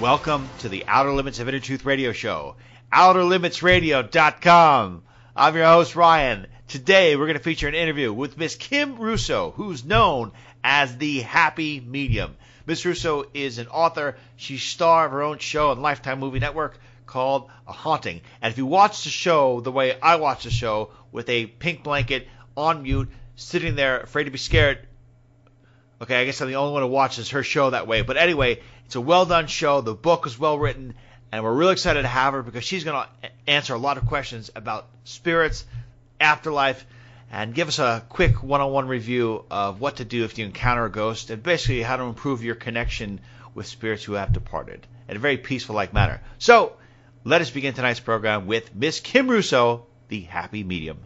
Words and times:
Welcome 0.00 0.48
to 0.58 0.68
the 0.68 0.84
Outer 0.86 1.12
Limits 1.12 1.40
of 1.40 1.48
Inner 1.48 1.58
Truth 1.58 1.86
Radio 1.86 2.12
Show, 2.12 2.56
OuterLimitsRadio.com. 2.92 5.02
I'm 5.34 5.56
your 5.56 5.64
host, 5.64 5.96
Ryan. 5.96 6.46
Today, 6.68 7.16
we're 7.16 7.24
going 7.24 7.38
to 7.38 7.42
feature 7.42 7.66
an 7.66 7.74
interview 7.74 8.12
with 8.12 8.36
Miss 8.36 8.56
Kim 8.56 8.98
Russo, 8.98 9.52
who's 9.52 9.86
known 9.86 10.32
as 10.62 10.98
the 10.98 11.22
Happy 11.22 11.80
Medium. 11.80 12.36
Miss 12.66 12.84
Russo 12.84 13.24
is 13.32 13.56
an 13.56 13.68
author. 13.68 14.18
She's 14.36 14.62
star 14.62 15.06
of 15.06 15.12
her 15.12 15.22
own 15.22 15.38
show 15.38 15.70
on 15.70 15.80
Lifetime 15.80 16.20
Movie 16.20 16.40
Network 16.40 16.78
called 17.06 17.48
A 17.66 17.72
Haunting. 17.72 18.20
And 18.42 18.52
if 18.52 18.58
you 18.58 18.66
watch 18.66 19.04
the 19.04 19.10
show 19.10 19.62
the 19.62 19.72
way 19.72 19.98
I 19.98 20.16
watch 20.16 20.44
the 20.44 20.50
show, 20.50 20.90
with 21.10 21.30
a 21.30 21.46
pink 21.46 21.82
blanket 21.82 22.28
on 22.54 22.82
mute, 22.82 23.08
sitting 23.36 23.76
there 23.76 24.00
afraid 24.00 24.24
to 24.24 24.30
be 24.30 24.36
scared, 24.36 24.86
Okay, 25.98 26.20
I 26.20 26.26
guess 26.26 26.42
I'm 26.42 26.48
the 26.48 26.56
only 26.56 26.74
one 26.74 26.82
who 26.82 26.88
watches 26.88 27.30
her 27.30 27.42
show 27.42 27.70
that 27.70 27.86
way. 27.86 28.02
But 28.02 28.18
anyway, 28.18 28.60
it's 28.86 28.94
a 28.94 29.00
well 29.00 29.26
done 29.26 29.48
show. 29.48 29.80
The 29.80 29.94
book 29.94 30.26
is 30.26 30.38
well 30.38 30.58
written, 30.58 30.94
and 31.32 31.42
we're 31.42 31.52
really 31.52 31.72
excited 31.72 32.02
to 32.02 32.08
have 32.08 32.34
her 32.34 32.42
because 32.42 32.62
she's 32.62 32.84
going 32.84 33.04
to 33.04 33.30
answer 33.48 33.74
a 33.74 33.78
lot 33.78 33.98
of 33.98 34.06
questions 34.06 34.50
about 34.54 34.86
spirits, 35.02 35.64
afterlife, 36.20 36.86
and 37.32 37.52
give 37.52 37.66
us 37.66 37.80
a 37.80 38.04
quick 38.08 38.44
one 38.44 38.60
on 38.60 38.70
one 38.70 38.86
review 38.86 39.44
of 39.50 39.80
what 39.80 39.96
to 39.96 40.04
do 40.04 40.24
if 40.24 40.38
you 40.38 40.44
encounter 40.44 40.84
a 40.84 40.90
ghost 40.90 41.30
and 41.30 41.42
basically 41.42 41.82
how 41.82 41.96
to 41.96 42.04
improve 42.04 42.44
your 42.44 42.54
connection 42.54 43.20
with 43.54 43.66
spirits 43.66 44.04
who 44.04 44.12
have 44.12 44.32
departed 44.32 44.86
in 45.08 45.16
a 45.16 45.18
very 45.18 45.36
peaceful 45.36 45.74
like 45.74 45.92
manner. 45.92 46.20
So, 46.38 46.76
let 47.24 47.40
us 47.40 47.50
begin 47.50 47.74
tonight's 47.74 47.98
program 47.98 48.46
with 48.46 48.72
Miss 48.72 49.00
Kim 49.00 49.28
Russo, 49.28 49.86
the 50.06 50.20
happy 50.20 50.62
medium. 50.62 50.98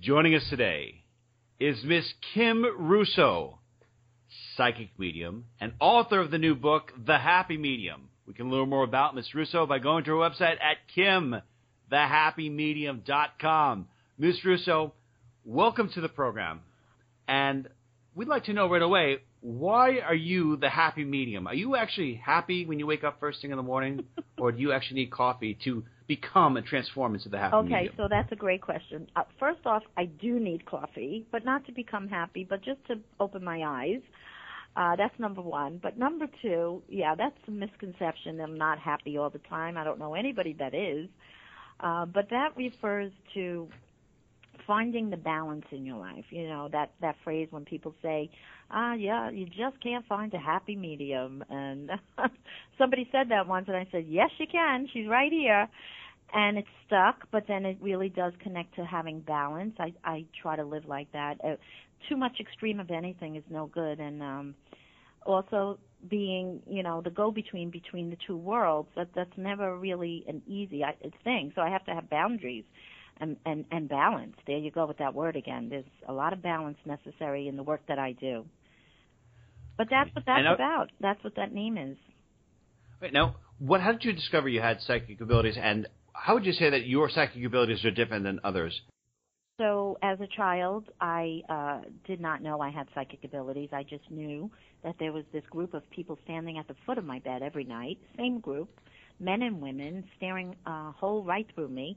Joining 0.00 0.34
us 0.34 0.48
today 0.50 1.04
is 1.60 1.84
Miss 1.84 2.12
Kim 2.34 2.64
Russo 2.64 3.60
psychic 4.56 4.90
medium, 4.98 5.44
and 5.60 5.72
author 5.80 6.20
of 6.20 6.30
the 6.30 6.38
new 6.38 6.54
book, 6.54 6.92
The 7.06 7.18
Happy 7.18 7.56
Medium. 7.56 8.08
We 8.26 8.34
can 8.34 8.50
learn 8.50 8.68
more 8.68 8.84
about 8.84 9.14
Miss 9.14 9.34
Russo 9.34 9.66
by 9.66 9.78
going 9.78 10.04
to 10.04 10.10
her 10.12 10.16
website 10.16 10.56
at 10.62 10.78
kimthehappymedium.com. 11.90 13.88
Miss 14.18 14.44
Russo, 14.44 14.92
welcome 15.44 15.90
to 15.94 16.00
the 16.00 16.08
program. 16.08 16.60
And 17.28 17.68
we'd 18.14 18.28
like 18.28 18.44
to 18.44 18.52
know 18.52 18.70
right 18.70 18.80
away, 18.82 19.18
why 19.40 19.98
are 19.98 20.14
you 20.14 20.56
the 20.56 20.70
happy 20.70 21.04
medium? 21.04 21.46
Are 21.46 21.54
you 21.54 21.76
actually 21.76 22.14
happy 22.14 22.64
when 22.64 22.78
you 22.78 22.86
wake 22.86 23.04
up 23.04 23.20
first 23.20 23.42
thing 23.42 23.50
in 23.50 23.58
the 23.58 23.62
morning, 23.62 24.04
or 24.38 24.52
do 24.52 24.58
you 24.58 24.72
actually 24.72 25.00
need 25.00 25.10
coffee 25.10 25.58
to 25.64 25.84
become 26.06 26.56
and 26.56 26.66
transform 26.66 27.14
into 27.14 27.28
the 27.28 27.38
happy 27.38 27.56
okay, 27.56 27.68
medium? 27.68 27.84
Okay, 27.86 27.94
so 27.96 28.08
that's 28.08 28.32
a 28.32 28.36
great 28.36 28.62
question. 28.62 29.06
Uh, 29.16 29.24
first 29.38 29.60
off, 29.66 29.82
I 29.98 30.06
do 30.06 30.40
need 30.40 30.64
coffee, 30.64 31.26
but 31.30 31.44
not 31.44 31.66
to 31.66 31.72
become 31.72 32.08
happy, 32.08 32.46
but 32.48 32.62
just 32.62 32.84
to 32.86 32.94
open 33.20 33.44
my 33.44 33.62
eyes. 33.64 34.00
Uh, 34.76 34.96
that's 34.96 35.18
number 35.18 35.40
one. 35.40 35.78
But 35.82 35.98
number 35.98 36.26
two, 36.42 36.82
yeah, 36.88 37.14
that's 37.14 37.36
a 37.46 37.50
misconception. 37.50 38.40
I'm 38.40 38.58
not 38.58 38.78
happy 38.78 39.16
all 39.16 39.30
the 39.30 39.40
time. 39.50 39.76
I 39.76 39.84
don't 39.84 39.98
know 39.98 40.14
anybody 40.14 40.54
that 40.58 40.74
is. 40.74 41.08
Uh, 41.80 42.06
but 42.06 42.28
that 42.30 42.56
refers 42.56 43.12
to 43.34 43.68
finding 44.66 45.10
the 45.10 45.16
balance 45.16 45.64
in 45.70 45.84
your 45.84 45.98
life. 45.98 46.24
You 46.30 46.48
know, 46.48 46.68
that, 46.72 46.92
that 47.00 47.16
phrase 47.22 47.48
when 47.50 47.64
people 47.64 47.94
say, 48.02 48.30
ah, 48.70 48.94
yeah, 48.94 49.30
you 49.30 49.46
just 49.46 49.80
can't 49.82 50.06
find 50.06 50.32
a 50.34 50.38
happy 50.38 50.76
medium. 50.76 51.44
And 51.50 51.90
somebody 52.78 53.08
said 53.12 53.28
that 53.30 53.46
once 53.46 53.66
and 53.68 53.76
I 53.76 53.86
said, 53.92 54.06
yes, 54.08 54.30
you 54.38 54.46
can. 54.50 54.88
She's 54.92 55.06
right 55.08 55.32
here. 55.32 55.68
And 56.32 56.58
it's 56.58 56.68
stuck, 56.86 57.28
but 57.30 57.44
then 57.46 57.64
it 57.64 57.78
really 57.80 58.08
does 58.08 58.32
connect 58.42 58.74
to 58.76 58.84
having 58.84 59.20
balance. 59.20 59.74
I, 59.78 59.92
I 60.04 60.24
try 60.40 60.56
to 60.56 60.64
live 60.64 60.84
like 60.86 61.12
that. 61.12 61.36
Uh, 61.44 61.56
too 62.08 62.16
much 62.16 62.38
extreme 62.40 62.80
of 62.80 62.90
anything 62.90 63.36
is 63.36 63.44
no 63.50 63.66
good. 63.66 64.00
And, 64.00 64.22
um, 64.22 64.54
also 65.24 65.78
being, 66.08 66.60
you 66.68 66.82
know, 66.82 67.00
the 67.00 67.10
go-between 67.10 67.70
between 67.70 68.10
the 68.10 68.16
two 68.26 68.36
worlds. 68.36 68.88
That 68.96 69.08
that's 69.14 69.36
never 69.36 69.76
really 69.76 70.24
an 70.28 70.42
easy 70.46 70.84
thing. 71.22 71.52
So 71.54 71.62
I 71.62 71.70
have 71.70 71.84
to 71.86 71.94
have 71.94 72.10
boundaries 72.10 72.64
and 73.18 73.36
and 73.46 73.64
and 73.70 73.88
balance. 73.88 74.36
There 74.46 74.58
you 74.58 74.70
go 74.70 74.86
with 74.86 74.98
that 74.98 75.14
word 75.14 75.36
again. 75.36 75.68
There's 75.68 75.84
a 76.08 76.12
lot 76.12 76.32
of 76.32 76.42
balance 76.42 76.78
necessary 76.84 77.48
in 77.48 77.56
the 77.56 77.62
work 77.62 77.82
that 77.88 77.98
I 77.98 78.12
do. 78.12 78.44
But 79.76 79.88
that's 79.90 80.14
what 80.14 80.24
that's 80.26 80.46
about. 80.54 80.90
That's 81.00 81.22
what 81.24 81.34
that 81.36 81.52
name 81.52 81.76
is. 81.78 81.96
Wait, 83.00 83.12
now, 83.12 83.36
what? 83.58 83.80
How 83.80 83.92
did 83.92 84.04
you 84.04 84.12
discover 84.12 84.48
you 84.48 84.60
had 84.60 84.80
psychic 84.80 85.20
abilities, 85.20 85.56
and 85.60 85.88
how 86.12 86.34
would 86.34 86.46
you 86.46 86.52
say 86.52 86.70
that 86.70 86.86
your 86.86 87.10
psychic 87.10 87.44
abilities 87.44 87.84
are 87.84 87.90
different 87.90 88.24
than 88.24 88.40
others? 88.44 88.80
So, 89.56 89.98
as 90.02 90.18
a 90.20 90.26
child, 90.26 90.90
I 91.00 91.42
uh, 91.48 91.88
did 92.04 92.20
not 92.20 92.42
know 92.42 92.60
I 92.60 92.70
had 92.70 92.88
psychic 92.92 93.22
abilities. 93.22 93.68
I 93.72 93.84
just 93.84 94.10
knew 94.10 94.50
that 94.82 94.96
there 94.98 95.12
was 95.12 95.24
this 95.32 95.44
group 95.48 95.74
of 95.74 95.88
people 95.90 96.18
standing 96.24 96.58
at 96.58 96.66
the 96.66 96.74
foot 96.84 96.98
of 96.98 97.04
my 97.04 97.20
bed 97.20 97.40
every 97.40 97.62
night, 97.62 97.98
same 98.16 98.40
group, 98.40 98.68
men 99.20 99.42
and 99.42 99.62
women, 99.62 100.02
staring 100.16 100.56
a 100.66 100.70
uh, 100.70 100.92
hole 100.92 101.22
right 101.22 101.46
through 101.54 101.68
me, 101.68 101.96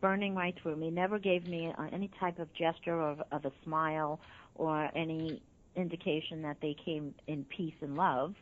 burning 0.00 0.36
right 0.36 0.54
through 0.62 0.76
me. 0.76 0.90
Never 0.90 1.18
gave 1.18 1.44
me 1.44 1.72
uh, 1.76 1.86
any 1.92 2.08
type 2.20 2.38
of 2.38 2.46
gesture 2.54 3.00
of, 3.00 3.20
of 3.32 3.44
a 3.46 3.52
smile 3.64 4.20
or 4.54 4.88
any 4.96 5.42
indication 5.74 6.40
that 6.42 6.58
they 6.62 6.76
came 6.84 7.16
in 7.26 7.44
peace 7.46 7.74
and 7.80 7.96
love. 7.96 8.36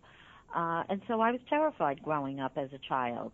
Uh, 0.54 0.82
and 0.91 1.00
so 1.09 1.22
I 1.22 1.31
was 1.31 1.41
terrified 1.49 2.03
growing 2.03 2.41
up 2.41 2.53
as 2.59 2.69
a 2.75 2.78
child. 2.87 3.32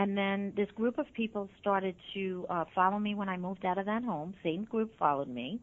And 0.00 0.16
then 0.16 0.54
this 0.56 0.70
group 0.76 0.96
of 0.96 1.04
people 1.12 1.50
started 1.60 1.94
to 2.14 2.46
uh, 2.48 2.64
follow 2.74 2.98
me 2.98 3.14
when 3.14 3.28
I 3.28 3.36
moved 3.36 3.66
out 3.66 3.76
of 3.76 3.84
that 3.84 4.02
home. 4.02 4.32
Same 4.42 4.64
group 4.64 4.98
followed 4.98 5.28
me. 5.28 5.60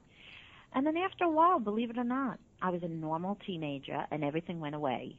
And 0.76 0.86
then 0.86 0.96
after 0.96 1.24
a 1.24 1.30
while, 1.30 1.58
believe 1.58 1.90
it 1.90 1.98
or 1.98 2.04
not, 2.04 2.38
I 2.62 2.70
was 2.70 2.84
a 2.84 2.88
normal 2.88 3.40
teenager 3.48 4.06
and 4.12 4.24
everything 4.24 4.60
went 4.60 4.76
away. 4.76 5.16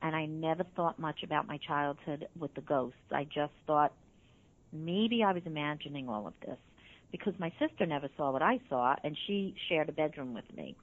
And 0.00 0.16
I 0.16 0.24
never 0.24 0.64
thought 0.74 0.98
much 0.98 1.22
about 1.22 1.46
my 1.46 1.58
childhood 1.58 2.28
with 2.40 2.54
the 2.54 2.62
ghosts. 2.62 2.96
I 3.12 3.24
just 3.24 3.52
thought 3.66 3.92
maybe 4.72 5.22
I 5.22 5.34
was 5.34 5.42
imagining 5.44 6.08
all 6.08 6.26
of 6.26 6.32
this 6.40 6.56
because 7.12 7.34
my 7.38 7.52
sister 7.58 7.84
never 7.84 8.08
saw 8.16 8.32
what 8.32 8.40
I 8.40 8.58
saw 8.70 8.96
and 9.04 9.18
she 9.26 9.54
shared 9.68 9.90
a 9.90 9.92
bedroom 9.92 10.32
with 10.32 10.50
me. 10.56 10.76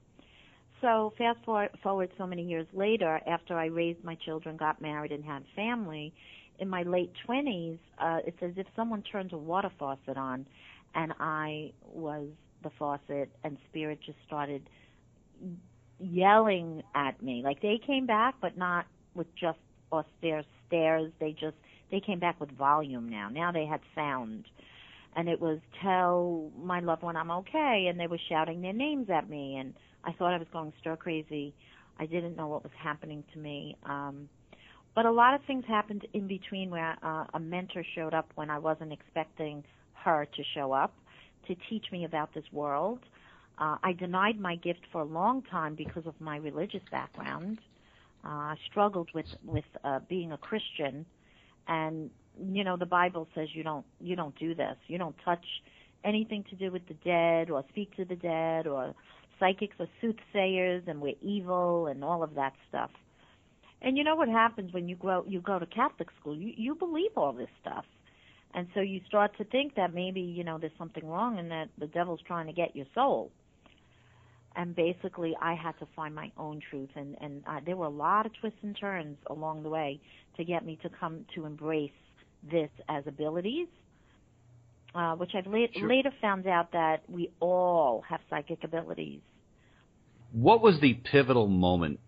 So 0.80 1.12
fast 1.18 1.38
forward 1.44 2.10
so 2.18 2.26
many 2.26 2.42
years 2.44 2.66
later, 2.72 3.20
after 3.26 3.58
I 3.58 3.66
raised 3.66 4.04
my 4.04 4.14
children, 4.14 4.56
got 4.56 4.82
married, 4.82 5.12
and 5.12 5.24
had 5.24 5.42
family, 5.56 6.12
in 6.58 6.68
my 6.68 6.82
late 6.82 7.12
20s, 7.28 7.78
uh, 7.98 8.18
it's 8.26 8.42
as 8.42 8.52
if 8.56 8.66
someone 8.76 9.02
turned 9.02 9.32
a 9.32 9.38
water 9.38 9.70
faucet 9.78 10.16
on, 10.16 10.46
and 10.94 11.12
I 11.18 11.72
was 11.92 12.28
the 12.62 12.70
faucet, 12.78 13.30
and 13.42 13.58
spirit 13.70 13.98
just 14.04 14.18
started 14.26 14.68
yelling 15.98 16.82
at 16.94 17.22
me. 17.22 17.42
Like 17.44 17.60
they 17.62 17.80
came 17.84 18.06
back, 18.06 18.34
but 18.40 18.56
not 18.56 18.86
with 19.14 19.26
just 19.36 19.58
austere 19.92 20.44
stares. 20.66 21.12
They 21.20 21.32
just 21.32 21.56
they 21.90 22.00
came 22.00 22.18
back 22.18 22.40
with 22.40 22.50
volume 22.52 23.08
now. 23.08 23.28
Now 23.28 23.52
they 23.52 23.66
had 23.66 23.80
sound. 23.94 24.46
And 25.16 25.28
it 25.28 25.40
was 25.40 25.60
tell 25.80 26.50
my 26.60 26.80
loved 26.80 27.02
one 27.02 27.16
I'm 27.16 27.30
okay 27.30 27.86
and 27.88 28.00
they 28.00 28.08
were 28.08 28.18
shouting 28.28 28.62
their 28.62 28.72
names 28.72 29.08
at 29.10 29.30
me 29.30 29.56
and 29.56 29.74
I 30.02 30.12
thought 30.12 30.34
I 30.34 30.38
was 30.38 30.48
going 30.52 30.72
stir 30.80 30.96
crazy. 30.96 31.54
I 32.00 32.06
didn't 32.06 32.36
know 32.36 32.48
what 32.48 32.64
was 32.64 32.72
happening 32.76 33.22
to 33.32 33.38
me. 33.38 33.76
Um 33.84 34.28
but 34.94 35.06
a 35.06 35.10
lot 35.10 35.34
of 35.34 35.40
things 35.46 35.64
happened 35.66 36.06
in 36.12 36.26
between 36.26 36.70
where 36.70 36.96
uh, 37.02 37.24
a 37.34 37.40
mentor 37.40 37.84
showed 37.94 38.14
up 38.14 38.30
when 38.34 38.50
I 38.50 38.58
wasn't 38.58 38.92
expecting 38.92 39.64
her 39.94 40.26
to 40.36 40.42
show 40.54 40.72
up 40.72 40.94
to 41.48 41.54
teach 41.68 41.86
me 41.92 42.04
about 42.04 42.32
this 42.34 42.44
world. 42.52 43.00
Uh, 43.58 43.76
I 43.82 43.92
denied 43.92 44.40
my 44.40 44.56
gift 44.56 44.80
for 44.92 45.02
a 45.02 45.04
long 45.04 45.42
time 45.42 45.74
because 45.74 46.06
of 46.06 46.14
my 46.20 46.36
religious 46.36 46.82
background. 46.90 47.58
Uh, 48.24 48.28
I 48.28 48.56
struggled 48.70 49.10
with 49.14 49.26
with 49.44 49.64
uh, 49.84 50.00
being 50.08 50.32
a 50.32 50.38
Christian, 50.38 51.04
and 51.68 52.10
you 52.50 52.64
know 52.64 52.76
the 52.76 52.86
Bible 52.86 53.28
says 53.34 53.48
you 53.52 53.62
don't 53.62 53.84
you 54.00 54.16
don't 54.16 54.36
do 54.38 54.54
this. 54.54 54.76
You 54.88 54.98
don't 54.98 55.16
touch 55.24 55.44
anything 56.04 56.44
to 56.50 56.56
do 56.56 56.70
with 56.70 56.86
the 56.88 56.94
dead 56.94 57.50
or 57.50 57.64
speak 57.70 57.94
to 57.96 58.04
the 58.04 58.16
dead 58.16 58.66
or 58.66 58.94
psychics 59.40 59.76
or 59.78 59.88
soothsayers 60.00 60.82
and 60.86 61.00
we're 61.00 61.14
evil 61.22 61.86
and 61.86 62.04
all 62.04 62.22
of 62.22 62.34
that 62.34 62.52
stuff. 62.68 62.90
And 63.84 63.98
you 63.98 64.02
know 64.02 64.16
what 64.16 64.28
happens 64.28 64.72
when 64.72 64.88
you 64.88 64.96
grow 64.96 65.24
you 65.28 65.40
go 65.40 65.58
to 65.58 65.66
Catholic 65.66 66.08
school? 66.18 66.34
You 66.34 66.52
you 66.56 66.74
believe 66.74 67.10
all 67.16 67.32
this 67.32 67.50
stuff. 67.60 67.84
And 68.54 68.66
so 68.72 68.80
you 68.80 69.00
start 69.06 69.36
to 69.38 69.44
think 69.44 69.74
that 69.74 69.92
maybe, 69.92 70.20
you 70.20 70.44
know, 70.44 70.58
there's 70.58 70.72
something 70.78 71.04
wrong 71.06 71.38
and 71.38 71.50
that 71.50 71.68
the 71.76 71.88
devil's 71.88 72.20
trying 72.24 72.46
to 72.46 72.52
get 72.52 72.74
your 72.76 72.86
soul. 72.94 73.32
And 74.56 74.76
basically, 74.76 75.36
I 75.42 75.54
had 75.54 75.76
to 75.80 75.86
find 75.96 76.14
my 76.14 76.30
own 76.38 76.60
truth, 76.70 76.90
and 76.94 77.16
and 77.20 77.42
uh, 77.46 77.60
there 77.66 77.76
were 77.76 77.86
a 77.86 77.96
lot 78.06 78.24
of 78.24 78.32
twists 78.40 78.60
and 78.62 78.76
turns 78.78 79.18
along 79.28 79.64
the 79.64 79.68
way 79.68 80.00
to 80.36 80.44
get 80.44 80.64
me 80.64 80.78
to 80.82 80.88
come 80.88 81.26
to 81.34 81.44
embrace 81.44 81.90
this 82.50 82.70
as 82.88 83.02
abilities, 83.06 83.66
uh, 84.94 85.16
which 85.16 85.32
I've 85.34 85.46
la- 85.48 85.66
Sure. 85.76 85.88
later 85.88 86.12
found 86.20 86.46
out 86.46 86.70
that 86.72 87.02
we 87.08 87.30
all 87.40 88.02
have 88.08 88.20
psychic 88.30 88.62
abilities. 88.62 89.20
What 90.32 90.62
was 90.62 90.78
the 90.80 90.94
pivotal 90.94 91.48
moment 91.48 91.98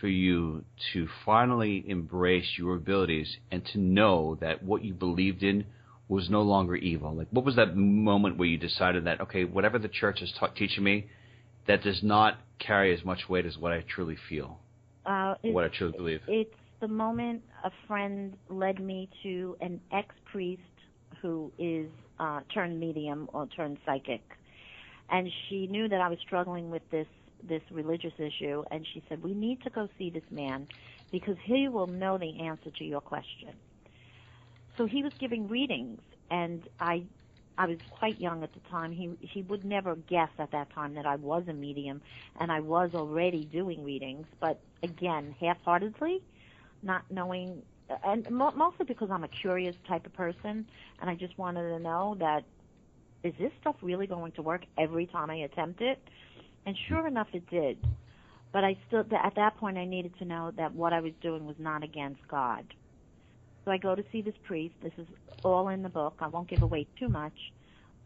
for 0.00 0.08
you 0.08 0.64
to 0.92 1.08
finally 1.24 1.84
embrace 1.86 2.46
your 2.58 2.76
abilities 2.76 3.36
and 3.50 3.64
to 3.72 3.78
know 3.78 4.36
that 4.40 4.62
what 4.62 4.84
you 4.84 4.92
believed 4.92 5.42
in 5.42 5.64
was 6.08 6.30
no 6.30 6.42
longer 6.42 6.76
evil? 6.76 7.14
Like, 7.14 7.28
what 7.30 7.44
was 7.44 7.56
that 7.56 7.76
moment 7.76 8.36
where 8.36 8.48
you 8.48 8.58
decided 8.58 9.04
that, 9.06 9.20
okay, 9.20 9.44
whatever 9.44 9.78
the 9.78 9.88
church 9.88 10.22
is 10.22 10.32
ta- 10.38 10.48
teaching 10.48 10.84
me, 10.84 11.06
that 11.66 11.82
does 11.82 12.02
not 12.02 12.38
carry 12.58 12.94
as 12.94 13.04
much 13.04 13.28
weight 13.28 13.44
as 13.46 13.58
what 13.58 13.72
I 13.72 13.84
truly 13.88 14.16
feel, 14.28 14.60
Uh, 15.04 15.34
what 15.42 15.64
I 15.64 15.68
truly 15.68 15.92
believe? 15.96 16.20
It's 16.28 16.54
the 16.80 16.88
moment 16.88 17.42
a 17.64 17.70
friend 17.86 18.36
led 18.48 18.80
me 18.80 19.08
to 19.22 19.56
an 19.60 19.80
ex 19.92 20.14
priest 20.30 20.62
who 21.20 21.50
is 21.58 21.88
uh, 22.20 22.40
turned 22.54 22.78
medium 22.78 23.28
or 23.32 23.46
turned 23.48 23.78
psychic, 23.84 24.22
and 25.10 25.28
she 25.48 25.66
knew 25.66 25.88
that 25.88 26.00
I 26.00 26.08
was 26.08 26.18
struggling 26.20 26.70
with 26.70 26.82
this 26.90 27.06
this 27.48 27.62
religious 27.70 28.12
issue, 28.18 28.64
and 28.70 28.86
she 28.92 29.02
said, 29.08 29.22
"We 29.22 29.34
need 29.34 29.62
to 29.62 29.70
go 29.70 29.88
see 29.98 30.10
this 30.10 30.30
man 30.30 30.68
because 31.10 31.36
he 31.44 31.68
will 31.68 31.86
know 31.86 32.18
the 32.18 32.40
answer 32.40 32.70
to 32.70 32.84
your 32.84 33.00
question." 33.00 33.54
So 34.76 34.86
he 34.86 35.02
was 35.02 35.12
giving 35.18 35.48
readings, 35.48 36.00
and 36.30 36.62
I 36.80 37.04
I 37.58 37.66
was 37.66 37.78
quite 37.90 38.20
young 38.20 38.42
at 38.42 38.52
the 38.52 38.60
time. 38.70 38.92
He 38.92 39.10
he 39.20 39.42
would 39.42 39.64
never 39.64 39.96
guess 39.96 40.30
at 40.38 40.50
that 40.52 40.70
time 40.74 40.94
that 40.94 41.06
I 41.06 41.16
was 41.16 41.44
a 41.48 41.52
medium 41.54 42.02
and 42.38 42.52
I 42.52 42.60
was 42.60 42.90
already 42.94 43.44
doing 43.46 43.82
readings, 43.84 44.26
but 44.40 44.60
again, 44.82 45.34
half-heartedly, 45.40 46.22
not 46.82 47.02
knowing 47.10 47.62
and 48.04 48.28
mo- 48.30 48.52
mostly 48.52 48.84
because 48.86 49.10
I'm 49.10 49.24
a 49.24 49.28
curious 49.28 49.74
type 49.88 50.06
of 50.06 50.12
person 50.12 50.66
and 51.00 51.10
I 51.10 51.14
just 51.14 51.38
wanted 51.38 51.68
to 51.70 51.78
know 51.78 52.16
that 52.18 52.44
is 53.22 53.34
this 53.38 53.52
stuff 53.60 53.76
really 53.82 54.06
going 54.06 54.32
to 54.32 54.42
work 54.42 54.62
every 54.78 55.06
time 55.06 55.30
I 55.30 55.36
attempt 55.36 55.80
it? 55.80 55.98
And 56.66 56.76
sure 56.88 57.06
enough 57.06 57.28
it 57.32 57.48
did. 57.48 57.78
But 58.52 58.64
I 58.64 58.76
still 58.88 59.04
at 59.22 59.34
that 59.36 59.56
point 59.56 59.78
I 59.78 59.84
needed 59.84 60.18
to 60.18 60.24
know 60.24 60.50
that 60.56 60.74
what 60.74 60.92
I 60.92 61.00
was 61.00 61.12
doing 61.22 61.46
was 61.46 61.56
not 61.58 61.82
against 61.82 62.26
God. 62.28 62.64
So 63.64 63.70
I 63.70 63.78
go 63.78 63.94
to 63.94 64.04
see 64.12 64.22
this 64.22 64.34
priest. 64.44 64.74
This 64.82 64.92
is 64.98 65.06
all 65.44 65.68
in 65.68 65.82
the 65.82 65.88
book. 65.88 66.14
I 66.20 66.28
won't 66.28 66.48
give 66.48 66.62
away 66.62 66.86
too 66.98 67.08
much. 67.08 67.52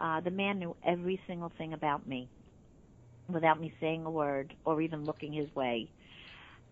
Uh, 0.01 0.21
the 0.21 0.31
man 0.31 0.59
knew 0.59 0.75
every 0.85 1.21
single 1.27 1.53
thing 1.59 1.73
about 1.73 2.07
me 2.07 2.29
without 3.29 3.61
me 3.61 3.73
saying 3.81 4.05
a 4.05 4.11
word 4.11 4.55
or 4.65 4.81
even 4.81 5.05
looking 5.05 5.33
his 5.33 5.55
way. 5.55 5.89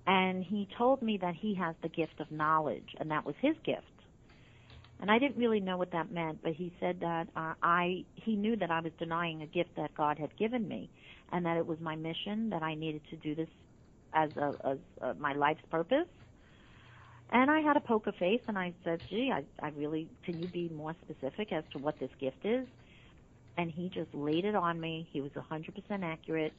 And 0.07 0.43
he 0.43 0.67
told 0.77 1.03
me 1.03 1.19
that 1.19 1.35
he 1.35 1.55
has 1.57 1.75
the 1.83 1.89
gift 1.89 2.19
of 2.19 2.31
knowledge, 2.33 2.97
and 2.99 3.11
that 3.11 3.27
was 3.27 3.35
his 3.41 3.55
gift. 3.63 3.85
And 5.01 5.11
I 5.11 5.19
didn't 5.19 5.37
really 5.37 5.61
know 5.61 5.77
what 5.77 5.93
that 5.93 6.11
meant, 6.11 6.43
but 6.43 6.55
he 6.55 6.73
said 6.81 7.01
that 7.01 7.29
uh, 7.37 7.55
I 7.63 8.05
he 8.15 8.35
knew 8.35 8.57
that 8.57 8.71
I 8.71 8.81
was 8.81 8.93
denying 8.99 9.43
a 9.43 9.47
gift 9.47 9.77
that 9.77 9.95
God 9.95 10.19
had 10.19 10.37
given 10.37 10.67
me, 10.67 10.91
and 11.33 11.45
that 11.47 11.57
it 11.57 11.67
was 11.67 11.79
my 11.81 11.97
mission 11.97 12.51
that 12.51 12.63
I 12.63 12.75
needed 12.75 13.03
to 13.11 13.17
do 13.17 13.35
this 13.35 13.49
as 14.15 14.31
a, 14.37 14.55
as 14.65 14.79
uh 15.03 15.15
my 15.19 15.35
life's 15.35 15.65
purpose. 15.71 16.09
And 17.31 17.51
I 17.51 17.61
had 17.61 17.77
a 17.77 17.81
poker 17.81 18.13
face, 18.19 18.41
and 18.49 18.59
I 18.59 18.75
said, 18.85 19.01
"Gee, 19.11 19.31
I, 19.35 19.45
I 19.65 19.71
really 19.71 20.09
can 20.25 20.39
you 20.41 20.49
be 20.49 20.69
more 20.71 20.95
specific 21.05 21.53
as 21.53 21.65
to 21.73 21.79
what 21.79 21.99
this 21.99 22.11
gift 22.21 22.45
is?" 22.45 22.67
And 23.59 23.71
he 23.71 23.91
just 23.91 24.15
laid 24.15 24.45
it 24.45 24.55
on 24.55 24.81
me. 24.81 25.09
He 25.13 25.21
was 25.21 25.33
100% 25.33 26.05
accurate. 26.05 26.55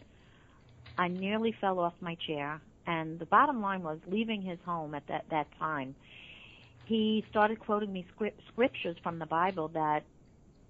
I 0.98 1.08
nearly 1.08 1.54
fell 1.62 1.80
off 1.80 1.94
my 2.02 2.16
chair, 2.28 2.62
and 2.86 3.20
the 3.20 3.26
bottom 3.26 3.62
line 3.62 3.84
was 3.84 4.00
leaving 4.06 4.42
his 4.42 4.60
home 4.66 4.94
at 4.94 5.08
that 5.08 5.26
that 5.32 5.48
time. 5.58 5.96
He 6.86 7.26
started 7.30 7.60
quoting 7.60 7.94
me 7.94 8.06
script, 8.14 8.42
scriptures 8.52 8.98
from 9.04 9.20
the 9.20 9.26
Bible 9.26 9.70
that 9.70 10.04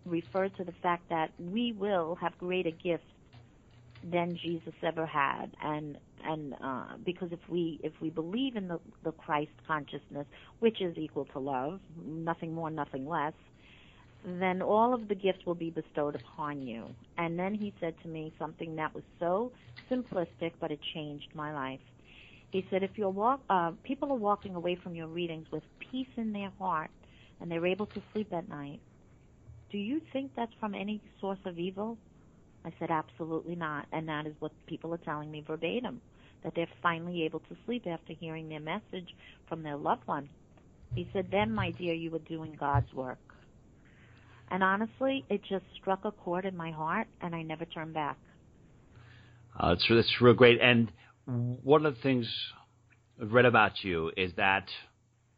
referred 0.05 0.55
to 0.57 0.63
the 0.63 0.73
fact 0.81 1.09
that 1.09 1.31
we 1.39 1.73
will 1.73 2.15
have 2.15 2.37
greater 2.37 2.71
gifts 2.71 3.03
than 4.03 4.37
Jesus 4.37 4.73
ever 4.83 5.05
had, 5.05 5.47
and 5.61 5.97
and 6.23 6.53
uh, 6.61 6.97
because 7.05 7.31
if 7.31 7.39
we 7.49 7.79
if 7.83 7.93
we 8.01 8.09
believe 8.09 8.55
in 8.55 8.67
the 8.67 8.79
the 9.03 9.11
Christ 9.11 9.51
consciousness, 9.67 10.25
which 10.59 10.81
is 10.81 10.97
equal 10.97 11.25
to 11.25 11.39
love, 11.39 11.79
nothing 12.05 12.53
more, 12.53 12.69
nothing 12.69 13.07
less, 13.07 13.33
then 14.25 14.61
all 14.61 14.93
of 14.93 15.07
the 15.07 15.15
gifts 15.15 15.45
will 15.45 15.55
be 15.55 15.69
bestowed 15.69 16.15
upon 16.15 16.61
you. 16.61 16.85
And 17.17 17.37
then 17.37 17.53
he 17.53 17.73
said 17.79 17.95
to 18.03 18.07
me 18.07 18.33
something 18.37 18.75
that 18.75 18.93
was 18.93 19.03
so 19.19 19.51
simplistic, 19.89 20.53
but 20.59 20.71
it 20.71 20.79
changed 20.93 21.29
my 21.33 21.53
life. 21.53 21.79
He 22.51 22.65
said, 22.71 22.81
if 22.83 22.91
you're 22.95 23.09
walk, 23.09 23.41
uh, 23.49 23.71
people 23.83 24.11
are 24.11 24.17
walking 24.17 24.55
away 24.55 24.75
from 24.75 24.95
your 24.95 25.07
readings 25.07 25.45
with 25.51 25.63
peace 25.79 26.07
in 26.17 26.33
their 26.33 26.51
heart, 26.57 26.89
and 27.39 27.49
they're 27.49 27.67
able 27.67 27.85
to 27.87 28.01
sleep 28.11 28.33
at 28.33 28.49
night. 28.49 28.79
Do 29.71 29.77
you 29.77 30.01
think 30.11 30.31
that's 30.35 30.53
from 30.59 30.73
any 30.73 30.99
source 31.21 31.37
of 31.45 31.59
evil? 31.59 31.97
I 32.65 32.73
said, 32.79 32.91
absolutely 32.91 33.55
not. 33.55 33.87
And 33.91 34.07
that 34.09 34.25
is 34.25 34.33
what 34.39 34.51
people 34.67 34.93
are 34.93 34.97
telling 34.97 35.31
me 35.31 35.43
verbatim, 35.45 36.01
that 36.43 36.53
they're 36.55 36.67
finally 36.83 37.23
able 37.23 37.39
to 37.39 37.55
sleep 37.65 37.87
after 37.87 38.13
hearing 38.13 38.49
their 38.49 38.59
message 38.59 39.15
from 39.47 39.63
their 39.63 39.77
loved 39.77 40.05
one. 40.05 40.29
He 40.95 41.07
said, 41.13 41.27
then, 41.31 41.51
my 41.51 41.71
dear, 41.71 41.93
you 41.93 42.11
were 42.11 42.19
doing 42.19 42.55
God's 42.59 42.91
work. 42.93 43.19
And 44.51 44.63
honestly, 44.63 45.25
it 45.29 45.41
just 45.47 45.63
struck 45.79 46.05
a 46.05 46.11
chord 46.11 46.45
in 46.45 46.57
my 46.57 46.71
heart, 46.71 47.07
and 47.21 47.35
I 47.35 47.43
never 47.43 47.65
turned 47.65 47.93
back. 47.93 48.17
Uh, 49.59 49.73
it's 49.73 49.85
it's 49.89 50.21
real 50.21 50.33
great. 50.33 50.59
And 50.59 50.91
one 51.25 51.85
of 51.85 51.95
the 51.95 52.01
things 52.01 52.27
I've 53.21 53.31
read 53.31 53.45
about 53.45 53.83
you 53.83 54.11
is 54.17 54.31
that 54.37 54.65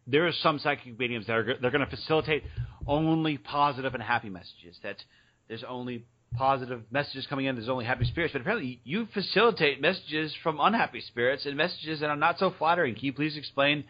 there 0.07 0.27
are 0.27 0.31
some 0.31 0.59
psychic 0.59 0.97
mediums 0.97 1.27
that 1.27 1.33
are 1.33 1.57
they're 1.61 1.71
going 1.71 1.85
to 1.85 1.89
facilitate 1.89 2.43
only 2.87 3.37
positive 3.37 3.93
and 3.93 4.01
happy 4.01 4.29
messages. 4.29 4.77
That 4.83 4.97
there's 5.47 5.63
only 5.67 6.05
positive 6.35 6.81
messages 6.91 7.27
coming 7.27 7.45
in. 7.45 7.55
There's 7.55 7.69
only 7.69 7.85
happy 7.85 8.05
spirits. 8.05 8.33
But 8.33 8.41
apparently, 8.41 8.79
you 8.83 9.07
facilitate 9.13 9.81
messages 9.81 10.33
from 10.43 10.59
unhappy 10.59 11.01
spirits 11.01 11.45
and 11.45 11.55
messages 11.55 11.99
that 11.99 12.09
are 12.09 12.15
not 12.15 12.39
so 12.39 12.53
flattering. 12.57 12.95
Can 12.95 13.05
you 13.05 13.13
please 13.13 13.37
explain? 13.37 13.83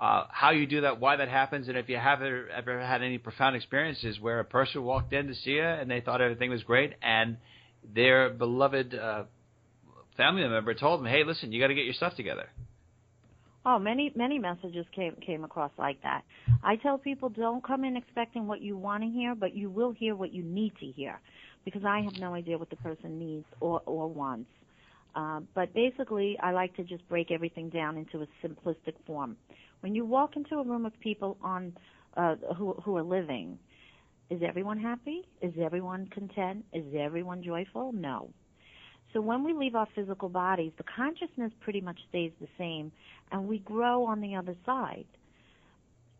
Uh, 0.00 0.26
how 0.28 0.50
you 0.50 0.66
do 0.66 0.80
that, 0.80 0.98
why 0.98 1.14
that 1.14 1.28
happens, 1.28 1.68
and 1.68 1.78
if 1.78 1.88
you 1.88 1.96
have 1.96 2.20
ever, 2.20 2.48
ever 2.48 2.80
had 2.80 3.00
any 3.00 3.16
profound 3.16 3.54
experiences 3.54 4.18
where 4.18 4.40
a 4.40 4.44
person 4.44 4.82
walked 4.82 5.12
in 5.12 5.28
to 5.28 5.34
see 5.36 5.52
you 5.52 5.62
and 5.62 5.88
they 5.88 6.00
thought 6.00 6.20
everything 6.20 6.50
was 6.50 6.64
great, 6.64 6.94
and 7.00 7.36
their 7.94 8.28
beloved 8.28 8.92
uh, 8.92 9.22
family 10.16 10.46
member 10.46 10.74
told 10.74 10.98
them, 11.00 11.06
"Hey, 11.06 11.22
listen, 11.22 11.52
you 11.52 11.60
got 11.60 11.68
to 11.68 11.74
get 11.74 11.84
your 11.84 11.94
stuff 11.94 12.16
together." 12.16 12.48
Oh, 13.66 13.78
many 13.78 14.12
many 14.14 14.38
messages 14.38 14.84
came 14.94 15.14
came 15.24 15.44
across 15.44 15.70
like 15.78 16.02
that. 16.02 16.22
I 16.62 16.76
tell 16.76 16.98
people 16.98 17.28
don't 17.28 17.64
come 17.64 17.84
in 17.84 17.96
expecting 17.96 18.46
what 18.46 18.60
you 18.60 18.76
want 18.76 19.04
to 19.04 19.08
hear, 19.08 19.34
but 19.34 19.54
you 19.54 19.70
will 19.70 19.92
hear 19.92 20.14
what 20.14 20.32
you 20.32 20.42
need 20.42 20.72
to 20.80 20.86
hear, 20.86 21.20
because 21.64 21.84
I 21.84 22.00
have 22.00 22.14
no 22.18 22.34
idea 22.34 22.58
what 22.58 22.70
the 22.70 22.76
person 22.76 23.18
needs 23.18 23.46
or 23.60 23.82
or 23.86 24.08
wants. 24.08 24.50
Uh, 25.14 25.40
but 25.54 25.72
basically, 25.74 26.36
I 26.42 26.50
like 26.50 26.74
to 26.76 26.82
just 26.82 27.08
break 27.08 27.30
everything 27.30 27.68
down 27.68 27.96
into 27.96 28.22
a 28.22 28.26
simplistic 28.44 28.94
form. 29.06 29.36
When 29.80 29.94
you 29.94 30.04
walk 30.04 30.36
into 30.36 30.56
a 30.56 30.64
room 30.64 30.86
of 30.86 30.98
people 31.00 31.36
on 31.42 31.72
uh, 32.16 32.36
who 32.56 32.72
who 32.84 32.96
are 32.96 33.02
living, 33.02 33.58
is 34.30 34.40
everyone 34.46 34.78
happy? 34.78 35.22
Is 35.42 35.52
everyone 35.60 36.08
content? 36.08 36.64
Is 36.72 36.84
everyone 36.98 37.42
joyful? 37.42 37.92
No. 37.92 38.30
So 39.12 39.20
when 39.20 39.44
we 39.44 39.52
leave 39.52 39.76
our 39.76 39.86
physical 39.94 40.28
bodies, 40.28 40.72
the 40.76 40.84
consciousness 40.96 41.52
pretty 41.60 41.80
much 41.80 41.98
stays 42.08 42.32
the 42.40 42.48
same, 42.58 42.90
and 43.30 43.46
we 43.46 43.60
grow 43.60 44.04
on 44.04 44.20
the 44.20 44.34
other 44.34 44.56
side. 44.66 45.06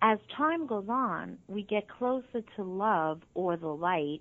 As 0.00 0.18
time 0.36 0.66
goes 0.66 0.88
on, 0.88 1.38
we 1.48 1.62
get 1.62 1.88
closer 1.88 2.42
to 2.56 2.62
love 2.62 3.22
or 3.34 3.56
the 3.56 3.66
light, 3.66 4.20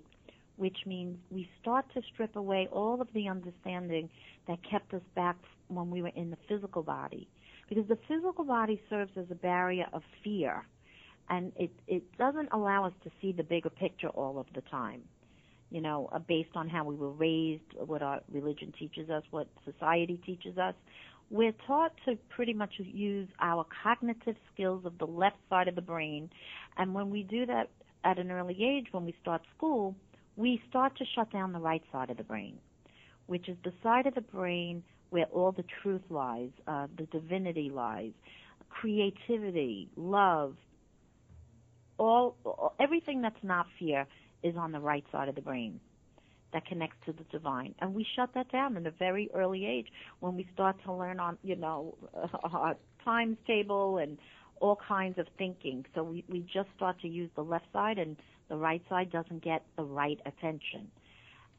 which 0.56 0.78
means 0.86 1.18
we 1.30 1.48
start 1.60 1.84
to 1.94 2.02
strip 2.12 2.36
away 2.36 2.68
all 2.70 3.00
of 3.00 3.08
the 3.14 3.28
understanding 3.28 4.08
that 4.46 4.58
kept 4.68 4.94
us 4.94 5.02
back 5.14 5.36
when 5.68 5.90
we 5.90 6.02
were 6.02 6.12
in 6.14 6.30
the 6.30 6.38
physical 6.48 6.82
body. 6.82 7.28
Because 7.68 7.86
the 7.88 7.98
physical 8.08 8.44
body 8.44 8.80
serves 8.90 9.12
as 9.16 9.26
a 9.30 9.34
barrier 9.34 9.86
of 9.92 10.02
fear, 10.22 10.66
and 11.30 11.52
it, 11.56 11.70
it 11.86 12.02
doesn't 12.18 12.50
allow 12.52 12.84
us 12.84 12.92
to 13.02 13.10
see 13.20 13.32
the 13.32 13.42
bigger 13.42 13.70
picture 13.70 14.08
all 14.08 14.38
of 14.38 14.46
the 14.54 14.60
time 14.70 15.02
you 15.74 15.80
know, 15.80 16.08
uh, 16.12 16.20
based 16.20 16.50
on 16.54 16.68
how 16.68 16.84
we 16.84 16.94
were 16.94 17.10
raised, 17.10 17.64
what 17.84 18.00
our 18.00 18.20
religion 18.30 18.72
teaches 18.78 19.10
us, 19.10 19.24
what 19.32 19.48
society 19.64 20.20
teaches 20.24 20.56
us. 20.56 20.74
We're 21.30 21.54
taught 21.66 21.92
to 22.04 22.16
pretty 22.28 22.52
much 22.52 22.74
use 22.78 23.28
our 23.40 23.66
cognitive 23.82 24.36
skills 24.52 24.84
of 24.84 24.98
the 24.98 25.06
left 25.06 25.38
side 25.50 25.66
of 25.66 25.74
the 25.74 25.82
brain. 25.82 26.30
And 26.76 26.94
when 26.94 27.10
we 27.10 27.24
do 27.24 27.44
that 27.46 27.70
at 28.04 28.20
an 28.20 28.30
early 28.30 28.56
age, 28.62 28.86
when 28.92 29.04
we 29.04 29.16
start 29.20 29.42
school, 29.56 29.96
we 30.36 30.60
start 30.68 30.96
to 30.98 31.04
shut 31.14 31.30
down 31.32 31.52
the 31.52 31.58
right 31.58 31.82
side 31.92 32.10
of 32.10 32.16
the 32.16 32.24
brain, 32.24 32.58
which 33.26 33.48
is 33.48 33.56
the 33.64 33.72
side 33.82 34.06
of 34.06 34.14
the 34.14 34.20
brain 34.20 34.82
where 35.10 35.26
all 35.26 35.52
the 35.52 35.64
truth 35.82 36.02
lies, 36.10 36.50
uh, 36.66 36.86
the 36.96 37.04
divinity 37.04 37.70
lies, 37.72 38.12
creativity, 38.68 39.88
love, 39.96 40.56
all, 41.98 42.36
all 42.44 42.74
everything 42.80 43.22
that's 43.22 43.42
not 43.42 43.66
fear 43.78 44.06
is 44.42 44.56
on 44.56 44.72
the 44.72 44.80
right 44.80 45.04
side 45.12 45.28
of 45.28 45.36
the 45.36 45.40
brain 45.40 45.78
that 46.52 46.66
connects 46.66 46.96
to 47.06 47.12
the 47.12 47.24
divine. 47.30 47.74
And 47.80 47.94
we 47.94 48.06
shut 48.16 48.30
that 48.34 48.50
down 48.50 48.76
in 48.76 48.86
a 48.86 48.90
very 48.90 49.30
early 49.34 49.66
age 49.66 49.88
when 50.20 50.36
we 50.36 50.48
start 50.54 50.76
to 50.84 50.92
learn 50.92 51.20
on, 51.20 51.38
you 51.42 51.56
know, 51.56 51.96
our 52.44 52.76
times 53.04 53.36
table 53.46 53.98
and 53.98 54.18
all 54.60 54.78
kinds 54.88 55.18
of 55.18 55.26
thinking. 55.36 55.84
So 55.94 56.02
we, 56.02 56.24
we 56.28 56.40
just 56.40 56.68
start 56.76 57.00
to 57.02 57.08
use 57.08 57.30
the 57.34 57.42
left 57.42 57.66
side 57.72 57.98
and 57.98 58.16
the 58.48 58.56
right 58.56 58.82
side 58.88 59.10
doesn't 59.10 59.42
get 59.42 59.62
the 59.76 59.84
right 59.84 60.20
attention. 60.26 60.90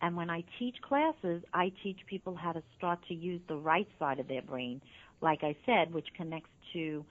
And 0.01 0.15
when 0.15 0.29
I 0.29 0.43
teach 0.59 0.75
classes, 0.81 1.43
I 1.53 1.71
teach 1.83 1.99
people 2.07 2.35
how 2.35 2.51
to 2.51 2.61
start 2.77 2.99
to 3.07 3.13
use 3.13 3.41
the 3.47 3.55
right 3.55 3.87
side 3.97 4.19
of 4.19 4.27
their 4.27 4.41
brain, 4.41 4.81
like 5.21 5.43
I 5.43 5.55
said, 5.65 5.93
which 5.93 6.07
connects 6.15 6.49
to 6.73 7.05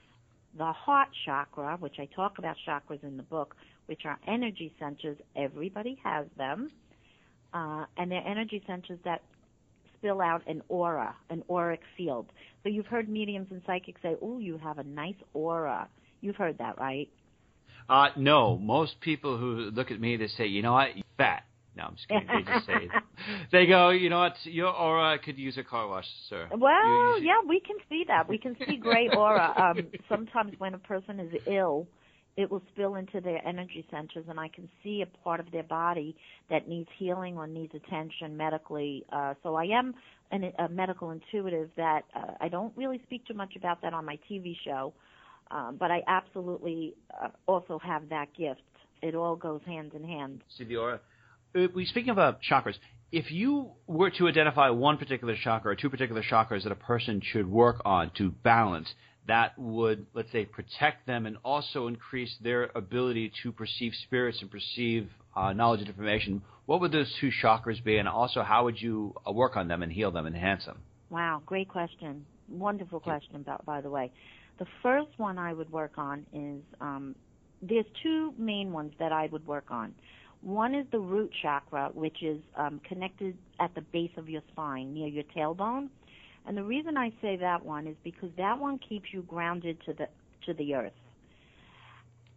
the 0.57 0.73
heart 0.73 1.09
chakra, 1.25 1.76
which 1.81 1.97
I 1.99 2.07
talk 2.14 2.38
about 2.38 2.57
chakras 2.66 3.02
in 3.02 3.16
the 3.16 3.23
book, 3.23 3.57
which 3.87 4.02
are 4.04 4.19
energy 4.28 4.73
centers. 4.78 5.16
Everybody 5.35 5.99
has 6.04 6.26
them. 6.37 6.71
Uh, 7.52 7.87
and 7.97 8.11
they're 8.11 8.26
energy 8.26 8.62
centers 8.66 8.99
that 9.04 9.23
spill 9.97 10.21
out 10.21 10.43
an 10.47 10.62
aura, 10.69 11.14
an 11.31 11.43
auric 11.50 11.81
field. 11.97 12.26
So 12.62 12.69
you've 12.69 12.87
heard 12.87 13.09
mediums 13.09 13.49
and 13.50 13.62
psychics 13.64 14.02
say, 14.02 14.16
"Oh, 14.21 14.38
you 14.38 14.59
have 14.59 14.78
a 14.78 14.85
nice 14.85 15.16
aura." 15.33 15.88
You've 16.21 16.37
heard 16.37 16.59
that, 16.59 16.78
right? 16.78 17.09
Uh, 17.88 18.09
no. 18.17 18.57
Most 18.59 19.00
people 19.00 19.37
who 19.37 19.71
look 19.75 19.91
at 19.91 20.00
me, 20.00 20.17
they 20.17 20.29
say, 20.29 20.47
"You 20.47 20.62
know 20.62 20.73
what? 20.73 20.97
You're 20.97 21.05
fat." 21.17 21.45
No, 21.76 21.85
I'm 21.85 21.97
just 21.97 22.09
kidding. 22.09 22.29
They 22.29 22.53
just 22.53 22.67
say, 22.67 22.88
they 23.53 23.67
go, 23.67 23.91
"You 23.91 24.09
know 24.11 24.21
what? 24.21 24.37
Your 24.45 24.73
aura 24.73 25.19
could 25.19 25.38
use 25.38 25.59
a 25.59 25.64
car 25.64 25.88
wash, 25.88 26.07
sir." 26.29 26.49
Well, 26.57 27.21
yeah, 27.21 27.41
we 27.47 27.61
can 27.61 27.76
see 27.88 28.05
that. 28.09 28.29
We 28.29 28.38
can 28.38 28.57
see 28.67 28.76
gray 28.76 29.09
aura. 29.09 29.53
Um, 29.64 29.87
sometimes 30.09 30.53
when 30.59 30.75
a 30.75 30.79
person 30.79 31.19
is 31.21 31.33
ill, 31.47 31.87
it 32.37 32.50
will 32.50 32.62
spill 32.73 32.97
into 32.97 33.21
their 33.21 33.47
energy 33.47 33.87
centers 33.91 34.25
and 34.29 34.41
I 34.41 34.49
can 34.49 34.69
see 34.83 35.03
a 35.03 35.07
part 35.25 35.41
of 35.41 35.50
their 35.53 35.62
body 35.62 36.17
that 36.50 36.69
needs 36.69 36.88
healing 36.99 37.37
or 37.37 37.47
needs 37.47 37.75
attention 37.75 38.37
medically. 38.37 39.05
Uh, 39.12 39.35
so 39.43 39.55
I 39.55 39.64
am 39.64 39.95
an, 40.33 40.53
a 40.59 40.69
medical 40.69 41.11
intuitive 41.11 41.71
that 41.76 42.03
uh, 42.14 42.33
I 42.41 42.49
don't 42.49 42.73
really 42.76 43.00
speak 43.05 43.26
too 43.26 43.35
much 43.35 43.55
about 43.57 43.83
that 43.83 43.95
on 43.95 44.05
my 44.05 44.19
TV 44.31 44.57
show, 44.64 44.93
um, 45.54 45.76
but 45.78 45.90
I 45.90 46.02
absolutely 46.06 46.94
uh, 47.23 47.28
also 47.46 47.78
have 47.78 48.08
that 48.11 48.34
gift. 48.37 48.61
It 49.02 49.14
all 49.14 49.37
goes 49.37 49.61
hand 49.64 49.92
in 49.94 50.04
hand. 50.04 50.42
See 50.58 50.64
the 50.64 50.76
aura. 50.76 51.00
Uh, 51.56 51.68
we 51.75 51.87
speaking 51.87 52.11
of 52.11 52.18
uh, 52.18 52.32
chakras. 52.50 52.75
If 53.12 53.30
you 53.30 53.70
were 53.87 54.11
to 54.11 54.26
identify 54.26 54.70
one 54.70 54.96
particular 54.96 55.37
chakra 55.40 55.73
or 55.73 55.76
two 55.76 55.88
particular 55.88 56.23
chakras 56.28 56.64
that 56.64 56.73
a 56.73 56.76
person 56.76 57.23
should 57.23 57.49
work 57.49 57.80
on 57.84 58.11
to 58.18 58.30
balance, 58.30 58.88
that 59.28 59.56
would, 59.56 60.06
let's 60.14 60.32
say, 60.32 60.44
protect 60.44 61.06
them 61.06 61.25
and 61.26 61.37
also 61.44 61.87
increase 61.87 62.34
their 62.42 62.70
ability 62.75 63.30
to 63.44 63.52
perceive 63.52 63.92
spirits 64.04 64.38
and 64.42 64.50
perceive 64.50 65.08
uh, 65.37 65.52
knowledge 65.52 65.80
and 65.80 65.88
information, 65.88 66.42
what 66.66 66.80
would 66.80 66.90
those 66.90 67.12
two 67.20 67.30
chakras 67.42 67.82
be? 67.82 67.99
And 67.99 68.08
also, 68.08 68.42
how 68.42 68.64
would 68.64 68.80
you 68.80 69.14
uh, 69.26 69.32
work 69.32 69.56
on 69.56 69.68
them 69.68 69.82
and 69.82 69.92
heal 69.92 70.11
them, 70.11 70.26
and 70.26 70.34
enhance 70.34 70.64
them? 70.64 70.78
Wow, 71.11 71.42
great 71.46 71.68
question. 71.68 72.26
Wonderful 72.49 73.00
question, 73.00 73.42
by, 73.42 73.56
by 73.64 73.80
the 73.80 73.90
way. 73.90 74.11
The 74.58 74.66
first 74.82 75.11
one 75.16 75.38
I 75.38 75.52
would 75.52 75.70
work 75.73 75.92
on 75.96 76.26
is 76.32 76.62
um, 76.80 77.14
there's 77.61 77.87
two 78.02 78.34
main 78.38 78.73
ones 78.73 78.92
that 78.99 79.12
I 79.12 79.28
would 79.32 79.46
work 79.46 79.70
on. 79.70 79.94
One 80.42 80.75
is 80.75 80.87
the 80.92 80.99
root 80.99 81.32
chakra, 81.42 81.90
which 81.94 82.23
is 82.23 82.40
um, 82.56 82.80
connected 82.87 83.37
at 83.58 83.75
the 83.75 83.80
base 83.80 84.11
of 84.16 84.28
your 84.28 84.42
spine 84.52 84.92
near 84.92 85.08
your 85.08 85.25
tailbone 85.37 85.88
and 86.46 86.56
the 86.56 86.64
reason 86.64 86.96
I 86.96 87.11
say 87.23 87.37
that 87.37 87.64
one 87.64 87.87
is 87.87 87.96
because 88.04 88.30
that 88.37 88.58
one 88.58 88.78
keeps 88.78 89.06
you 89.12 89.23
grounded 89.23 89.78
to 89.87 89.94
the 89.94 90.08
to 90.46 90.54
the 90.54 90.75
earth. 90.75 90.92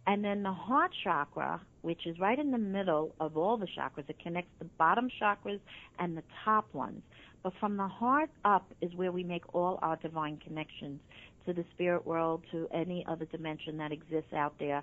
And 0.06 0.24
then 0.24 0.42
the 0.42 0.52
heart 0.52 0.92
chakra, 1.04 1.60
which 1.82 2.06
is 2.06 2.18
right 2.18 2.38
in 2.38 2.50
the 2.50 2.58
middle 2.58 3.14
of 3.20 3.36
all 3.36 3.58
the 3.58 3.66
chakras, 3.66 4.08
it 4.08 4.18
connects 4.22 4.50
the 4.58 4.64
bottom 4.64 5.10
chakras 5.20 5.60
and 5.98 6.16
the 6.16 6.22
top 6.44 6.72
ones. 6.72 7.02
But 7.42 7.52
from 7.60 7.76
the 7.76 7.86
heart 7.86 8.30
up 8.42 8.72
is 8.80 8.94
where 8.94 9.12
we 9.12 9.22
make 9.22 9.54
all 9.54 9.78
our 9.82 9.96
divine 9.96 10.38
connections 10.38 11.00
to 11.48 11.52
the 11.52 11.64
spirit 11.74 12.06
world, 12.06 12.42
to 12.52 12.68
any 12.72 13.04
other 13.08 13.24
dimension 13.26 13.76
that 13.78 13.92
exists 13.92 14.32
out 14.32 14.54
there, 14.58 14.82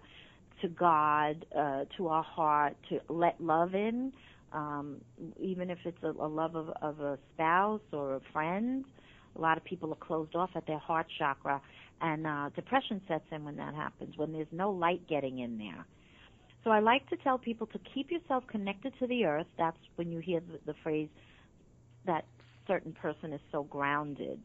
to 0.61 0.67
God, 0.67 1.45
uh, 1.57 1.85
to 1.97 2.07
our 2.07 2.23
heart, 2.23 2.75
to 2.89 2.99
let 3.09 3.39
love 3.39 3.73
in, 3.75 4.11
um, 4.53 5.01
even 5.39 5.69
if 5.69 5.77
it's 5.85 6.03
a, 6.03 6.11
a 6.11 6.27
love 6.27 6.55
of, 6.55 6.69
of 6.81 6.99
a 6.99 7.17
spouse 7.33 7.81
or 7.91 8.15
a 8.15 8.21
friend 8.33 8.85
a 9.35 9.41
lot 9.41 9.57
of 9.57 9.63
people 9.63 9.91
are 9.91 10.07
closed 10.07 10.35
off 10.35 10.51
at 10.55 10.65
their 10.65 10.79
heart 10.79 11.07
chakra, 11.17 11.61
and 12.01 12.25
uh, 12.25 12.49
depression 12.55 13.01
sets 13.07 13.25
in 13.31 13.43
when 13.43 13.55
that 13.57 13.73
happens, 13.73 14.17
when 14.17 14.31
there's 14.31 14.47
no 14.51 14.71
light 14.71 15.07
getting 15.07 15.39
in 15.39 15.57
there. 15.57 15.85
So 16.63 16.71
I 16.71 16.79
like 16.79 17.07
to 17.09 17.17
tell 17.17 17.37
people 17.37 17.67
to 17.67 17.79
keep 17.93 18.11
yourself 18.11 18.43
connected 18.47 18.93
to 18.99 19.07
the 19.07 19.25
earth. 19.25 19.47
That's 19.57 19.77
when 19.95 20.11
you 20.11 20.19
hear 20.19 20.39
the, 20.39 20.59
the 20.65 20.77
phrase 20.83 21.09
that 22.05 22.25
certain 22.67 22.93
person 22.93 23.33
is 23.33 23.41
so 23.51 23.63
grounded. 23.63 24.39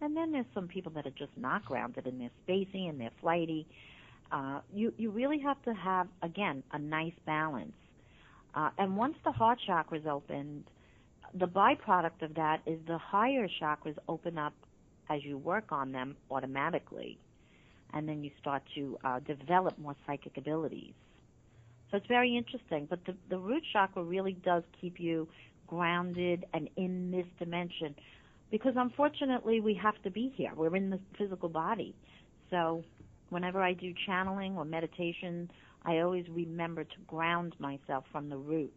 And 0.00 0.16
then 0.16 0.32
there's 0.32 0.46
some 0.54 0.68
people 0.68 0.92
that 0.92 1.06
are 1.06 1.10
just 1.18 1.32
not 1.36 1.64
grounded 1.64 2.06
and 2.06 2.20
they're 2.20 2.30
spacey 2.46 2.88
and 2.88 3.00
they're 3.00 3.10
flighty. 3.20 3.66
Uh, 4.30 4.60
you 4.74 4.92
you 4.98 5.10
really 5.10 5.38
have 5.38 5.60
to 5.64 5.74
have 5.74 6.06
again 6.22 6.62
a 6.72 6.78
nice 6.78 7.14
balance. 7.26 7.72
Uh, 8.54 8.70
and 8.78 8.96
once 8.96 9.16
the 9.24 9.32
heart 9.32 9.58
chakra 9.66 9.98
is 9.98 10.06
opened, 10.06 10.64
the 11.34 11.46
byproduct 11.46 12.22
of 12.22 12.34
that 12.34 12.60
is 12.66 12.78
the 12.86 12.98
higher 12.98 13.48
chakras 13.60 13.96
open 14.08 14.38
up 14.38 14.54
as 15.10 15.24
you 15.24 15.38
work 15.38 15.72
on 15.72 15.92
them 15.92 16.16
automatically, 16.30 17.18
and 17.92 18.08
then 18.08 18.22
you 18.22 18.30
start 18.40 18.62
to 18.74 18.98
uh, 19.04 19.18
develop 19.20 19.78
more 19.78 19.96
psychic 20.06 20.36
abilities. 20.36 20.92
So 21.90 21.96
it's 21.96 22.06
very 22.06 22.36
interesting. 22.36 22.86
But 22.88 23.04
the, 23.06 23.14
the 23.30 23.38
root 23.38 23.62
chakra 23.72 24.02
really 24.02 24.32
does 24.32 24.62
keep 24.80 25.00
you 25.00 25.28
grounded 25.66 26.46
and 26.52 26.68
in 26.76 27.10
this 27.10 27.26
dimension, 27.38 27.94
because 28.50 28.74
unfortunately 28.76 29.60
we 29.60 29.74
have 29.74 30.00
to 30.02 30.10
be 30.10 30.32
here. 30.36 30.52
We're 30.54 30.74
in 30.76 30.90
the 30.90 31.00
physical 31.16 31.48
body. 31.48 31.94
So 32.50 32.82
whenever 33.30 33.62
I 33.62 33.74
do 33.74 33.92
channeling 34.06 34.56
or 34.56 34.64
meditation, 34.64 35.50
I 35.84 35.98
always 35.98 36.26
remember 36.30 36.84
to 36.84 36.96
ground 37.06 37.54
myself 37.58 38.04
from 38.10 38.28
the 38.28 38.36
root. 38.36 38.72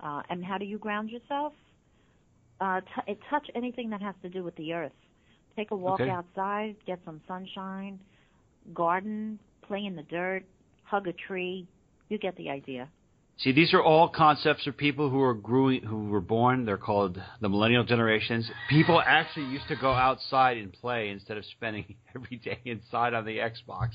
Uh, 0.00 0.22
and 0.30 0.44
how 0.44 0.58
do 0.58 0.64
you 0.64 0.78
ground 0.78 1.10
yourself? 1.10 1.52
uh, 2.60 2.80
t- 2.80 3.18
touch 3.28 3.46
anything 3.54 3.90
that 3.90 4.02
has 4.02 4.14
to 4.22 4.28
do 4.28 4.44
with 4.44 4.54
the 4.56 4.72
earth. 4.72 4.92
Take 5.56 5.70
a 5.70 5.76
walk 5.76 6.00
okay. 6.00 6.10
outside, 6.10 6.76
get 6.86 7.00
some 7.04 7.20
sunshine, 7.26 7.98
garden, 8.74 9.38
play 9.62 9.84
in 9.84 9.96
the 9.96 10.02
dirt, 10.02 10.44
hug 10.84 11.08
a 11.08 11.12
tree. 11.12 11.66
You 12.08 12.18
get 12.18 12.36
the 12.36 12.50
idea. 12.50 12.88
See, 13.42 13.52
these 13.52 13.72
are 13.72 13.82
all 13.82 14.08
concepts 14.08 14.64
for 14.64 14.72
people 14.72 15.08
who 15.08 15.22
are 15.22 15.32
growing, 15.32 15.82
who 15.82 16.08
were 16.08 16.20
born. 16.20 16.66
They're 16.66 16.76
called 16.76 17.20
the 17.40 17.48
millennial 17.48 17.84
generations. 17.84 18.50
People 18.68 19.00
actually 19.00 19.46
used 19.46 19.66
to 19.68 19.76
go 19.76 19.92
outside 19.92 20.58
and 20.58 20.70
play 20.72 21.08
instead 21.08 21.38
of 21.38 21.44
spending 21.46 21.94
every 22.14 22.36
day 22.36 22.58
inside 22.64 23.14
on 23.14 23.24
the 23.24 23.38
Xbox. 23.38 23.90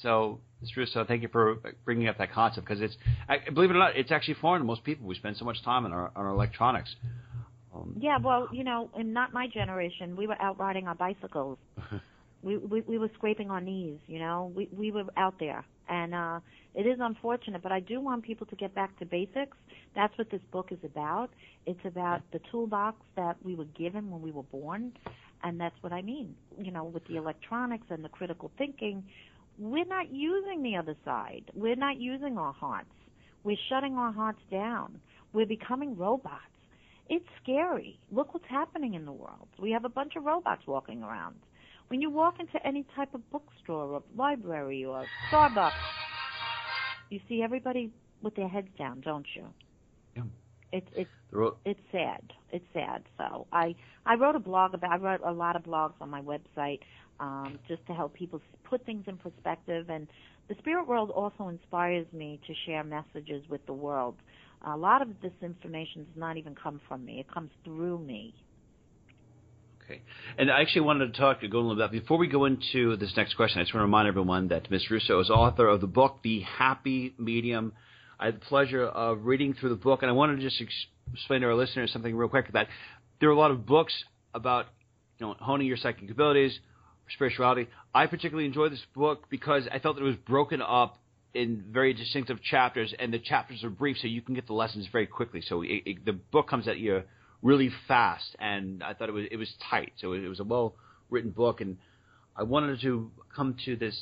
So. 0.00 0.40
Russo, 0.76 1.04
thank 1.04 1.20
you 1.20 1.28
for 1.28 1.58
bringing 1.84 2.08
up 2.08 2.16
that 2.16 2.32
concept 2.32 2.66
because 2.66 2.80
it's, 2.80 2.96
I, 3.28 3.36
believe 3.50 3.68
it 3.68 3.76
or 3.76 3.80
not, 3.80 3.96
it's 3.96 4.10
actually 4.10 4.34
foreign 4.40 4.62
to 4.62 4.66
most 4.66 4.82
people. 4.82 5.06
We 5.06 5.14
spend 5.14 5.36
so 5.36 5.44
much 5.44 5.62
time 5.62 5.84
on 5.84 5.92
our, 5.92 6.10
on 6.16 6.24
our 6.24 6.30
electronics. 6.30 6.96
Um, 7.74 7.94
yeah, 8.00 8.16
well, 8.18 8.48
you 8.50 8.64
know, 8.64 8.88
in 8.98 9.12
not 9.12 9.34
my 9.34 9.46
generation, 9.46 10.16
we 10.16 10.26
were 10.26 10.40
out 10.40 10.58
riding 10.58 10.88
our 10.88 10.94
bicycles. 10.94 11.58
we, 12.42 12.56
we 12.56 12.82
we 12.82 12.98
were 12.98 13.10
scraping 13.14 13.50
our 13.50 13.60
knees, 13.60 13.98
you 14.06 14.18
know. 14.18 14.52
We 14.54 14.68
we 14.76 14.90
were 14.90 15.04
out 15.16 15.34
there, 15.40 15.64
and 15.88 16.14
uh, 16.14 16.40
it 16.74 16.86
is 16.86 16.98
unfortunate, 17.00 17.62
but 17.62 17.72
I 17.72 17.80
do 17.80 18.00
want 18.00 18.24
people 18.24 18.46
to 18.46 18.56
get 18.56 18.74
back 18.74 18.98
to 18.98 19.06
basics. 19.06 19.56
That's 19.94 20.16
what 20.18 20.30
this 20.30 20.40
book 20.50 20.68
is 20.70 20.78
about. 20.84 21.30
It's 21.66 21.84
about 21.84 22.22
the 22.32 22.40
toolbox 22.50 22.98
that 23.16 23.36
we 23.44 23.54
were 23.54 23.66
given 23.76 24.10
when 24.10 24.22
we 24.22 24.32
were 24.32 24.42
born, 24.42 24.92
and 25.42 25.60
that's 25.60 25.76
what 25.82 25.92
I 25.92 26.02
mean. 26.02 26.34
You 26.58 26.72
know, 26.72 26.84
with 26.84 27.06
the 27.06 27.16
electronics 27.16 27.86
and 27.90 28.04
the 28.04 28.08
critical 28.08 28.50
thinking, 28.58 29.04
we're 29.58 29.84
not 29.84 30.12
using 30.12 30.62
the 30.62 30.76
other 30.76 30.96
side. 31.04 31.44
We're 31.54 31.76
not 31.76 31.98
using 31.98 32.38
our 32.38 32.52
hearts. 32.52 32.88
We're 33.44 33.56
shutting 33.68 33.94
our 33.94 34.12
hearts 34.12 34.40
down. 34.50 35.00
We're 35.32 35.46
becoming 35.46 35.96
robots 35.96 36.40
it's 37.08 37.26
scary. 37.42 37.98
Look 38.10 38.32
what's 38.32 38.46
happening 38.48 38.94
in 38.94 39.04
the 39.04 39.12
world. 39.12 39.48
We 39.58 39.72
have 39.72 39.84
a 39.84 39.88
bunch 39.88 40.16
of 40.16 40.24
robots 40.24 40.62
walking 40.66 41.02
around. 41.02 41.36
When 41.88 42.00
you 42.00 42.10
walk 42.10 42.40
into 42.40 42.64
any 42.66 42.84
type 42.96 43.14
of 43.14 43.28
bookstore 43.30 43.84
or 43.84 44.02
library 44.16 44.84
or 44.84 45.04
Starbucks, 45.30 45.72
you 47.10 47.20
see 47.28 47.42
everybody 47.42 47.92
with 48.22 48.34
their 48.34 48.48
heads 48.48 48.68
down, 48.78 49.00
don't 49.00 49.26
you? 49.34 49.44
Yeah. 50.16 50.22
It's 50.72 50.88
it's 50.96 51.10
it's 51.64 51.80
sad. 51.92 52.32
It's 52.50 52.64
sad. 52.72 53.02
So 53.18 53.46
I 53.52 53.74
I 54.06 54.14
wrote 54.14 54.34
a 54.34 54.40
blog 54.40 54.74
about. 54.74 54.90
I 54.90 54.96
wrote 54.96 55.20
a 55.24 55.32
lot 55.32 55.56
of 55.56 55.62
blogs 55.62 55.94
on 56.00 56.10
my 56.10 56.22
website 56.22 56.80
um, 57.20 57.58
just 57.68 57.86
to 57.86 57.92
help 57.92 58.14
people 58.14 58.40
put 58.64 58.84
things 58.84 59.04
in 59.06 59.16
perspective. 59.16 59.88
And 59.88 60.08
the 60.48 60.56
spirit 60.58 60.88
world 60.88 61.10
also 61.10 61.48
inspires 61.48 62.06
me 62.12 62.40
to 62.46 62.54
share 62.66 62.82
messages 62.82 63.48
with 63.48 63.64
the 63.66 63.72
world 63.72 64.16
a 64.66 64.76
lot 64.76 65.02
of 65.02 65.08
this 65.22 65.32
information 65.42 66.04
does 66.04 66.16
not 66.16 66.36
even 66.36 66.54
come 66.54 66.80
from 66.88 67.04
me. 67.04 67.20
It 67.20 67.32
comes 67.32 67.50
through 67.64 67.98
me. 67.98 68.34
Okay. 69.84 70.00
And 70.38 70.50
I 70.50 70.62
actually 70.62 70.82
wanted 70.82 71.12
to 71.12 71.20
talk 71.20 71.40
to 71.40 71.48
go 71.48 71.58
a 71.58 71.60
little 71.60 71.76
bit 71.76 71.90
before 71.90 72.16
we 72.16 72.26
go 72.26 72.46
into 72.46 72.96
this 72.96 73.12
next 73.16 73.34
question. 73.34 73.60
I 73.60 73.64
just 73.64 73.74
want 73.74 73.82
to 73.82 73.86
remind 73.86 74.08
everyone 74.08 74.48
that 74.48 74.70
Ms. 74.70 74.90
Russo 74.90 75.20
is 75.20 75.28
author 75.28 75.68
of 75.68 75.82
the 75.82 75.86
book 75.86 76.20
The 76.22 76.40
Happy 76.40 77.14
Medium. 77.18 77.74
I 78.18 78.26
had 78.26 78.36
the 78.36 78.44
pleasure 78.46 78.84
of 78.84 79.26
reading 79.26 79.52
through 79.52 79.68
the 79.70 79.74
book, 79.74 80.00
and 80.02 80.10
I 80.10 80.14
wanted 80.14 80.36
to 80.36 80.42
just 80.42 80.62
explain 81.12 81.42
to 81.42 81.48
our 81.48 81.54
listeners 81.54 81.92
something 81.92 82.16
real 82.16 82.30
quick 82.30 82.50
that 82.52 82.68
there 83.20 83.28
are 83.28 83.32
a 83.32 83.38
lot 83.38 83.50
of 83.50 83.66
books 83.66 83.92
about 84.32 84.66
you 85.18 85.26
know 85.26 85.34
honing 85.38 85.66
your 85.66 85.76
psychic 85.76 86.10
abilities, 86.10 86.58
spirituality. 87.12 87.68
I 87.94 88.06
particularly 88.06 88.46
enjoyed 88.46 88.72
this 88.72 88.84
book 88.94 89.24
because 89.28 89.68
I 89.70 89.80
felt 89.80 89.96
that 89.96 90.02
it 90.02 90.06
was 90.06 90.16
broken 90.16 90.62
up 90.62 90.96
in 91.34 91.64
very 91.70 91.92
distinctive 91.92 92.42
chapters, 92.42 92.94
and 92.98 93.12
the 93.12 93.18
chapters 93.18 93.62
are 93.64 93.70
brief, 93.70 93.98
so 94.00 94.06
you 94.06 94.22
can 94.22 94.34
get 94.34 94.46
the 94.46 94.54
lessons 94.54 94.88
very 94.90 95.06
quickly. 95.06 95.42
So 95.46 95.60
it, 95.60 95.82
it, 95.84 96.04
the 96.06 96.12
book 96.12 96.48
comes 96.48 96.68
at 96.68 96.78
you 96.78 97.02
really 97.44 97.70
fast, 97.86 98.34
and 98.40 98.82
I 98.82 98.94
thought 98.94 99.08
it 99.08 99.12
was 99.12 99.26
it 99.30 99.36
was 99.36 99.52
tight. 99.70 99.92
So 100.00 100.14
it, 100.14 100.26
was 100.26 100.40
a 100.40 100.44
well 100.44 100.74
written 101.10 101.30
book, 101.30 101.60
and 101.60 101.76
I 102.34 102.42
wanted 102.42 102.80
to 102.80 103.12
come 103.36 103.56
to 103.66 103.76
this 103.76 103.96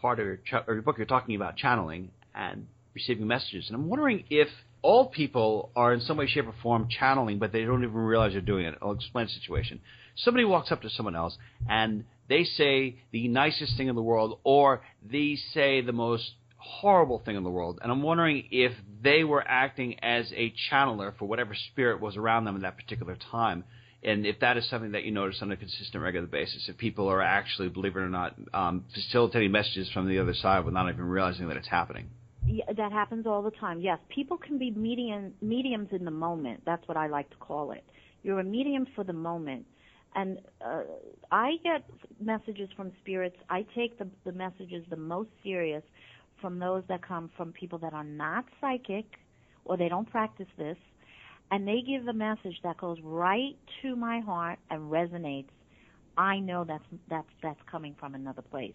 part 0.00 0.18
of 0.18 0.26
your, 0.26 0.36
ch- 0.38 0.64
or 0.66 0.74
your 0.74 0.82
book. 0.82 0.96
You're 0.98 1.06
talking 1.06 1.36
about 1.36 1.56
channeling 1.56 2.10
and 2.34 2.66
receiving 2.94 3.28
messages, 3.28 3.66
and 3.68 3.76
I'm 3.76 3.88
wondering 3.88 4.24
if 4.30 4.48
all 4.82 5.06
people 5.06 5.70
are 5.76 5.92
in 5.92 6.00
some 6.00 6.16
way, 6.16 6.26
shape, 6.26 6.46
or 6.46 6.54
form 6.62 6.88
channeling, 6.88 7.38
but 7.38 7.52
they 7.52 7.64
don't 7.64 7.82
even 7.82 7.94
realize 7.94 8.32
they're 8.32 8.40
doing 8.40 8.66
it. 8.66 8.78
I'll 8.80 8.92
explain 8.92 9.26
the 9.26 9.32
situation. 9.32 9.80
Somebody 10.16 10.44
walks 10.44 10.72
up 10.72 10.82
to 10.82 10.90
someone 10.90 11.16
else 11.16 11.36
and 11.68 12.04
they 12.28 12.44
say 12.44 12.96
the 13.10 13.28
nicest 13.28 13.76
thing 13.76 13.88
in 13.88 13.94
the 13.94 14.02
world, 14.02 14.38
or 14.44 14.82
they 15.08 15.36
say 15.52 15.80
the 15.80 15.92
most 15.92 16.32
horrible 16.66 17.22
thing 17.24 17.36
in 17.36 17.44
the 17.44 17.50
world. 17.50 17.78
And 17.82 17.90
I'm 17.90 18.02
wondering 18.02 18.48
if 18.50 18.72
they 19.02 19.24
were 19.24 19.44
acting 19.46 19.98
as 20.02 20.30
a 20.34 20.52
channeler 20.70 21.16
for 21.18 21.26
whatever 21.26 21.54
spirit 21.72 22.00
was 22.00 22.16
around 22.16 22.44
them 22.44 22.56
at 22.56 22.62
that 22.62 22.76
particular 22.76 23.16
time. 23.30 23.64
And 24.02 24.26
if 24.26 24.40
that 24.40 24.56
is 24.56 24.68
something 24.68 24.92
that 24.92 25.04
you 25.04 25.10
notice 25.10 25.38
on 25.42 25.50
a 25.50 25.56
consistent, 25.56 26.02
regular 26.02 26.26
basis, 26.26 26.68
if 26.68 26.76
people 26.76 27.08
are 27.08 27.22
actually, 27.22 27.68
believe 27.68 27.96
it 27.96 28.00
or 28.00 28.08
not, 28.08 28.36
um, 28.52 28.84
facilitating 28.94 29.50
messages 29.50 29.90
from 29.92 30.08
the 30.08 30.18
other 30.18 30.34
side 30.34 30.64
without 30.64 30.88
even 30.88 31.04
realizing 31.04 31.48
that 31.48 31.56
it's 31.56 31.68
happening. 31.68 32.08
Yeah, 32.46 32.64
that 32.76 32.92
happens 32.92 33.26
all 33.26 33.42
the 33.42 33.50
time. 33.50 33.80
Yes, 33.80 33.98
people 34.08 34.36
can 34.36 34.58
be 34.58 34.70
medium, 34.70 35.32
mediums 35.42 35.88
in 35.90 36.04
the 36.04 36.12
moment. 36.12 36.62
That's 36.64 36.86
what 36.86 36.96
I 36.96 37.08
like 37.08 37.28
to 37.30 37.36
call 37.36 37.72
it. 37.72 37.84
You're 38.22 38.38
a 38.38 38.44
medium 38.44 38.86
for 38.94 39.02
the 39.02 39.12
moment. 39.12 39.66
And 40.14 40.38
uh, 40.64 40.82
I 41.30 41.56
get 41.64 41.84
messages 42.20 42.68
from 42.76 42.92
spirits. 43.00 43.36
I 43.50 43.66
take 43.74 43.98
the, 43.98 44.08
the 44.24 44.32
messages 44.32 44.84
the 44.88 44.96
most 44.96 45.28
serious 45.42 45.82
from 46.40 46.58
those 46.58 46.84
that 46.88 47.02
come 47.06 47.30
from 47.36 47.52
people 47.52 47.78
that 47.78 47.94
are 47.94 48.04
not 48.04 48.44
psychic 48.60 49.06
or 49.64 49.76
they 49.76 49.88
don't 49.88 50.10
practice 50.10 50.48
this 50.58 50.76
and 51.50 51.66
they 51.66 51.80
give 51.86 52.06
a 52.08 52.12
message 52.12 52.56
that 52.64 52.76
goes 52.78 52.98
right 53.02 53.56
to 53.82 53.96
my 53.96 54.20
heart 54.20 54.58
and 54.70 54.90
resonates 54.90 55.48
i 56.16 56.38
know 56.38 56.64
that's 56.64 56.84
that's 57.08 57.28
that's 57.42 57.60
coming 57.70 57.94
from 57.98 58.14
another 58.14 58.42
place. 58.42 58.74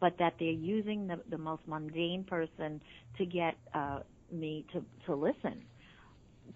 But 0.00 0.18
that 0.18 0.34
they're 0.38 0.50
using 0.50 1.06
the 1.06 1.20
the 1.28 1.38
most 1.38 1.62
mundane 1.66 2.24
person 2.24 2.80
to 3.18 3.26
get 3.26 3.56
uh 3.74 4.00
me 4.30 4.64
to 4.72 4.84
to 5.06 5.14
listen. 5.14 5.62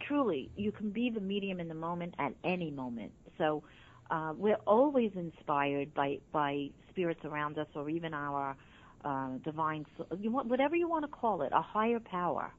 Truly 0.07 0.51
you 0.57 0.73
can 0.73 0.91
be 0.91 1.11
the 1.11 1.21
medium 1.21 1.61
in 1.61 1.69
the 1.69 1.75
moment 1.75 2.15
at 2.19 2.33
any 2.45 2.71
moment. 2.71 3.13
So 3.39 3.63
uh 4.11 4.35
we're 4.37 4.63
always 4.67 5.13
inspired 5.15 5.95
by 5.95 6.19
by 6.33 6.71
spirits 6.91 7.25
around 7.25 7.59
us 7.59 7.69
or 7.75 7.89
even 7.91 8.15
our 8.15 8.57
uh, 9.05 9.31
divine, 9.45 9.87
whatever 10.09 10.77
you 10.77 10.89
want 10.89 11.05
to 11.05 11.11
call 11.11 11.43
it, 11.43 11.53
a 11.53 11.63
higher 11.63 12.01
power. 12.01 12.53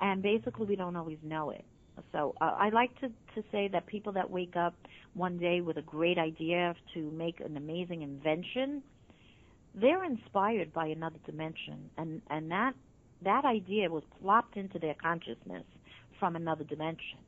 And 0.00 0.22
basically, 0.22 0.66
we 0.66 0.76
don't 0.76 0.96
always 0.96 1.18
know 1.22 1.50
it. 1.50 1.64
So 2.12 2.34
uh, 2.40 2.54
I 2.58 2.68
like 2.68 2.98
to, 3.00 3.08
to 3.08 3.42
say 3.50 3.68
that 3.68 3.86
people 3.86 4.12
that 4.12 4.30
wake 4.30 4.56
up 4.56 4.74
one 5.14 5.38
day 5.38 5.60
with 5.62 5.78
a 5.78 5.82
great 5.82 6.18
idea 6.18 6.74
to 6.94 7.10
make 7.12 7.40
an 7.40 7.56
amazing 7.56 8.02
invention, 8.02 8.82
they're 9.74 10.04
inspired 10.04 10.72
by 10.72 10.86
another 10.86 11.18
dimension, 11.24 11.90
and 11.96 12.22
and 12.30 12.50
that 12.50 12.74
that 13.22 13.44
idea 13.44 13.90
was 13.90 14.02
plopped 14.20 14.56
into 14.56 14.78
their 14.78 14.94
consciousness 14.94 15.64
from 16.18 16.36
another 16.36 16.64
dimension. 16.64 17.18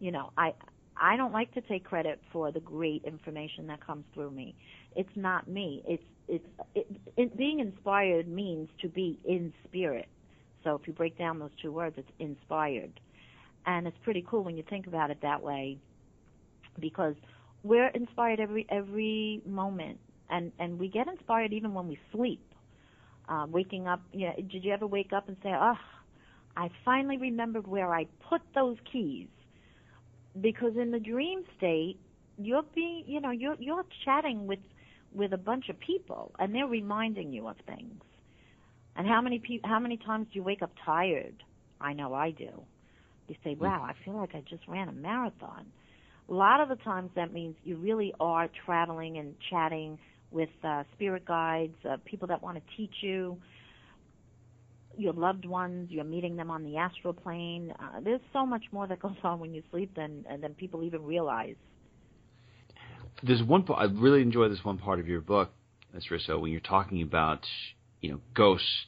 You 0.00 0.12
know, 0.12 0.32
I 0.36 0.54
I 0.96 1.16
don't 1.16 1.32
like 1.32 1.52
to 1.54 1.60
take 1.60 1.84
credit 1.84 2.20
for 2.32 2.52
the 2.52 2.60
great 2.60 3.04
information 3.04 3.66
that 3.68 3.84
comes 3.84 4.04
through 4.14 4.30
me. 4.30 4.54
It's 4.94 5.16
not 5.16 5.48
me. 5.48 5.82
It's 5.86 6.02
it's 6.28 6.46
it, 6.74 6.85
it, 7.26 7.36
being 7.36 7.60
inspired 7.60 8.28
means 8.28 8.68
to 8.80 8.88
be 8.88 9.18
in 9.24 9.52
spirit. 9.64 10.08
So 10.64 10.74
if 10.74 10.86
you 10.86 10.92
break 10.92 11.16
down 11.16 11.38
those 11.38 11.50
two 11.62 11.70
words, 11.70 11.94
it's 11.96 12.10
inspired, 12.18 12.98
and 13.66 13.86
it's 13.86 13.96
pretty 14.02 14.24
cool 14.28 14.42
when 14.42 14.56
you 14.56 14.64
think 14.68 14.86
about 14.86 15.10
it 15.10 15.18
that 15.22 15.42
way, 15.42 15.78
because 16.80 17.14
we're 17.62 17.88
inspired 17.88 18.40
every 18.40 18.66
every 18.68 19.42
moment, 19.46 19.98
and 20.28 20.52
and 20.58 20.78
we 20.78 20.88
get 20.88 21.08
inspired 21.08 21.52
even 21.52 21.74
when 21.74 21.88
we 21.88 21.98
sleep. 22.12 22.42
Uh, 23.28 23.44
waking 23.50 23.88
up, 23.88 24.00
you 24.12 24.26
know, 24.26 24.34
did 24.36 24.64
you 24.64 24.72
ever 24.72 24.86
wake 24.86 25.12
up 25.12 25.28
and 25.28 25.36
say, 25.42 25.52
"Oh, 25.52 25.78
I 26.56 26.70
finally 26.84 27.16
remembered 27.16 27.66
where 27.66 27.92
I 27.92 28.06
put 28.28 28.40
those 28.54 28.76
keys"? 28.92 29.28
Because 30.40 30.76
in 30.76 30.90
the 30.90 31.00
dream 31.00 31.42
state, 31.56 31.98
you're 32.38 32.64
being, 32.74 33.04
you 33.06 33.20
know, 33.20 33.30
you're 33.30 33.56
you're 33.58 33.84
chatting 34.04 34.46
with 34.46 34.60
with 35.14 35.32
a 35.32 35.38
bunch 35.38 35.68
of 35.68 35.78
people, 35.78 36.32
and 36.38 36.54
they're 36.54 36.66
reminding 36.66 37.32
you 37.32 37.48
of 37.48 37.56
things. 37.66 38.02
And 38.96 39.06
how 39.06 39.20
many 39.20 39.38
pe- 39.38 39.60
how 39.64 39.78
many 39.78 39.96
times 39.96 40.26
do 40.32 40.38
you 40.38 40.42
wake 40.42 40.62
up 40.62 40.72
tired? 40.84 41.42
I 41.80 41.92
know 41.92 42.14
I 42.14 42.30
do. 42.30 42.62
You 43.28 43.36
say, 43.44 43.54
"Wow, 43.54 43.82
I 43.82 43.92
feel 44.04 44.14
like 44.14 44.34
I 44.34 44.40
just 44.48 44.66
ran 44.66 44.88
a 44.88 44.92
marathon." 44.92 45.66
A 46.28 46.32
lot 46.32 46.60
of 46.60 46.68
the 46.68 46.76
times 46.76 47.10
that 47.14 47.32
means 47.32 47.56
you 47.64 47.76
really 47.76 48.12
are 48.18 48.48
traveling 48.64 49.18
and 49.18 49.34
chatting 49.50 49.98
with 50.30 50.48
uh, 50.64 50.84
spirit 50.94 51.24
guides, 51.24 51.76
uh, 51.88 51.98
people 52.04 52.28
that 52.28 52.42
want 52.42 52.56
to 52.56 52.76
teach 52.76 52.94
you, 53.02 53.38
your 54.96 55.12
loved 55.12 55.44
ones. 55.44 55.90
You're 55.90 56.04
meeting 56.04 56.36
them 56.36 56.50
on 56.50 56.64
the 56.64 56.78
astral 56.78 57.12
plane. 57.12 57.72
Uh, 57.78 58.00
there's 58.00 58.20
so 58.32 58.46
much 58.46 58.64
more 58.72 58.86
that 58.86 59.00
goes 59.00 59.16
on 59.22 59.40
when 59.40 59.54
you 59.54 59.62
sleep 59.70 59.94
than 59.94 60.24
than 60.40 60.54
people 60.54 60.82
even 60.82 61.04
realize 61.04 61.56
there's 63.22 63.42
one 63.42 63.64
I 63.74 63.84
really 63.84 64.22
enjoy 64.22 64.48
this 64.48 64.64
one 64.64 64.78
part 64.78 65.00
of 65.00 65.08
your 65.08 65.20
book, 65.20 65.50
Mr. 65.94 66.12
Russo, 66.12 66.38
when 66.38 66.52
you're 66.52 66.60
talking 66.60 67.02
about 67.02 67.40
you 68.00 68.10
know 68.10 68.20
ghosts, 68.34 68.86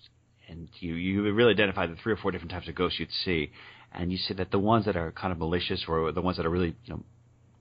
and 0.49 0.69
you 0.81 0.95
you 0.95 1.33
really 1.33 1.53
identify 1.53 1.87
the 1.87 1.97
three 1.97 2.13
or 2.13 2.17
four 2.17 2.31
different 2.31 2.51
types 2.51 2.69
of 2.69 2.75
ghosts 2.75 2.99
you'd 2.99 3.11
see, 3.25 3.51
and 3.93 4.13
you 4.13 4.19
say 4.19 4.35
that 4.35 4.51
the 4.51 4.59
ones 4.59 4.85
that 4.85 4.97
are 4.97 5.13
kind 5.13 5.33
of 5.33 5.39
malicious 5.39 5.85
or 5.89 6.13
the 6.13 6.21
ones 6.21 6.37
that 6.37 6.47
are 6.47 6.51
really 6.51 6.77
you 6.85 6.95
know 6.95 7.03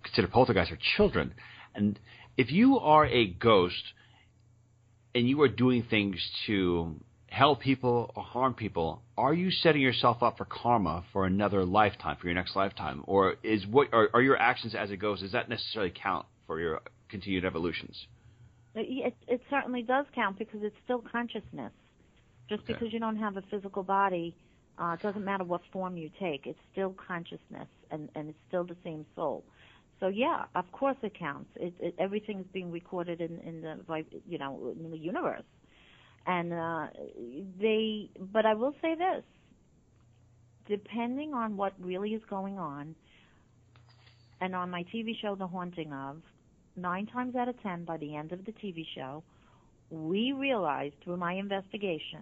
considered 0.04 0.32
poltergeists 0.32 0.72
are 0.72 0.80
children, 0.98 1.34
and 1.74 2.00
if 2.38 2.52
you 2.52 2.80
are 2.80 3.06
a 3.06 3.28
ghost 3.28 3.94
and 5.16 5.28
you 5.28 5.42
are 5.42 5.48
doing 5.48 5.84
things 5.90 6.16
to 6.46 6.96
help 7.28 7.60
people 7.60 8.12
or 8.16 8.24
harm 8.24 8.54
people, 8.54 9.02
are 9.18 9.34
you 9.34 9.52
setting 9.52 9.82
yourself 9.82 10.22
up 10.22 10.38
for 10.38 10.46
karma 10.46 11.04
for 11.12 11.26
another 11.26 11.66
lifetime, 11.66 12.16
for 12.20 12.28
your 12.28 12.36
next 12.36 12.56
lifetime, 12.56 13.04
or 13.06 13.36
is 13.44 13.66
what 13.66 13.88
are, 13.94 14.10
are 14.14 14.22
your 14.22 14.38
actions 14.38 14.76
as 14.76 14.92
a 14.92 14.98
ghost? 14.98 15.22
Does 15.22 15.32
that 15.32 15.50
necessarily 15.50 15.92
count 15.92 16.26
for 16.48 16.60
your 16.60 16.82
continued 17.10 17.46
evolutions? 17.46 18.08
It, 18.74 19.16
it 19.28 19.42
certainly 19.50 19.82
does 19.82 20.06
count 20.16 20.40
because 20.40 20.62
it's 20.64 20.76
still 20.84 21.04
consciousness. 21.12 21.72
Just 22.50 22.64
okay. 22.64 22.74
because 22.74 22.94
you 22.94 23.00
don't 23.00 23.18
have 23.18 23.38
a 23.38 23.44
physical 23.52 23.84
body, 23.84 24.36
uh, 24.80 24.94
it 24.94 25.02
doesn't 25.02 25.26
matter 25.26 25.44
what 25.44 25.62
form 25.72 25.98
you 25.98 26.10
take. 26.20 26.46
It's 26.46 26.60
still 26.72 26.96
consciousness, 27.08 27.68
and 27.92 28.10
and 28.16 28.30
it's 28.30 28.38
still 28.48 28.64
the 28.64 28.78
same 28.84 29.06
soul. 29.16 29.44
So 30.00 30.08
yeah, 30.08 30.46
of 30.56 30.72
course 30.72 30.98
it 31.02 31.18
counts. 31.18 31.50
It, 31.56 31.74
it 31.80 31.96
everything 31.98 32.40
is 32.40 32.46
being 32.54 32.72
recorded 32.72 33.20
in 33.20 33.40
in 33.40 33.62
the 33.62 34.06
you 34.28 34.38
know 34.38 34.74
in 34.80 34.92
the 34.92 34.98
universe, 34.98 35.44
and 36.26 36.54
uh, 36.54 36.88
they. 37.60 38.10
But 38.32 38.46
I 38.46 38.54
will 38.54 38.76
say 38.82 38.94
this: 38.94 39.24
depending 40.68 41.34
on 41.34 41.58
what 41.58 41.74
really 41.80 42.14
is 42.14 42.22
going 42.30 42.60
on, 42.60 42.96
and 44.40 44.54
on 44.54 44.70
my 44.70 44.84
TV 44.94 45.20
show, 45.20 45.36
The 45.36 45.48
Haunting 45.48 45.92
of, 45.92 46.22
nine 46.78 47.06
times 47.08 47.36
out 47.36 47.50
of 47.50 47.62
ten, 47.62 47.84
by 47.84 47.98
the 47.98 48.16
end 48.16 48.32
of 48.32 48.46
the 48.46 48.52
TV 48.52 48.86
show, 48.96 49.24
we 49.90 50.32
realized 50.32 50.96
through 51.04 51.18
my 51.18 51.34
investigation 51.34 52.22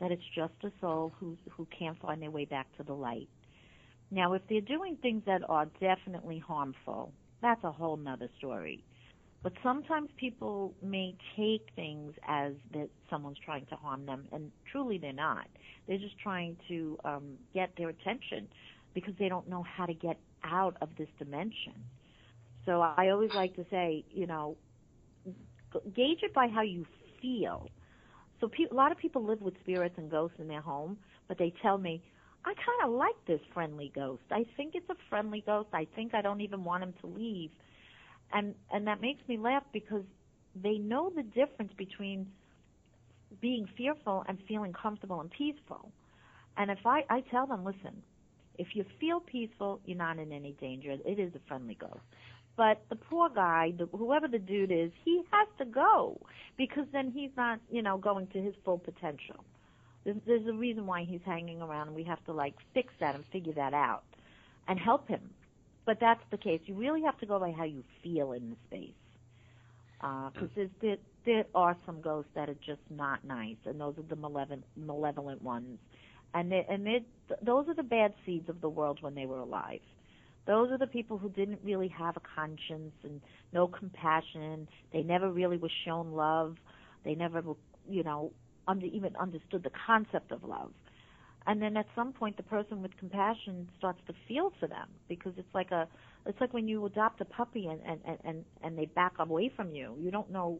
that 0.00 0.10
it's 0.10 0.22
just 0.34 0.52
a 0.64 0.70
soul 0.80 1.12
who 1.18 1.36
who 1.50 1.66
can't 1.76 1.98
find 2.00 2.20
their 2.20 2.30
way 2.30 2.44
back 2.44 2.66
to 2.76 2.82
the 2.82 2.92
light. 2.92 3.28
Now, 4.10 4.32
if 4.34 4.42
they're 4.48 4.60
doing 4.60 4.96
things 5.00 5.22
that 5.26 5.42
are 5.48 5.66
definitely 5.80 6.38
harmful, 6.38 7.12
that's 7.40 7.64
a 7.64 7.72
whole 7.72 7.96
nother 7.96 8.28
story. 8.38 8.84
But 9.42 9.52
sometimes 9.62 10.08
people 10.16 10.72
may 10.82 11.14
take 11.36 11.68
things 11.76 12.14
as 12.26 12.54
that 12.72 12.88
someone's 13.10 13.38
trying 13.44 13.66
to 13.66 13.76
harm 13.76 14.06
them, 14.06 14.26
and 14.32 14.50
truly 14.70 14.98
they're 14.98 15.12
not. 15.12 15.46
They're 15.86 15.98
just 15.98 16.18
trying 16.18 16.56
to 16.68 16.98
um, 17.04 17.34
get 17.52 17.70
their 17.76 17.90
attention 17.90 18.48
because 18.94 19.14
they 19.18 19.28
don't 19.28 19.48
know 19.48 19.62
how 19.62 19.84
to 19.84 19.92
get 19.92 20.18
out 20.42 20.76
of 20.80 20.88
this 20.96 21.08
dimension. 21.18 21.74
So 22.66 22.80
I 22.80 23.00
always 23.00 23.22
like 23.22 23.54
to 23.56 23.64
say, 23.70 23.92
you 23.98 24.26
know, 24.26 24.46
gauge 25.94 26.20
it 26.22 26.32
by 26.34 26.48
how 26.48 26.62
you 26.62 26.84
feel. 27.20 27.70
So 28.40 28.48
pe- 28.48 28.68
a 28.70 28.74
lot 28.74 28.92
of 28.92 28.98
people 28.98 29.22
live 29.24 29.40
with 29.40 29.54
spirits 29.60 29.94
and 29.98 30.10
ghosts 30.10 30.38
in 30.38 30.48
their 30.48 30.60
home, 30.60 30.98
but 31.28 31.38
they 31.38 31.52
tell 31.62 31.78
me, 31.78 32.02
I 32.44 32.54
kind 32.54 32.84
of 32.84 32.92
like 32.98 33.16
this 33.26 33.40
friendly 33.52 33.90
ghost. 33.94 34.22
I 34.30 34.44
think 34.56 34.74
it's 34.74 34.88
a 34.90 34.96
friendly 35.08 35.42
ghost. 35.46 35.68
I 35.72 35.86
think 35.94 36.14
I 36.14 36.22
don't 36.22 36.40
even 36.40 36.64
want 36.64 36.82
him 36.82 36.94
to 37.00 37.06
leave. 37.06 37.50
and 38.32 38.54
and 38.72 38.86
that 38.86 39.00
makes 39.00 39.26
me 39.28 39.36
laugh 39.38 39.64
because 39.72 40.04
they 40.62 40.78
know 40.78 41.10
the 41.14 41.22
difference 41.22 41.72
between 41.76 42.26
being 43.40 43.66
fearful 43.76 44.24
and 44.28 44.38
feeling 44.48 44.72
comfortable 44.72 45.20
and 45.20 45.30
peaceful. 45.30 45.90
And 46.56 46.70
if 46.70 46.78
I 46.86 47.04
I 47.10 47.20
tell 47.30 47.46
them, 47.46 47.64
listen, 47.64 48.02
if 48.58 48.68
you 48.74 48.84
feel 49.00 49.20
peaceful, 49.20 49.80
you're 49.84 49.96
not 49.98 50.18
in 50.18 50.32
any 50.32 50.52
danger. 50.52 50.96
It 51.04 51.18
is 51.18 51.34
a 51.34 51.40
friendly 51.48 51.74
ghost. 51.74 52.02
But 52.56 52.82
the 52.88 52.96
poor 52.96 53.28
guy, 53.28 53.72
the, 53.76 53.86
whoever 53.86 54.28
the 54.28 54.38
dude 54.38 54.70
is, 54.70 54.92
he 55.04 55.22
has 55.32 55.48
to 55.58 55.64
go 55.64 56.20
because 56.56 56.86
then 56.92 57.10
he's 57.10 57.30
not, 57.36 57.58
you 57.70 57.82
know, 57.82 57.98
going 57.98 58.28
to 58.28 58.40
his 58.40 58.54
full 58.64 58.78
potential. 58.78 59.44
There's, 60.04 60.18
there's 60.26 60.46
a 60.46 60.52
reason 60.52 60.86
why 60.86 61.04
he's 61.04 61.22
hanging 61.24 61.62
around, 61.62 61.88
and 61.88 61.96
we 61.96 62.04
have 62.04 62.24
to 62.26 62.32
like 62.32 62.54
fix 62.72 62.92
that 63.00 63.14
and 63.14 63.24
figure 63.32 63.54
that 63.54 63.74
out 63.74 64.04
and 64.68 64.78
help 64.78 65.08
him. 65.08 65.30
But 65.84 65.98
that's 66.00 66.22
the 66.30 66.38
case. 66.38 66.60
You 66.66 66.74
really 66.74 67.02
have 67.02 67.18
to 67.18 67.26
go 67.26 67.38
by 67.38 67.50
how 67.50 67.64
you 67.64 67.82
feel 68.02 68.32
in 68.32 68.50
the 68.50 68.56
space, 68.68 68.90
because 70.00 70.50
uh, 70.56 70.68
there 70.80 70.96
there 71.26 71.44
are 71.54 71.76
some 71.84 72.00
ghosts 72.00 72.30
that 72.34 72.48
are 72.48 72.56
just 72.64 72.80
not 72.88 73.24
nice, 73.24 73.56
and 73.66 73.80
those 73.80 73.98
are 73.98 74.02
the 74.08 74.16
malevolent 74.16 74.64
malevolent 74.76 75.42
ones, 75.42 75.78
and 76.32 76.52
they 76.52 76.64
and 76.68 76.86
they 76.86 77.04
those 77.42 77.68
are 77.68 77.74
the 77.74 77.82
bad 77.82 78.14
seeds 78.24 78.48
of 78.48 78.60
the 78.60 78.68
world 78.68 78.98
when 79.02 79.14
they 79.14 79.26
were 79.26 79.38
alive. 79.38 79.80
Those 80.46 80.70
are 80.70 80.78
the 80.78 80.86
people 80.86 81.16
who 81.18 81.30
didn't 81.30 81.60
really 81.64 81.88
have 81.88 82.16
a 82.16 82.20
conscience 82.20 82.92
and 83.02 83.20
no 83.52 83.66
compassion. 83.66 84.68
They 84.92 85.02
never 85.02 85.30
really 85.30 85.56
were 85.56 85.70
shown 85.84 86.12
love. 86.12 86.56
They 87.04 87.14
never, 87.14 87.42
you 87.88 88.02
know, 88.02 88.32
under, 88.68 88.86
even 88.86 89.16
understood 89.16 89.62
the 89.62 89.70
concept 89.86 90.32
of 90.32 90.44
love. 90.44 90.70
And 91.46 91.60
then 91.60 91.76
at 91.76 91.86
some 91.94 92.12
point, 92.12 92.36
the 92.36 92.42
person 92.42 92.82
with 92.82 92.96
compassion 92.96 93.68
starts 93.78 94.00
to 94.06 94.14
feel 94.26 94.52
for 94.58 94.66
them 94.66 94.88
because 95.08 95.32
it's 95.36 95.54
like 95.54 95.70
a, 95.70 95.86
it's 96.26 96.40
like 96.40 96.54
when 96.54 96.66
you 96.68 96.84
adopt 96.86 97.20
a 97.20 97.26
puppy 97.26 97.66
and 97.66 97.80
and 97.86 98.18
and 98.24 98.44
and 98.62 98.78
they 98.78 98.86
back 98.86 99.12
away 99.18 99.50
from 99.54 99.74
you. 99.74 99.94
You 100.00 100.10
don't 100.10 100.30
know 100.30 100.58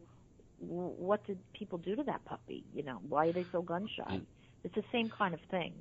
what 0.59 1.27
did 1.27 1.38
people 1.55 1.79
do 1.79 1.97
to 1.97 2.03
that 2.05 2.25
puppy. 2.27 2.64
You 2.75 2.83
know, 2.83 2.99
why 3.09 3.29
are 3.29 3.33
they 3.33 3.47
so 3.51 3.62
gun 3.62 3.88
shy? 3.97 4.16
Mm. 4.16 4.27
It's 4.62 4.75
the 4.75 4.85
same 4.92 5.11
kind 5.11 5.33
of 5.33 5.40
thing. 5.51 5.73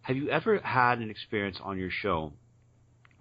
Have 0.00 0.16
you 0.16 0.30
ever 0.30 0.58
had 0.60 1.00
an 1.00 1.10
experience 1.10 1.58
on 1.62 1.78
your 1.78 1.90
show 1.90 2.32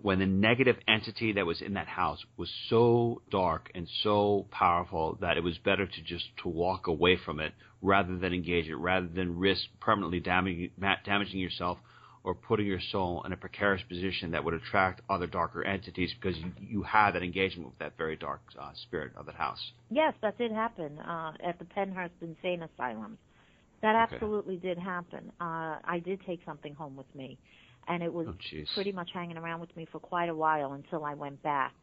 when 0.01 0.19
the 0.19 0.25
negative 0.25 0.77
entity 0.87 1.33
that 1.33 1.45
was 1.45 1.61
in 1.61 1.73
that 1.73 1.87
house 1.87 2.23
was 2.37 2.51
so 2.69 3.21
dark 3.31 3.71
and 3.73 3.87
so 4.03 4.45
powerful 4.51 5.17
that 5.21 5.37
it 5.37 5.43
was 5.43 5.57
better 5.57 5.87
to 5.87 6.01
just 6.03 6.25
to 6.41 6.47
walk 6.47 6.87
away 6.87 7.17
from 7.17 7.39
it 7.39 7.53
rather 7.81 8.17
than 8.17 8.33
engage 8.33 8.67
it, 8.67 8.75
rather 8.75 9.07
than 9.07 9.37
risk 9.37 9.61
permanently 9.79 10.19
damaging, 10.19 10.69
damaging 11.05 11.39
yourself 11.39 11.77
or 12.23 12.35
putting 12.35 12.65
your 12.65 12.79
soul 12.91 13.23
in 13.25 13.31
a 13.31 13.37
precarious 13.37 13.81
position 13.87 14.31
that 14.31 14.43
would 14.43 14.53
attract 14.53 15.01
other 15.09 15.27
darker 15.27 15.63
entities 15.63 16.13
because 16.19 16.37
you, 16.37 16.51
you 16.59 16.83
had 16.83 17.11
that 17.11 17.23
engagement 17.23 17.69
with 17.69 17.79
that 17.79 17.97
very 17.97 18.15
dark 18.15 18.41
uh, 18.59 18.71
spirit 18.83 19.11
of 19.15 19.25
that 19.25 19.35
house. 19.35 19.71
Yes, 19.89 20.13
that 20.21 20.37
did 20.37 20.51
happen 20.51 20.99
uh, 20.99 21.31
at 21.43 21.57
the 21.57 21.65
Pennhurst 21.65 22.09
Insane 22.21 22.63
Asylum. 22.63 23.17
That 23.81 23.95
absolutely 23.95 24.55
okay. 24.57 24.69
did 24.69 24.77
happen. 24.77 25.31
Uh, 25.39 25.77
I 25.83 26.01
did 26.03 26.19
take 26.25 26.41
something 26.45 26.73
home 26.73 26.97
with 26.97 27.13
me 27.15 27.37
and 27.87 28.03
it 28.03 28.13
was 28.13 28.27
oh, 28.29 28.35
pretty 28.73 28.91
much 28.91 29.09
hanging 29.13 29.37
around 29.37 29.59
with 29.59 29.75
me 29.75 29.87
for 29.91 29.99
quite 29.99 30.29
a 30.29 30.35
while 30.35 30.73
until 30.73 31.05
I 31.05 31.13
went 31.13 31.41
back. 31.41 31.73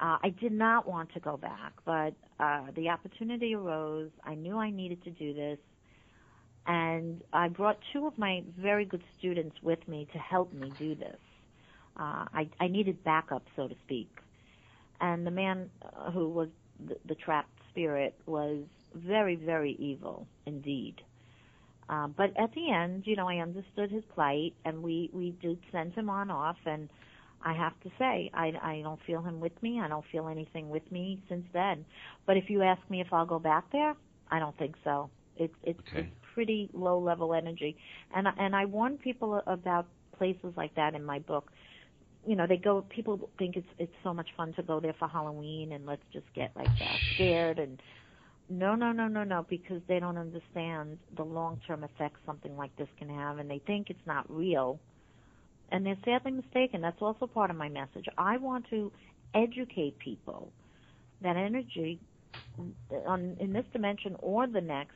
Uh, 0.00 0.16
I 0.22 0.32
did 0.40 0.52
not 0.52 0.86
want 0.86 1.12
to 1.14 1.20
go 1.20 1.36
back, 1.36 1.72
but 1.84 2.14
uh, 2.38 2.66
the 2.76 2.88
opportunity 2.88 3.54
arose. 3.54 4.10
I 4.24 4.34
knew 4.34 4.56
I 4.56 4.70
needed 4.70 5.02
to 5.04 5.10
do 5.10 5.34
this, 5.34 5.58
and 6.66 7.20
I 7.32 7.48
brought 7.48 7.78
two 7.92 8.06
of 8.06 8.16
my 8.16 8.44
very 8.60 8.84
good 8.84 9.02
students 9.18 9.56
with 9.62 9.86
me 9.88 10.06
to 10.12 10.18
help 10.18 10.52
me 10.52 10.72
do 10.78 10.94
this. 10.94 11.18
Uh, 11.98 12.26
I, 12.32 12.48
I 12.60 12.68
needed 12.68 13.02
backup, 13.02 13.42
so 13.56 13.66
to 13.66 13.74
speak. 13.84 14.08
And 15.00 15.26
the 15.26 15.32
man 15.32 15.68
uh, 15.82 16.12
who 16.12 16.28
was 16.28 16.48
the, 16.86 16.96
the 17.06 17.16
trapped 17.16 17.50
spirit 17.70 18.14
was 18.26 18.62
very, 18.94 19.34
very 19.34 19.72
evil 19.80 20.28
indeed. 20.46 21.02
Um, 21.88 22.14
but 22.16 22.36
at 22.36 22.52
the 22.54 22.70
end, 22.70 23.04
you 23.06 23.16
know, 23.16 23.28
I 23.28 23.36
understood 23.36 23.90
his 23.90 24.04
plight, 24.14 24.54
and 24.64 24.82
we 24.82 25.10
we 25.12 25.30
did 25.40 25.58
send 25.72 25.94
him 25.94 26.10
on 26.10 26.30
off. 26.30 26.58
And 26.66 26.88
I 27.42 27.54
have 27.54 27.78
to 27.80 27.90
say, 27.98 28.30
I 28.34 28.52
I 28.62 28.80
don't 28.82 29.00
feel 29.06 29.22
him 29.22 29.40
with 29.40 29.60
me. 29.62 29.80
I 29.80 29.88
don't 29.88 30.04
feel 30.12 30.28
anything 30.28 30.68
with 30.68 30.90
me 30.92 31.22
since 31.28 31.46
then. 31.52 31.84
But 32.26 32.36
if 32.36 32.50
you 32.50 32.62
ask 32.62 32.80
me 32.90 33.00
if 33.00 33.12
I'll 33.12 33.26
go 33.26 33.38
back 33.38 33.64
there, 33.72 33.94
I 34.30 34.38
don't 34.38 34.56
think 34.58 34.74
so. 34.84 35.10
It's 35.36 35.54
it's, 35.62 35.80
okay. 35.90 36.00
it's 36.00 36.10
pretty 36.34 36.68
low 36.74 36.98
level 36.98 37.32
energy, 37.32 37.76
and 38.14 38.28
and 38.38 38.54
I 38.54 38.66
warn 38.66 38.98
people 38.98 39.42
about 39.46 39.86
places 40.16 40.52
like 40.56 40.74
that 40.74 40.94
in 40.94 41.04
my 41.04 41.20
book. 41.20 41.50
You 42.26 42.36
know, 42.36 42.46
they 42.46 42.58
go. 42.58 42.84
People 42.90 43.30
think 43.38 43.56
it's 43.56 43.68
it's 43.78 43.94
so 44.02 44.12
much 44.12 44.28
fun 44.36 44.52
to 44.54 44.62
go 44.62 44.78
there 44.80 44.94
for 44.98 45.08
Halloween, 45.08 45.72
and 45.72 45.86
let's 45.86 46.02
just 46.12 46.26
get 46.34 46.50
like 46.54 46.68
that 46.78 46.98
scared 47.14 47.58
and 47.58 47.80
no, 48.50 48.74
no, 48.74 48.92
no, 48.92 49.08
no, 49.08 49.24
no, 49.24 49.46
because 49.48 49.82
they 49.88 50.00
don't 50.00 50.16
understand 50.16 50.98
the 51.16 51.24
long-term 51.24 51.84
effects 51.84 52.20
something 52.24 52.56
like 52.56 52.74
this 52.76 52.88
can 52.98 53.08
have, 53.08 53.38
and 53.38 53.50
they 53.50 53.60
think 53.66 53.90
it's 53.90 54.06
not 54.06 54.24
real, 54.28 54.80
and 55.70 55.84
they're 55.84 55.98
sadly 56.04 56.32
mistaken. 56.32 56.80
That's 56.80 57.00
also 57.00 57.26
part 57.26 57.50
of 57.50 57.56
my 57.56 57.68
message. 57.68 58.06
I 58.16 58.38
want 58.38 58.68
to 58.70 58.90
educate 59.34 59.98
people 59.98 60.50
that 61.20 61.36
energy, 61.36 62.00
on, 63.06 63.36
in 63.40 63.52
this 63.52 63.66
dimension 63.72 64.16
or 64.20 64.46
the 64.46 64.60
next, 64.60 64.94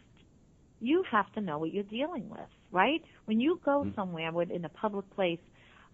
you 0.80 1.04
have 1.10 1.32
to 1.34 1.40
know 1.40 1.58
what 1.58 1.72
you're 1.72 1.84
dealing 1.84 2.28
with, 2.28 2.40
right? 2.70 3.02
When 3.26 3.40
you 3.40 3.60
go 3.64 3.82
mm-hmm. 3.82 3.94
somewhere 3.94 4.32
with, 4.32 4.50
in 4.50 4.64
a 4.64 4.68
public 4.68 5.08
place, 5.14 5.38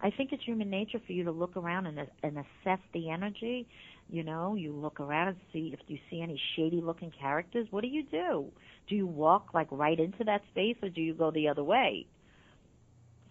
I 0.01 0.09
think 0.11 0.31
it's 0.31 0.43
human 0.43 0.69
nature 0.69 0.99
for 1.05 1.11
you 1.11 1.25
to 1.25 1.31
look 1.31 1.57
around 1.57 1.85
and, 1.87 1.99
and 2.23 2.37
assess 2.37 2.79
the 2.93 3.09
energy 3.09 3.67
you 4.09 4.23
know, 4.23 4.55
you 4.55 4.73
look 4.73 4.99
around 4.99 5.29
and 5.29 5.37
see 5.53 5.71
if 5.73 5.79
you 5.87 5.99
see 6.09 6.21
any 6.21 6.39
shady 6.55 6.81
looking 6.81 7.11
characters. 7.11 7.67
What 7.69 7.81
do 7.81 7.87
you 7.87 8.03
do? 8.03 8.45
Do 8.87 8.95
you 8.95 9.05
walk 9.05 9.49
like 9.53 9.67
right 9.69 9.99
into 9.99 10.23
that 10.23 10.41
space 10.51 10.77
or 10.81 10.89
do 10.89 11.01
you 11.01 11.13
go 11.13 11.29
the 11.31 11.47
other 11.47 11.63
way? 11.63 12.07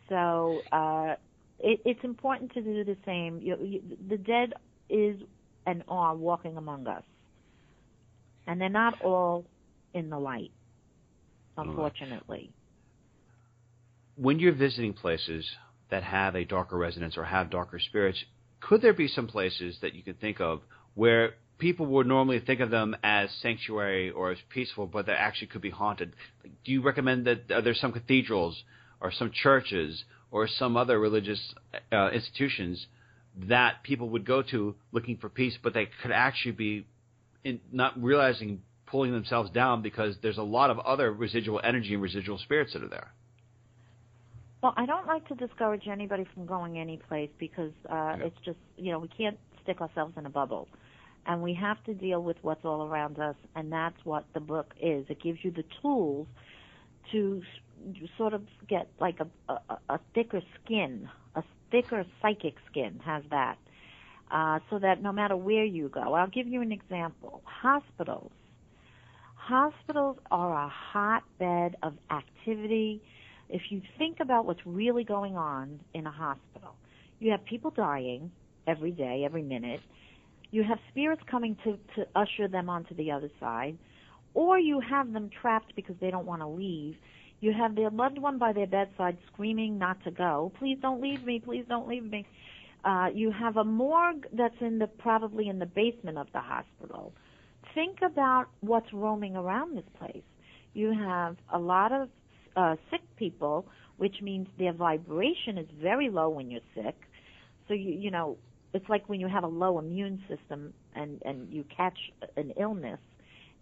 So 0.08 0.60
uh, 0.72 1.16
it, 1.58 1.80
it's 1.84 2.04
important 2.04 2.54
to 2.54 2.62
do 2.62 2.84
the 2.84 2.96
same. 3.04 3.40
You, 3.42 3.56
you, 3.60 3.82
the 4.08 4.16
dead 4.16 4.54
is 4.88 5.20
and 5.66 5.82
are 5.88 6.14
walking 6.14 6.56
among 6.56 6.86
us, 6.86 7.02
and 8.46 8.58
they're 8.58 8.70
not 8.70 9.02
all 9.02 9.44
in 9.92 10.08
the 10.08 10.18
light, 10.18 10.50
unfortunately. 11.58 12.50
When 14.16 14.38
you're 14.38 14.54
visiting 14.54 14.94
places 14.94 15.44
that 15.90 16.02
have 16.04 16.36
a 16.36 16.44
darker 16.44 16.78
resonance 16.78 17.18
or 17.18 17.24
have 17.24 17.50
darker 17.50 17.78
spirits, 17.78 18.24
could 18.60 18.82
there 18.82 18.92
be 18.92 19.08
some 19.08 19.26
places 19.26 19.78
that 19.82 19.94
you 19.94 20.02
could 20.02 20.20
think 20.20 20.40
of 20.40 20.62
where 20.94 21.34
people 21.58 21.86
would 21.86 22.06
normally 22.06 22.40
think 22.40 22.60
of 22.60 22.70
them 22.70 22.96
as 23.02 23.30
sanctuary 23.42 24.10
or 24.10 24.30
as 24.30 24.38
peaceful, 24.48 24.86
but 24.86 25.06
they 25.06 25.12
actually 25.12 25.48
could 25.48 25.62
be 25.62 25.70
haunted? 25.70 26.14
Like, 26.42 26.52
Do 26.64 26.72
you 26.72 26.82
recommend 26.82 27.26
that 27.26 27.50
uh, 27.50 27.60
there's 27.60 27.80
some 27.80 27.92
cathedrals 27.92 28.62
or 29.00 29.12
some 29.12 29.30
churches 29.32 30.04
or 30.30 30.46
some 30.48 30.76
other 30.76 30.98
religious 30.98 31.54
uh, 31.92 32.10
institutions 32.10 32.86
that 33.36 33.82
people 33.82 34.08
would 34.10 34.26
go 34.26 34.42
to 34.42 34.74
looking 34.92 35.16
for 35.16 35.28
peace, 35.28 35.56
but 35.62 35.74
they 35.74 35.88
could 36.02 36.10
actually 36.10 36.52
be 36.52 36.86
in, 37.44 37.60
not 37.72 38.00
realizing 38.02 38.62
pulling 38.86 39.12
themselves 39.12 39.50
down 39.50 39.82
because 39.82 40.16
there's 40.22 40.38
a 40.38 40.42
lot 40.42 40.70
of 40.70 40.78
other 40.80 41.12
residual 41.12 41.60
energy 41.62 41.94
and 41.94 42.02
residual 42.02 42.38
spirits 42.38 42.72
that 42.72 42.82
are 42.82 42.88
there. 42.88 43.12
Well, 44.62 44.74
I 44.76 44.86
don't 44.86 45.06
like 45.06 45.26
to 45.28 45.34
discourage 45.34 45.86
anybody 45.86 46.26
from 46.34 46.46
going 46.46 46.78
any 46.78 46.96
place 46.96 47.30
because 47.38 47.72
uh, 47.88 48.16
yeah. 48.18 48.26
it's 48.26 48.36
just 48.44 48.58
you 48.76 48.90
know 48.90 48.98
we 48.98 49.08
can't 49.08 49.38
stick 49.62 49.80
ourselves 49.80 50.14
in 50.16 50.26
a 50.26 50.30
bubble, 50.30 50.68
and 51.26 51.42
we 51.42 51.54
have 51.54 51.82
to 51.84 51.94
deal 51.94 52.22
with 52.22 52.36
what's 52.42 52.64
all 52.64 52.86
around 52.86 53.18
us, 53.20 53.36
and 53.54 53.72
that's 53.72 54.04
what 54.04 54.24
the 54.34 54.40
book 54.40 54.74
is. 54.80 55.06
It 55.08 55.22
gives 55.22 55.38
you 55.44 55.52
the 55.52 55.64
tools 55.80 56.26
to 57.12 57.42
sort 58.16 58.34
of 58.34 58.42
get 58.68 58.88
like 59.00 59.20
a, 59.20 59.52
a, 59.52 59.78
a 59.88 60.00
thicker 60.14 60.42
skin, 60.62 61.08
a 61.36 61.44
thicker 61.70 62.04
psychic 62.20 62.54
skin 62.68 63.00
has 63.04 63.22
that, 63.30 63.58
uh, 64.32 64.58
so 64.70 64.80
that 64.80 65.00
no 65.02 65.12
matter 65.12 65.36
where 65.36 65.64
you 65.64 65.88
go, 65.88 66.14
I'll 66.14 66.26
give 66.26 66.48
you 66.48 66.62
an 66.62 66.72
example. 66.72 67.42
Hospitals. 67.44 68.32
Hospitals 69.36 70.18
are 70.30 70.64
a 70.64 70.68
hotbed 70.68 71.76
of 71.82 71.94
activity 72.10 73.00
if 73.48 73.62
you 73.70 73.82
think 73.96 74.20
about 74.20 74.46
what's 74.46 74.64
really 74.64 75.04
going 75.04 75.36
on 75.36 75.80
in 75.94 76.06
a 76.06 76.10
hospital, 76.10 76.74
you 77.18 77.30
have 77.30 77.44
people 77.44 77.70
dying 77.70 78.30
every 78.66 78.90
day, 78.90 79.22
every 79.24 79.42
minute. 79.42 79.80
You 80.50 80.62
have 80.64 80.78
spirits 80.90 81.22
coming 81.30 81.56
to, 81.64 81.78
to 81.96 82.06
usher 82.14 82.48
them 82.48 82.68
onto 82.68 82.94
the 82.94 83.10
other 83.10 83.30
side, 83.40 83.76
or 84.34 84.58
you 84.58 84.80
have 84.80 85.12
them 85.12 85.30
trapped 85.40 85.74
because 85.76 85.96
they 86.00 86.10
don't 86.10 86.26
want 86.26 86.42
to 86.42 86.48
leave. 86.48 86.96
You 87.40 87.52
have 87.52 87.74
their 87.74 87.90
loved 87.90 88.18
one 88.18 88.38
by 88.38 88.52
their 88.52 88.66
bedside 88.66 89.16
screaming 89.32 89.78
not 89.78 90.02
to 90.04 90.10
go. 90.10 90.52
Please 90.58 90.78
don't 90.80 91.00
leave 91.00 91.24
me. 91.24 91.40
Please 91.40 91.64
don't 91.68 91.88
leave 91.88 92.04
me. 92.04 92.26
Uh, 92.84 93.08
you 93.12 93.30
have 93.30 93.56
a 93.56 93.64
morgue 93.64 94.26
that's 94.32 94.60
in 94.60 94.78
the 94.78 94.86
probably 94.86 95.48
in 95.48 95.58
the 95.58 95.66
basement 95.66 96.18
of 96.18 96.26
the 96.32 96.40
hospital. 96.40 97.12
Think 97.74 97.98
about 98.02 98.46
what's 98.60 98.92
roaming 98.92 99.36
around 99.36 99.76
this 99.76 99.84
place. 99.98 100.22
You 100.74 100.92
have 100.92 101.36
a 101.52 101.58
lot 101.58 101.92
of 101.92 102.08
uh, 102.58 102.74
sick 102.90 103.02
people, 103.16 103.66
which 103.98 104.16
means 104.20 104.48
their 104.58 104.72
vibration 104.72 105.58
is 105.58 105.68
very 105.80 106.10
low 106.10 106.28
when 106.28 106.50
you're 106.50 106.68
sick. 106.74 106.96
So 107.68 107.74
you 107.74 107.92
you 107.92 108.10
know 108.10 108.36
it's 108.74 108.88
like 108.88 109.08
when 109.08 109.20
you 109.20 109.28
have 109.28 109.44
a 109.44 109.48
low 109.48 109.78
immune 109.78 110.20
system 110.28 110.74
and 110.94 111.22
and 111.24 111.48
you 111.52 111.64
catch 111.74 111.98
an 112.36 112.52
illness. 112.58 112.98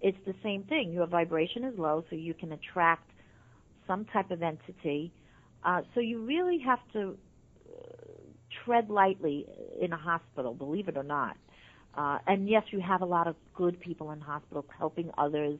It's 0.00 0.18
the 0.26 0.34
same 0.42 0.62
thing. 0.64 0.92
Your 0.92 1.06
vibration 1.06 1.64
is 1.64 1.78
low, 1.78 2.04
so 2.08 2.16
you 2.16 2.34
can 2.34 2.52
attract 2.52 3.10
some 3.86 4.04
type 4.06 4.30
of 4.30 4.42
entity. 4.42 5.12
Uh, 5.64 5.82
so 5.94 6.00
you 6.00 6.24
really 6.24 6.58
have 6.58 6.80
to 6.92 7.16
uh, 7.66 7.82
tread 8.64 8.90
lightly 8.90 9.46
in 9.80 9.92
a 9.92 9.96
hospital, 9.96 10.54
believe 10.54 10.88
it 10.88 10.96
or 10.96 11.02
not. 11.02 11.36
Uh, 11.96 12.18
and 12.26 12.48
yes, 12.48 12.62
you 12.70 12.80
have 12.80 13.00
a 13.00 13.06
lot 13.06 13.26
of 13.26 13.36
good 13.54 13.80
people 13.80 14.10
in 14.10 14.20
hospitals 14.20 14.66
helping 14.78 15.10
others, 15.16 15.58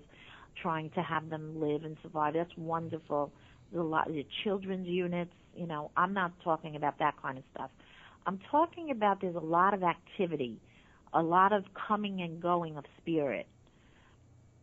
trying 0.61 0.91
to 0.91 1.03
have 1.03 1.29
them 1.31 1.61
live 1.61 1.85
and 1.85 1.97
survive. 2.03 2.35
That's 2.35 2.57
wonderful. 2.57 3.33
There's 3.71 3.81
a 3.81 3.87
lot 3.87 4.09
of 4.09 4.17
children's 4.45 4.87
units. 4.87 5.33
You 5.55 5.67
know, 5.67 5.91
I'm 5.97 6.13
not 6.13 6.33
talking 6.45 6.77
about 6.77 6.99
that 6.99 7.15
kind 7.21 7.39
of 7.39 7.45
stuff. 7.55 7.71
I'm 8.27 8.39
talking 8.51 8.91
about 8.91 9.21
there's 9.21 9.37
a 9.37 9.41
lot 9.41 9.73
of 9.73 9.83
activity, 9.83 10.61
a 11.13 11.23
lot 11.23 11.53
of 11.53 11.65
coming 11.89 12.21
and 12.21 12.41
going 12.43 12.77
of 12.77 12.85
spirit. 13.01 13.47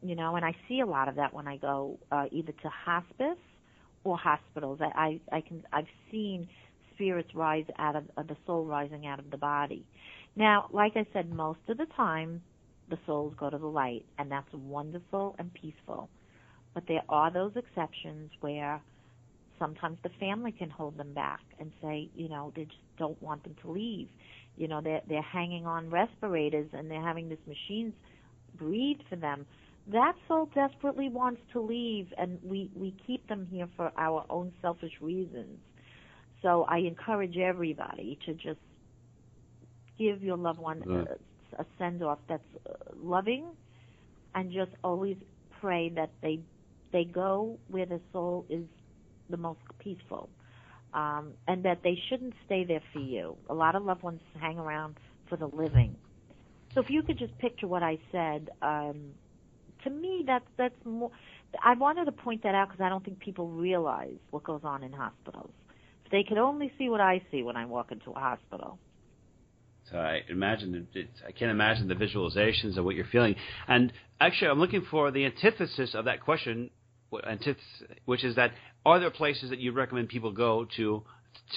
You 0.02 0.16
know, 0.16 0.36
and 0.36 0.44
I 0.44 0.54
see 0.68 0.82
a 0.82 0.86
lot 0.86 1.08
of 1.08 1.16
that 1.16 1.34
when 1.34 1.48
I 1.48 1.58
go 1.58 1.98
uh, 2.12 2.26
either 2.32 2.52
to 2.52 2.70
hospice 2.70 3.38
or 4.04 4.18
hospitals. 4.18 4.80
I, 4.82 5.20
I 5.32 5.38
I 5.38 5.42
can 5.42 5.64
I've 5.72 5.88
seen 6.12 6.48
spirits 6.94 7.30
rise 7.34 7.66
out 7.80 7.96
of, 7.96 8.04
of 8.18 8.28
the 8.28 8.36
soul 8.46 8.66
rising 8.66 9.08
out 9.08 9.20
of 9.20 9.32
the 9.32 9.38
body. 9.38 9.86
Now, 10.36 10.70
like 10.72 10.94
I 10.96 11.06
said, 11.14 11.32
most 11.32 11.60
of 11.70 11.78
the 11.78 11.86
time 11.96 12.42
the 12.94 13.00
souls 13.08 13.34
go 13.40 13.50
to 13.50 13.58
the 13.58 13.66
light, 13.66 14.06
and 14.20 14.32
that's 14.32 14.54
wonderful 14.54 15.36
and 15.40 15.52
peaceful. 15.56 16.10
But 16.76 16.84
there 16.88 17.02
are 17.10 17.32
those 17.32 17.54
exceptions 17.56 18.30
where 18.42 18.82
sometimes 19.58 19.98
the 20.04 20.12
family 20.20 20.52
can 20.52 20.70
hold 20.70 20.98
them 20.98 21.14
back 21.14 21.42
and 21.60 21.72
say, 21.82 22.10
you 22.16 22.30
know, 22.30 22.54
they 22.56 22.66
just 22.66 22.78
don't 23.00 23.20
want 23.22 23.44
them 23.44 23.56
to 23.64 23.72
leave. 23.72 24.10
You 24.58 24.68
know, 24.68 24.80
they're 24.82 25.02
they're 25.10 25.24
hanging 25.24 25.66
on 25.66 25.90
respirators 25.90 26.70
and 26.74 26.90
they're 26.90 27.02
having 27.02 27.30
these 27.30 27.48
machines 27.48 27.94
breathe 28.60 29.00
for 29.10 29.16
them. 29.16 29.48
That 29.92 30.14
soul 30.28 30.50
desperately 30.54 31.10
wants 31.10 31.42
to 31.54 31.62
leave, 31.62 32.08
and 32.18 32.38
we 32.44 32.70
we 32.76 32.96
keep 33.08 33.28
them 33.28 33.48
here 33.52 33.68
for 33.76 33.92
our 33.98 34.24
own 34.30 34.54
selfish 34.62 34.94
reasons. 35.02 35.58
So 36.44 36.66
I 36.70 36.80
encourage 36.80 37.38
everybody 37.38 38.20
to 38.28 38.34
just 38.36 38.60
give 39.98 40.22
your 40.22 40.38
loved 40.38 40.60
one 40.60 40.82
mm-hmm. 40.82 41.12
a, 41.12 41.33
a 41.60 41.66
send 41.78 42.04
off 42.04 42.20
that's 42.28 42.44
uh, 42.70 42.74
loving, 43.02 43.46
and 44.36 44.52
just 44.52 44.72
always 44.84 45.18
pray 45.62 45.90
that 45.90 46.12
they 46.22 46.40
they 46.92 47.04
go 47.04 47.58
where 47.70 47.86
the 47.86 48.00
soul 48.12 48.46
is 48.50 48.66
the 49.30 49.38
most 49.38 49.60
peaceful, 49.80 50.30
um, 50.94 51.34
and 51.48 51.64
that 51.64 51.84
they 51.84 51.98
shouldn't 52.10 52.34
stay 52.46 52.64
there 52.64 52.82
for 52.92 53.00
you. 53.00 53.36
A 53.50 53.54
lot 53.54 53.76
of 53.76 53.84
loved 53.84 54.04
ones 54.04 54.22
hang 54.40 54.60
around 54.60 54.98
for 55.28 55.38
the 55.38 55.48
living. 55.48 55.96
So 56.74 56.82
if 56.82 56.90
you 56.90 57.04
could 57.04 57.18
just 57.18 57.38
picture 57.38 57.68
what 57.68 57.84
I 57.84 58.00
said, 58.12 58.50
um, 58.62 59.12
to 59.84 59.90
me 59.90 60.24
that's 60.26 60.46
that's 60.58 60.86
more. 60.86 61.12
I 61.64 61.76
wanted 61.76 62.06
to 62.06 62.12
point 62.12 62.44
that 62.44 62.56
out 62.56 62.70
because 62.70 62.84
I 62.84 62.90
don't 62.90 63.06
think 63.06 63.20
people 63.20 63.48
realize 63.48 64.18
what 64.32 64.44
goes 64.44 64.62
on 64.64 64.84
in 64.84 64.92
hospitals. 64.92 65.52
If 66.06 66.12
they 66.12 66.24
could 66.24 66.40
only 66.40 66.72
see 66.78 66.90
what 66.90 67.02
I 67.02 67.22
see 67.32 67.44
when 67.44 67.56
I 67.56 67.66
walk 67.66 67.92
into 67.92 68.12
a 68.12 68.20
hospital. 68.20 68.80
I 69.96 70.22
imagine 70.30 70.88
it, 70.94 71.10
I 71.28 71.32
can't 71.32 71.52
imagine 71.52 71.88
the 71.88 71.96
visualizations 71.96 72.78
of 72.78 72.86
what 72.86 72.96
you're 72.96 73.06
feeling. 73.06 73.36
And 73.68 73.92
actually, 74.20 74.50
I'm 74.50 74.60
looking 74.60 74.86
for 74.90 75.12
the 75.12 75.26
antithesis 75.26 75.96
of 75.96 76.06
that 76.06 76.22
question, 76.22 76.70
which 78.06 78.24
is 78.24 78.36
that 78.36 78.52
are 78.86 79.00
there 79.00 79.12
places 79.12 79.50
that 79.50 79.60
you'd 79.60 79.76
recommend 79.76 80.10
people 80.10 80.32
go 80.32 80.68
to 80.78 81.04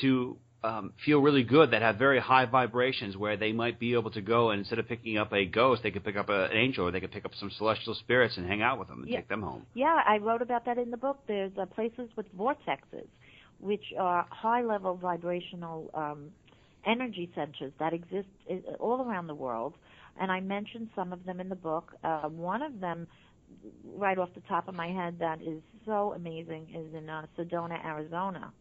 to 0.00 0.36
um, 0.64 0.92
feel 1.04 1.20
really 1.20 1.44
good 1.44 1.70
that 1.70 1.82
have 1.82 1.96
very 1.96 2.18
high 2.18 2.46
vibrations 2.46 3.16
where 3.16 3.36
they 3.36 3.52
might 3.52 3.78
be 3.78 3.94
able 3.94 4.10
to 4.10 4.20
go 4.20 4.50
and 4.50 4.60
instead 4.60 4.78
of 4.78 4.88
picking 4.88 5.16
up 5.16 5.32
a 5.32 5.44
ghost, 5.44 5.82
they 5.82 5.90
could 5.90 6.04
pick 6.04 6.16
up 6.16 6.28
a, 6.28 6.46
an 6.46 6.56
angel 6.56 6.86
or 6.86 6.90
they 6.90 7.00
could 7.00 7.12
pick 7.12 7.24
up 7.24 7.32
some 7.38 7.50
celestial 7.56 7.94
spirits 7.94 8.36
and 8.36 8.46
hang 8.46 8.62
out 8.62 8.78
with 8.78 8.88
them 8.88 9.02
and 9.02 9.08
yeah. 9.08 9.18
take 9.18 9.28
them 9.28 9.42
home. 9.42 9.64
Yeah, 9.74 10.02
I 10.06 10.18
wrote 10.18 10.42
about 10.42 10.64
that 10.64 10.78
in 10.78 10.90
the 10.90 10.96
book. 10.96 11.18
There's 11.28 11.52
uh, 11.60 11.66
places 11.66 12.08
with 12.16 12.26
vortexes, 12.36 13.06
which 13.60 13.84
are 13.98 14.26
high 14.30 14.62
level 14.62 14.96
vibrational 14.96 15.90
um, 15.94 16.30
energy 16.86 17.30
centers 17.34 17.72
that 17.78 17.92
exist 17.92 18.28
all 18.78 19.02
around 19.02 19.26
the 19.26 19.34
world, 19.34 19.74
and 20.18 20.30
I 20.30 20.40
mentioned 20.40 20.88
some 20.94 21.12
of 21.12 21.24
them 21.24 21.40
in 21.40 21.48
the 21.48 21.56
book. 21.56 21.92
Uh, 22.02 22.28
one 22.28 22.62
of 22.62 22.80
them, 22.80 23.06
right 23.94 24.18
off 24.18 24.30
the 24.34 24.40
top 24.42 24.68
of 24.68 24.74
my 24.74 24.88
head, 24.88 25.18
that 25.18 25.42
is 25.42 25.60
so 25.84 26.12
amazing, 26.14 26.68
is 26.74 26.94
in 26.94 27.08
uh, 27.10 27.26
Sedona, 27.36 27.84
Arizona. 27.84 28.52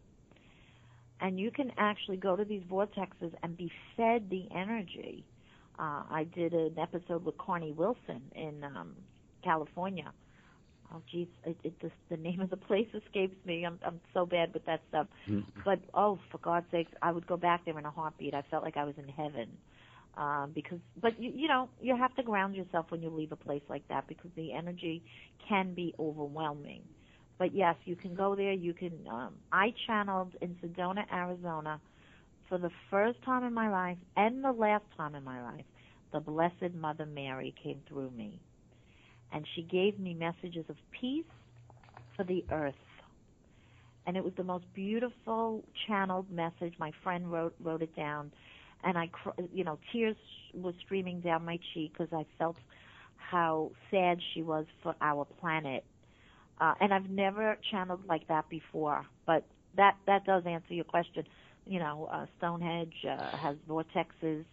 And 1.20 1.40
you 1.40 1.50
can 1.50 1.72
actually 1.78 2.18
go 2.18 2.36
to 2.36 2.44
these 2.44 2.62
vortexes 2.70 3.32
and 3.42 3.56
be 3.56 3.72
fed 3.96 4.28
the 4.28 4.48
energy. 4.54 5.24
Uh, 5.78 6.02
I 6.10 6.26
did 6.34 6.52
an 6.52 6.78
episode 6.78 7.24
with 7.24 7.38
Carnie 7.38 7.72
Wilson 7.72 8.20
in 8.34 8.64
um, 8.64 8.96
California 9.42 10.12
oh 10.94 11.02
geez, 11.10 11.28
it, 11.44 11.56
it 11.64 11.80
just 11.80 11.94
the 12.10 12.16
name 12.16 12.40
of 12.40 12.50
the 12.50 12.56
place 12.56 12.88
escapes 12.94 13.36
me. 13.44 13.64
I'm 13.64 13.78
I'm 13.84 14.00
so 14.14 14.26
bad 14.26 14.52
with 14.52 14.64
that 14.66 14.80
stuff. 14.88 15.06
Mm-hmm. 15.28 15.60
But 15.64 15.80
oh, 15.94 16.18
for 16.30 16.38
God's 16.38 16.66
sakes, 16.70 16.92
I 17.02 17.12
would 17.12 17.26
go 17.26 17.36
back 17.36 17.64
there 17.64 17.78
in 17.78 17.84
a 17.84 17.90
heartbeat. 17.90 18.34
I 18.34 18.42
felt 18.50 18.62
like 18.62 18.76
I 18.76 18.84
was 18.84 18.94
in 18.98 19.08
heaven. 19.08 19.48
Um, 20.16 20.52
because, 20.54 20.78
but 21.02 21.20
you, 21.20 21.30
you 21.34 21.46
know, 21.46 21.68
you 21.78 21.94
have 21.94 22.14
to 22.16 22.22
ground 22.22 22.56
yourself 22.56 22.86
when 22.88 23.02
you 23.02 23.10
leave 23.10 23.32
a 23.32 23.36
place 23.36 23.60
like 23.68 23.86
that 23.88 24.08
because 24.08 24.30
the 24.34 24.54
energy 24.54 25.02
can 25.46 25.74
be 25.74 25.94
overwhelming. 25.98 26.80
But 27.38 27.54
yes, 27.54 27.76
you 27.84 27.96
can 27.96 28.14
go 28.14 28.34
there. 28.34 28.52
You 28.52 28.72
can. 28.72 28.92
Um, 29.10 29.34
I 29.52 29.74
channeled 29.86 30.34
in 30.40 30.56
Sedona, 30.64 31.04
Arizona, 31.12 31.80
for 32.48 32.56
the 32.56 32.70
first 32.90 33.22
time 33.24 33.44
in 33.44 33.52
my 33.52 33.70
life 33.70 33.98
and 34.16 34.42
the 34.42 34.52
last 34.52 34.84
time 34.96 35.14
in 35.14 35.22
my 35.22 35.42
life. 35.42 35.64
The 36.12 36.20
Blessed 36.20 36.74
Mother 36.74 37.04
Mary 37.04 37.52
came 37.62 37.82
through 37.88 38.10
me 38.12 38.40
and 39.32 39.46
she 39.54 39.62
gave 39.62 39.98
me 39.98 40.14
messages 40.14 40.64
of 40.68 40.76
peace 40.98 41.24
for 42.16 42.24
the 42.24 42.44
earth. 42.50 42.74
And 44.06 44.16
it 44.16 44.24
was 44.24 44.32
the 44.36 44.44
most 44.44 44.64
beautiful 44.74 45.64
channeled 45.86 46.30
message. 46.30 46.74
My 46.78 46.92
friend 47.02 47.30
wrote 47.30 47.54
wrote 47.60 47.82
it 47.82 47.94
down, 47.96 48.30
and 48.84 48.96
I, 48.96 49.10
you 49.52 49.64
know, 49.64 49.78
tears 49.92 50.16
were 50.54 50.72
streaming 50.84 51.20
down 51.20 51.44
my 51.44 51.58
cheek 51.74 51.92
because 51.92 52.12
I 52.12 52.24
felt 52.38 52.56
how 53.16 53.72
sad 53.90 54.18
she 54.32 54.42
was 54.42 54.64
for 54.82 54.94
our 55.00 55.24
planet. 55.40 55.84
Uh, 56.60 56.74
and 56.80 56.94
I've 56.94 57.10
never 57.10 57.58
channeled 57.70 58.06
like 58.08 58.28
that 58.28 58.48
before, 58.48 59.04
but 59.26 59.44
that 59.76 59.96
that 60.06 60.24
does 60.24 60.44
answer 60.46 60.72
your 60.72 60.84
question. 60.84 61.24
You 61.66 61.80
know, 61.80 62.08
uh, 62.10 62.26
Stonehenge 62.38 62.94
uh, 63.04 63.36
has 63.36 63.56
vortexes 63.68 64.44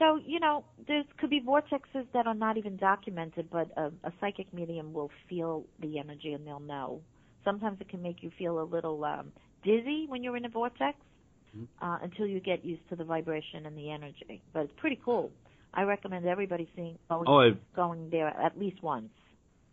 so, 0.00 0.18
you 0.26 0.40
know, 0.40 0.64
there 0.88 1.04
could 1.18 1.28
be 1.28 1.40
vortexes 1.40 2.06
that 2.14 2.26
are 2.26 2.34
not 2.34 2.56
even 2.56 2.76
documented, 2.76 3.48
but 3.50 3.70
a, 3.76 3.92
a 4.02 4.12
psychic 4.18 4.52
medium 4.52 4.94
will 4.94 5.10
feel 5.28 5.64
the 5.80 5.98
energy 5.98 6.32
and 6.32 6.46
they'll 6.46 6.58
know. 6.58 7.02
Sometimes 7.44 7.78
it 7.80 7.88
can 7.90 8.02
make 8.02 8.22
you 8.22 8.30
feel 8.38 8.60
a 8.60 8.64
little 8.64 9.04
um, 9.04 9.30
dizzy 9.62 10.06
when 10.08 10.24
you're 10.24 10.38
in 10.38 10.46
a 10.46 10.48
vortex 10.48 10.96
mm-hmm. 11.54 11.84
uh, 11.86 11.98
until 12.02 12.26
you 12.26 12.40
get 12.40 12.64
used 12.64 12.82
to 12.88 12.96
the 12.96 13.04
vibration 13.04 13.66
and 13.66 13.76
the 13.76 13.90
energy. 13.90 14.42
But 14.54 14.60
it's 14.64 14.72
pretty 14.78 14.98
cool. 15.04 15.30
I 15.74 15.82
recommend 15.82 16.26
everybody 16.26 16.68
seeing 16.74 16.98
going, 17.08 17.28
oh, 17.28 17.50
going 17.76 18.08
there 18.10 18.28
at 18.28 18.58
least 18.58 18.82
once. 18.82 19.10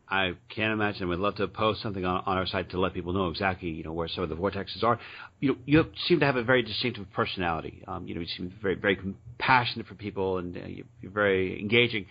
I 0.09 0.33
can't 0.55 0.71
imagine. 0.71 1.09
We'd 1.09 1.19
love 1.19 1.35
to 1.35 1.47
post 1.47 1.81
something 1.81 2.05
on, 2.05 2.23
on 2.25 2.37
our 2.37 2.47
site 2.47 2.69
to 2.71 2.79
let 2.79 2.93
people 2.93 3.11
know 3.11 3.27
exactly, 3.27 3.69
you 3.69 3.83
know, 3.83 3.91
where 3.91 4.07
some 4.07 4.23
of 4.23 4.29
the 4.29 4.35
vortexes 4.35 4.83
are. 4.83 4.99
You 5.39 5.57
you 5.65 5.85
seem 6.07 6.21
to 6.21 6.25
have 6.25 6.37
a 6.37 6.43
very 6.43 6.63
distinctive 6.63 7.11
personality. 7.11 7.83
Um, 7.87 8.07
you 8.07 8.15
know, 8.15 8.21
you 8.21 8.27
seem 8.27 8.53
very, 8.61 8.75
very 8.75 8.95
compassionate 8.95 9.85
for 9.87 9.95
people, 9.95 10.37
and 10.37 10.55
uh, 10.55 10.61
you're 11.01 11.11
very 11.11 11.59
engaging. 11.59 12.05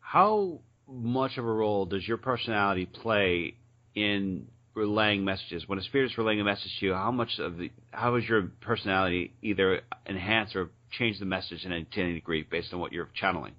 How 0.00 0.60
much 0.86 1.38
of 1.38 1.44
a 1.44 1.52
role 1.52 1.86
does 1.86 2.06
your 2.06 2.18
personality 2.18 2.86
play 2.86 3.54
in 3.94 4.46
relaying 4.74 5.24
messages? 5.24 5.66
When 5.66 5.78
a 5.78 5.82
spirit 5.82 6.10
is 6.10 6.18
relaying 6.18 6.40
a 6.40 6.44
message 6.44 6.70
to 6.80 6.86
you, 6.86 6.94
how 6.94 7.10
much 7.10 7.38
of 7.38 7.56
the, 7.56 7.70
how 7.90 8.16
is 8.16 8.24
your 8.28 8.42
personality 8.60 9.32
either 9.42 9.80
enhance 10.06 10.54
or 10.54 10.70
change 10.98 11.18
the 11.18 11.26
message 11.26 11.64
in 11.64 11.72
any, 11.72 11.84
to 11.84 12.00
any 12.00 12.14
degree 12.14 12.42
based 12.42 12.72
on 12.74 12.80
what 12.80 12.92
you're 12.92 13.08
channeling? 13.14 13.54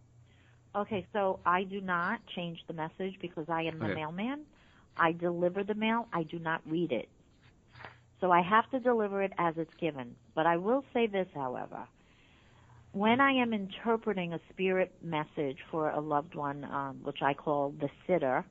Okay, 0.75 1.05
so 1.13 1.39
I 1.45 1.63
do 1.63 1.81
not 1.81 2.19
change 2.35 2.59
the 2.67 2.73
message 2.73 3.15
because 3.21 3.45
I 3.49 3.63
am 3.63 3.79
the 3.79 3.85
okay. 3.85 3.95
mailman. 3.95 4.41
I 4.97 5.13
deliver 5.13 5.63
the 5.63 5.73
mail. 5.73 6.07
I 6.13 6.23
do 6.23 6.37
not 6.37 6.61
read 6.65 6.91
it. 6.91 7.09
So 8.21 8.31
I 8.31 8.41
have 8.41 8.69
to 8.71 8.79
deliver 8.79 9.23
it 9.23 9.31
as 9.37 9.55
it's 9.57 9.73
given. 9.79 10.15
But 10.35 10.45
I 10.45 10.57
will 10.57 10.83
say 10.93 11.07
this, 11.07 11.27
however. 11.33 11.87
When 12.91 13.21
I 13.21 13.31
am 13.33 13.53
interpreting 13.53 14.33
a 14.33 14.39
spirit 14.51 14.93
message 15.01 15.57
for 15.71 15.89
a 15.89 15.99
loved 15.99 16.35
one, 16.35 16.65
um, 16.65 16.99
which 17.03 17.21
I 17.21 17.33
call 17.33 17.73
the 17.79 17.89
sitter, 18.05 18.45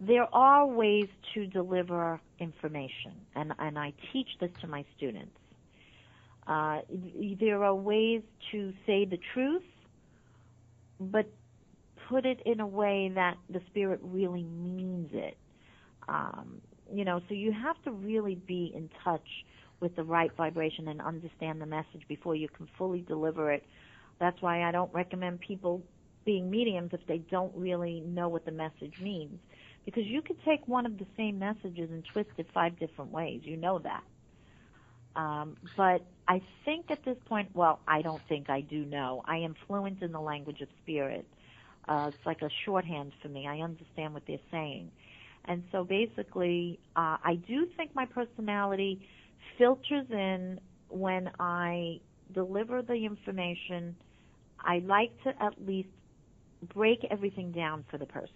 there 0.00 0.32
are 0.34 0.66
ways 0.66 1.08
to 1.34 1.46
deliver 1.46 2.20
information, 2.38 3.12
and, 3.34 3.52
and 3.58 3.78
I 3.78 3.92
teach 4.12 4.28
this 4.40 4.50
to 4.62 4.66
my 4.66 4.84
students. 4.96 5.36
Uh, 6.46 6.80
there 7.38 7.62
are 7.62 7.74
ways 7.74 8.22
to 8.50 8.72
say 8.86 9.04
the 9.04 9.18
truth 9.34 9.62
but 11.00 11.26
put 12.08 12.26
it 12.26 12.40
in 12.44 12.60
a 12.60 12.66
way 12.66 13.10
that 13.14 13.36
the 13.48 13.60
spirit 13.70 14.00
really 14.02 14.44
means 14.44 15.10
it. 15.12 15.36
Um, 16.08 16.60
you 16.92 17.04
know, 17.04 17.20
so 17.28 17.34
you 17.34 17.52
have 17.52 17.80
to 17.84 17.92
really 17.92 18.34
be 18.34 18.72
in 18.74 18.90
touch 19.04 19.26
with 19.80 19.94
the 19.96 20.02
right 20.02 20.30
vibration 20.36 20.88
and 20.88 21.00
understand 21.00 21.60
the 21.60 21.66
message 21.66 22.02
before 22.08 22.34
you 22.34 22.48
can 22.48 22.68
fully 22.76 23.00
deliver 23.02 23.50
it. 23.52 23.64
That's 24.18 24.40
why 24.42 24.64
I 24.64 24.72
don't 24.72 24.92
recommend 24.92 25.40
people 25.40 25.82
being 26.26 26.50
mediums 26.50 26.90
if 26.92 27.00
they 27.06 27.18
don't 27.18 27.52
really 27.56 28.00
know 28.00 28.28
what 28.28 28.44
the 28.44 28.50
message 28.50 28.94
means. 29.00 29.38
Because 29.86 30.04
you 30.04 30.20
could 30.20 30.36
take 30.44 30.66
one 30.68 30.84
of 30.84 30.98
the 30.98 31.06
same 31.16 31.38
messages 31.38 31.90
and 31.90 32.04
twist 32.12 32.28
it 32.36 32.46
five 32.52 32.78
different 32.78 33.10
ways. 33.10 33.40
You 33.44 33.56
know 33.56 33.78
that. 33.78 34.02
Um, 35.16 35.56
but 35.76 36.02
I 36.28 36.40
think 36.64 36.90
at 36.90 37.04
this 37.04 37.16
point, 37.26 37.50
well, 37.54 37.80
I 37.88 38.02
don't 38.02 38.22
think 38.28 38.48
I 38.48 38.60
do 38.60 38.84
know. 38.84 39.22
I 39.26 39.38
am 39.38 39.54
fluent 39.66 40.02
in 40.02 40.12
the 40.12 40.20
language 40.20 40.60
of 40.60 40.68
spirit. 40.82 41.26
Uh, 41.88 42.10
it's 42.14 42.26
like 42.26 42.42
a 42.42 42.50
shorthand 42.64 43.12
for 43.20 43.28
me. 43.28 43.46
I 43.48 43.58
understand 43.58 44.14
what 44.14 44.22
they're 44.26 44.38
saying. 44.50 44.90
And 45.46 45.64
so 45.72 45.84
basically, 45.84 46.78
uh, 46.94 47.16
I 47.24 47.38
do 47.48 47.66
think 47.76 47.94
my 47.94 48.06
personality 48.06 49.00
filters 49.58 50.06
in 50.10 50.60
when 50.88 51.30
I 51.40 52.00
deliver 52.32 52.82
the 52.82 52.94
information. 52.94 53.96
I 54.60 54.80
like 54.80 55.10
to 55.24 55.30
at 55.42 55.54
least 55.66 55.88
break 56.74 57.04
everything 57.10 57.52
down 57.52 57.84
for 57.90 57.98
the 57.98 58.06
person. 58.06 58.30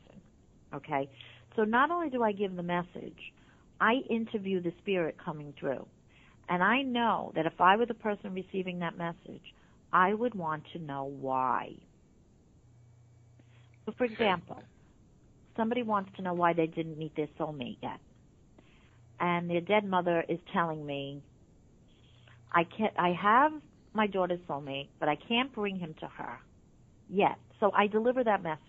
Okay? 0.74 1.08
So 1.54 1.62
not 1.62 1.90
only 1.90 2.10
do 2.10 2.22
I 2.22 2.32
give 2.32 2.56
the 2.56 2.62
message, 2.62 3.32
I 3.80 3.96
interview 4.08 4.60
the 4.60 4.72
spirit 4.78 5.16
coming 5.22 5.52
through. 5.58 5.86
And 6.48 6.62
I 6.62 6.82
know 6.82 7.32
that 7.34 7.46
if 7.46 7.60
I 7.60 7.76
were 7.76 7.86
the 7.86 7.94
person 7.94 8.34
receiving 8.34 8.80
that 8.80 8.98
message, 8.98 9.42
I 9.92 10.12
would 10.12 10.34
want 10.34 10.64
to 10.72 10.78
know 10.78 11.04
why. 11.04 11.74
So, 13.86 13.92
for 13.96 14.04
example, 14.04 14.62
somebody 15.56 15.82
wants 15.82 16.10
to 16.16 16.22
know 16.22 16.34
why 16.34 16.52
they 16.52 16.66
didn't 16.66 16.98
meet 16.98 17.14
their 17.16 17.28
soulmate 17.38 17.78
yet. 17.82 18.00
And 19.20 19.48
their 19.48 19.60
dead 19.60 19.84
mother 19.84 20.24
is 20.28 20.38
telling 20.52 20.84
me, 20.84 21.22
I 22.52 22.64
can't, 22.64 22.92
I 22.98 23.12
have 23.20 23.52
my 23.92 24.06
daughter's 24.06 24.40
soulmate, 24.48 24.88
but 25.00 25.08
I 25.08 25.16
can't 25.16 25.52
bring 25.54 25.78
him 25.78 25.94
to 26.00 26.06
her 26.06 26.38
yet. 27.08 27.38
So 27.60 27.70
I 27.74 27.86
deliver 27.86 28.24
that 28.24 28.42
message. 28.42 28.60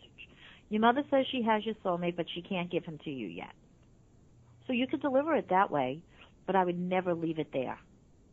Your 0.70 0.82
mother 0.82 1.04
says 1.10 1.26
she 1.32 1.44
has 1.44 1.66
your 1.66 1.76
soulmate, 1.84 2.16
but 2.16 2.26
she 2.34 2.42
can't 2.42 2.72
give 2.72 2.86
him 2.86 3.00
to 3.04 3.10
you 3.10 3.28
yet. 3.28 3.54
So 4.68 4.74
you 4.74 4.88
could 4.88 5.02
deliver 5.02 5.36
it 5.36 5.50
that 5.50 5.70
way, 5.70 6.00
but 6.46 6.56
I 6.56 6.64
would 6.64 6.80
never 6.80 7.14
leave 7.14 7.40
it 7.40 7.48
there. 7.54 7.78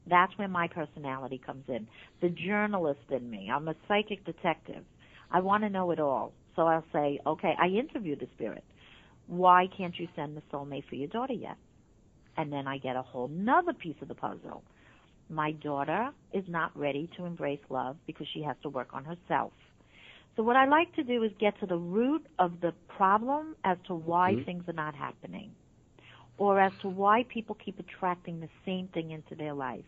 That's 0.09 0.37
where 0.37 0.49
my 0.49 0.69
personality 0.69 1.41
comes 1.45 1.65
in. 1.69 1.87
The 2.21 2.29
journalist 2.29 3.01
in 3.11 3.31
me. 3.31 3.51
I'm 3.53 3.69
a 3.69 3.75
psychic 3.87 4.25
detective. 4.25 4.85
I 5.31 5.41
want 5.41 5.63
to 5.63 5.71
know 5.71 5.91
it 5.93 6.01
all. 6.01 6.33
So 6.57 6.63
I'll 6.63 6.85
say, 6.93 7.19
okay, 7.27 7.55
I 7.61 7.67
interview 7.67 8.17
the 8.17 8.27
spirit. 8.35 8.65
Why 9.27 9.69
can't 9.77 9.99
you 9.99 10.09
send 10.17 10.37
the 10.37 10.43
soulmate 10.53 10.89
for 10.89 10.97
your 10.97 11.09
daughter 11.09 11.33
yet? 11.33 11.57
And 12.37 12.53
then 12.53 12.67
I 12.67 12.79
get 12.79 12.97
a 12.97 13.03
whole 13.03 13.29
nother 13.29 13.73
piece 13.73 13.97
of 14.03 14.09
the 14.09 14.15
puzzle. 14.15 14.63
My 15.31 15.53
daughter 15.53 16.11
is 16.33 16.45
not 16.49 16.77
ready 16.77 17.09
to 17.17 17.25
embrace 17.25 17.61
love 17.71 17.97
because 18.07 18.27
she 18.35 18.43
has 18.43 18.57
to 18.63 18.69
work 18.69 18.89
on 18.93 19.05
herself. 19.05 19.53
So 20.37 20.43
what 20.43 20.57
I 20.57 20.67
like 20.67 20.95
to 20.97 21.05
do 21.05 21.23
is 21.23 21.31
get 21.39 21.59
to 21.61 21.67
the 21.67 21.77
root 21.77 22.27
of 22.39 22.61
the 22.61 22.73
problem 22.89 23.55
as 23.65 23.77
to 23.87 23.95
why 23.95 24.33
mm-hmm. 24.33 24.45
things 24.45 24.65
are 24.69 24.75
not 24.75 24.95
happening 24.95 25.53
or 26.43 26.59
as 26.59 26.73
to 26.83 26.89
why 26.89 27.25
people 27.29 27.57
keep 27.65 27.79
attracting 27.79 28.41
the 28.41 28.49
same 28.67 28.89
thing 28.89 29.13
into 29.13 29.37
their 29.37 29.55
life. 29.55 29.85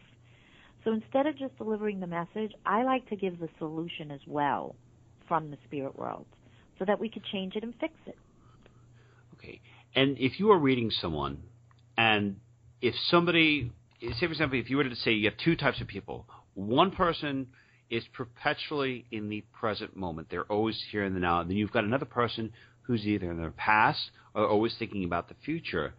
So 0.85 0.93
instead 0.93 1.27
of 1.27 1.37
just 1.37 1.59
delivering 1.59 1.99
the 1.99 2.07
message, 2.07 2.53
I 2.65 2.85
like 2.85 3.09
to 3.09 3.17
give 3.17 3.41
the 3.41 3.49
solution 3.59 4.13
as 4.13 4.21
well 4.25 4.77
from 5.27 5.51
the 5.51 5.57
spirit 5.67 5.99
world 5.99 6.27
so 6.79 6.85
that 6.85 7.01
we 7.01 7.09
could 7.09 7.25
change 7.33 7.57
it 7.57 7.65
and 7.65 7.75
fix 7.81 7.93
it. 8.07 8.17
Okay. 9.37 9.61
And 9.97 10.17
if 10.17 10.39
you 10.39 10.53
are 10.53 10.59
reading 10.59 10.93
someone, 10.93 11.43
and 11.99 12.37
if 12.81 12.95
somebody, 13.11 13.73
say 14.01 14.27
for 14.27 14.27
example, 14.27 14.57
if 14.57 14.71
you 14.71 14.77
were 14.77 14.85
to 14.85 14.95
say 14.95 15.11
you 15.11 15.29
have 15.29 15.39
two 15.39 15.57
types 15.57 15.81
of 15.81 15.89
people, 15.89 16.25
one 16.55 16.93
person 16.93 17.49
is 17.91 18.05
perpetually 18.13 19.07
in 19.11 19.29
the 19.29 19.43
present 19.53 19.97
moment, 19.97 20.29
they're 20.31 20.45
always 20.45 20.81
here 20.93 21.03
in 21.03 21.15
the 21.15 21.21
now, 21.21 21.41
and 21.41 21.51
then 21.51 21.57
you've 21.57 21.73
got 21.73 21.83
another 21.83 22.05
person 22.05 22.53
who's 22.83 23.05
either 23.05 23.29
in 23.29 23.39
their 23.39 23.51
past 23.51 24.13
or 24.35 24.47
always 24.47 24.77
thinking 24.79 25.03
about 25.03 25.29
the 25.29 25.35
future. 25.45 25.95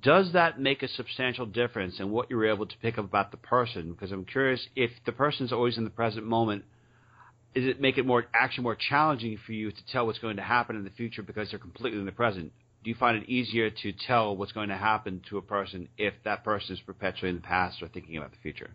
Does 0.00 0.32
that 0.32 0.60
make 0.60 0.82
a 0.82 0.88
substantial 0.88 1.46
difference 1.46 1.98
in 1.98 2.10
what 2.10 2.30
you're 2.30 2.46
able 2.46 2.66
to 2.66 2.76
pick 2.78 2.98
up 2.98 3.04
about 3.04 3.30
the 3.30 3.36
person? 3.36 3.92
Because 3.92 4.12
I'm 4.12 4.24
curious 4.24 4.68
if 4.76 4.90
the 5.06 5.12
person 5.12 5.46
is 5.46 5.52
always 5.52 5.76
in 5.76 5.84
the 5.84 5.90
present 5.90 6.26
moment 6.26 6.64
does 7.54 7.64
it 7.64 7.80
make 7.80 7.98
it 7.98 8.06
more 8.06 8.26
actually 8.34 8.62
more 8.62 8.76
challenging 8.76 9.38
for 9.44 9.52
you 9.52 9.70
to 9.70 9.86
tell 9.90 10.06
what's 10.06 10.18
going 10.18 10.36
to 10.36 10.42
happen 10.42 10.76
in 10.76 10.84
the 10.84 10.90
future 10.90 11.22
because 11.22 11.50
they're 11.50 11.58
completely 11.58 11.98
in 11.98 12.06
the 12.06 12.12
present? 12.12 12.52
Do 12.84 12.90
you 12.90 12.96
find 12.96 13.16
it 13.16 13.28
easier 13.28 13.70
to 13.70 13.92
tell 14.06 14.36
what's 14.36 14.52
going 14.52 14.68
to 14.68 14.76
happen 14.76 15.22
to 15.30 15.38
a 15.38 15.42
person 15.42 15.88
if 15.98 16.14
that 16.24 16.44
person 16.44 16.76
is 16.76 16.80
perpetually 16.80 17.30
in 17.30 17.36
the 17.36 17.42
past 17.42 17.82
or 17.82 17.88
thinking 17.88 18.16
about 18.16 18.30
the 18.30 18.38
future? 18.42 18.70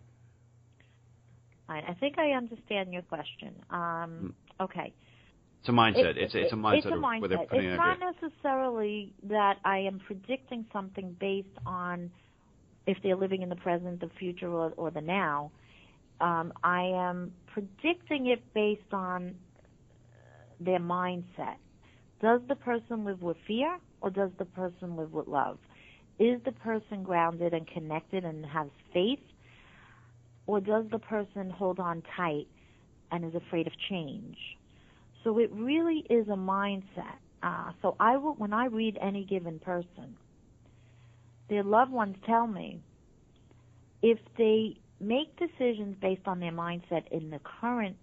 I 1.66 1.96
think 1.98 2.18
I 2.18 2.32
understand 2.32 2.92
your 2.92 3.02
question. 3.02 3.54
Um, 3.70 4.34
hmm. 4.58 4.64
okay. 4.64 4.92
It's 5.64 5.68
a 5.68 5.72
mindset. 5.72 6.10
It, 6.10 6.18
it's, 6.18 6.34
it's 6.34 6.52
a 6.52 6.56
mindset. 6.56 6.76
It's 6.76 6.86
a 6.86 6.90
mindset. 6.90 7.46
It's 7.52 7.76
not 7.76 7.98
necessarily 7.98 9.12
that 9.24 9.56
I 9.64 9.78
am 9.78 10.00
predicting 10.06 10.66
something 10.72 11.16
based 11.18 11.48
on 11.64 12.10
if 12.86 12.98
they're 13.02 13.16
living 13.16 13.40
in 13.40 13.48
the 13.48 13.56
present, 13.56 14.00
the 14.00 14.10
future, 14.18 14.50
or, 14.50 14.72
or 14.76 14.90
the 14.90 15.00
now 15.00 15.50
um, 16.20 16.52
I 16.62 16.82
am 16.82 17.32
predicting 17.52 18.28
it 18.28 18.42
based 18.54 18.92
on 18.92 19.34
their 20.60 20.78
mindset. 20.78 21.56
Does 22.22 22.40
the 22.48 22.54
person 22.54 23.04
live 23.04 23.22
with 23.22 23.36
fear 23.46 23.78
or 24.00 24.10
does 24.10 24.30
the 24.38 24.44
person 24.44 24.96
live 24.96 25.12
with 25.12 25.26
love? 25.26 25.58
Is 26.18 26.40
the 26.44 26.52
person 26.52 27.02
grounded 27.02 27.52
and 27.52 27.66
connected 27.66 28.24
and 28.24 28.46
has 28.46 28.68
faith 28.92 29.18
or 30.46 30.60
does 30.60 30.86
the 30.90 30.98
person 30.98 31.50
hold 31.50 31.80
on 31.80 32.02
tight 32.16 32.46
and 33.10 33.24
is 33.24 33.34
afraid 33.34 33.66
of 33.66 33.72
change? 33.90 34.36
So 35.24 35.38
it 35.38 35.50
really 35.52 36.04
is 36.10 36.28
a 36.28 36.36
mindset. 36.36 37.16
Uh, 37.42 37.72
so 37.82 37.96
I 37.98 38.18
will, 38.18 38.34
when 38.34 38.52
I 38.52 38.66
read 38.66 38.98
any 39.00 39.24
given 39.24 39.58
person, 39.58 40.16
their 41.48 41.62
loved 41.62 41.90
ones 41.90 42.16
tell 42.26 42.46
me 42.46 42.80
if 44.02 44.18
they 44.38 44.76
make 45.00 45.36
decisions 45.38 45.96
based 46.00 46.26
on 46.26 46.40
their 46.40 46.52
mindset 46.52 47.08
in 47.10 47.30
the 47.30 47.40
current 47.60 47.96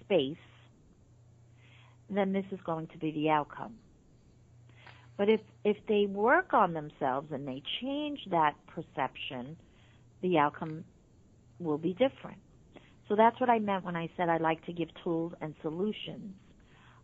space, 0.00 0.36
then 2.10 2.32
this 2.32 2.44
is 2.50 2.58
going 2.64 2.88
to 2.88 2.98
be 2.98 3.10
the 3.12 3.30
outcome. 3.30 3.74
But 5.16 5.28
if, 5.28 5.40
if 5.64 5.76
they 5.88 6.06
work 6.06 6.52
on 6.52 6.72
themselves 6.72 7.30
and 7.32 7.46
they 7.46 7.62
change 7.80 8.20
that 8.30 8.54
perception, 8.66 9.56
the 10.22 10.38
outcome 10.38 10.84
will 11.58 11.78
be 11.78 11.92
different. 11.92 12.38
So 13.08 13.16
that's 13.16 13.38
what 13.40 13.50
I 13.50 13.58
meant 13.58 13.84
when 13.84 13.96
I 13.96 14.08
said 14.16 14.28
I 14.28 14.38
like 14.38 14.64
to 14.66 14.72
give 14.72 14.88
tools 15.02 15.32
and 15.40 15.54
solutions. 15.62 16.34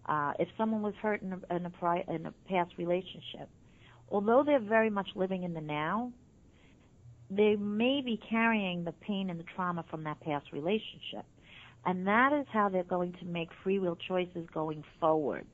Uh, 0.06 0.32
if 0.38 0.48
someone 0.56 0.82
was 0.82 0.94
hurt 1.02 1.22
in 1.22 1.32
a, 1.32 1.54
in, 1.54 1.66
a 1.66 1.70
pri- 1.70 2.04
in 2.08 2.26
a 2.26 2.32
past 2.48 2.72
relationship, 2.78 3.48
although 4.10 4.42
they're 4.44 4.58
very 4.60 4.90
much 4.90 5.08
living 5.14 5.42
in 5.42 5.52
the 5.52 5.60
now, 5.60 6.12
they 7.30 7.56
may 7.56 8.00
be 8.02 8.18
carrying 8.30 8.84
the 8.84 8.92
pain 8.92 9.28
and 9.28 9.38
the 9.38 9.44
trauma 9.54 9.84
from 9.90 10.04
that 10.04 10.18
past 10.20 10.46
relationship. 10.52 11.26
And 11.84 12.06
that 12.06 12.32
is 12.32 12.46
how 12.52 12.68
they're 12.68 12.84
going 12.84 13.12
to 13.20 13.24
make 13.26 13.48
free 13.62 13.78
will 13.78 13.96
choices 13.96 14.46
going 14.52 14.82
forward 14.98 15.46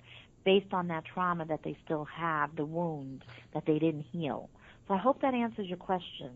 based 0.44 0.72
on 0.72 0.88
that 0.88 1.04
trauma 1.12 1.44
that 1.46 1.60
they 1.64 1.76
still 1.84 2.04
have, 2.04 2.54
the 2.56 2.64
wound 2.64 3.24
that 3.54 3.64
they 3.66 3.78
didn't 3.78 4.04
heal. 4.12 4.50
So 4.86 4.94
I 4.94 4.98
hope 4.98 5.20
that 5.22 5.34
answers 5.34 5.66
your 5.66 5.78
question. 5.78 6.30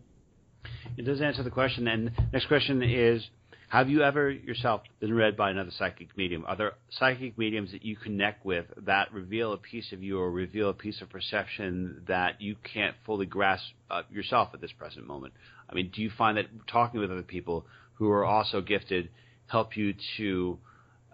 It 0.97 1.03
does 1.05 1.21
answer 1.21 1.43
the 1.43 1.51
question. 1.51 1.87
And 1.87 2.11
next 2.33 2.47
question 2.47 2.83
is 2.83 3.23
have 3.69 3.91
you 3.91 4.03
ever 4.03 4.31
yourself 4.31 4.81
been 4.99 5.13
read 5.13 5.37
by 5.37 5.51
another 5.51 5.71
psychic 5.79 6.17
medium? 6.17 6.45
Are 6.47 6.57
there 6.57 6.73
psychic 6.91 7.37
mediums 7.37 7.73
that 7.73 7.85
you 7.85 7.97
connect 7.97 8.45
with 8.45 8.65
that 8.87 9.13
reveal 9.13 9.53
a 9.53 9.59
piece 9.59 9.93
of 9.93 10.03
you 10.03 10.19
or 10.19 10.31
reveal 10.31 10.71
a 10.71 10.75
piece 10.75 11.03
of 11.03 11.11
perception 11.11 12.03
that 12.09 12.41
you 12.41 12.57
can't 12.73 12.97
fully 13.05 13.27
grasp 13.27 13.65
uh, 13.91 14.03
yourself 14.11 14.49
at 14.55 14.63
this 14.63 14.73
present 14.73 15.07
moment? 15.07 15.35
I 15.69 15.75
mean, 15.75 15.91
do 15.95 16.01
you 16.01 16.11
find 16.17 16.39
that 16.39 16.47
talking 16.67 16.99
with 16.99 17.11
other 17.11 17.23
people 17.23 17.67
who 17.95 18.11
are 18.11 18.25
also 18.25 18.63
gifted 18.63 19.11
help 19.49 19.77
you 19.77 19.95
to 20.17 20.59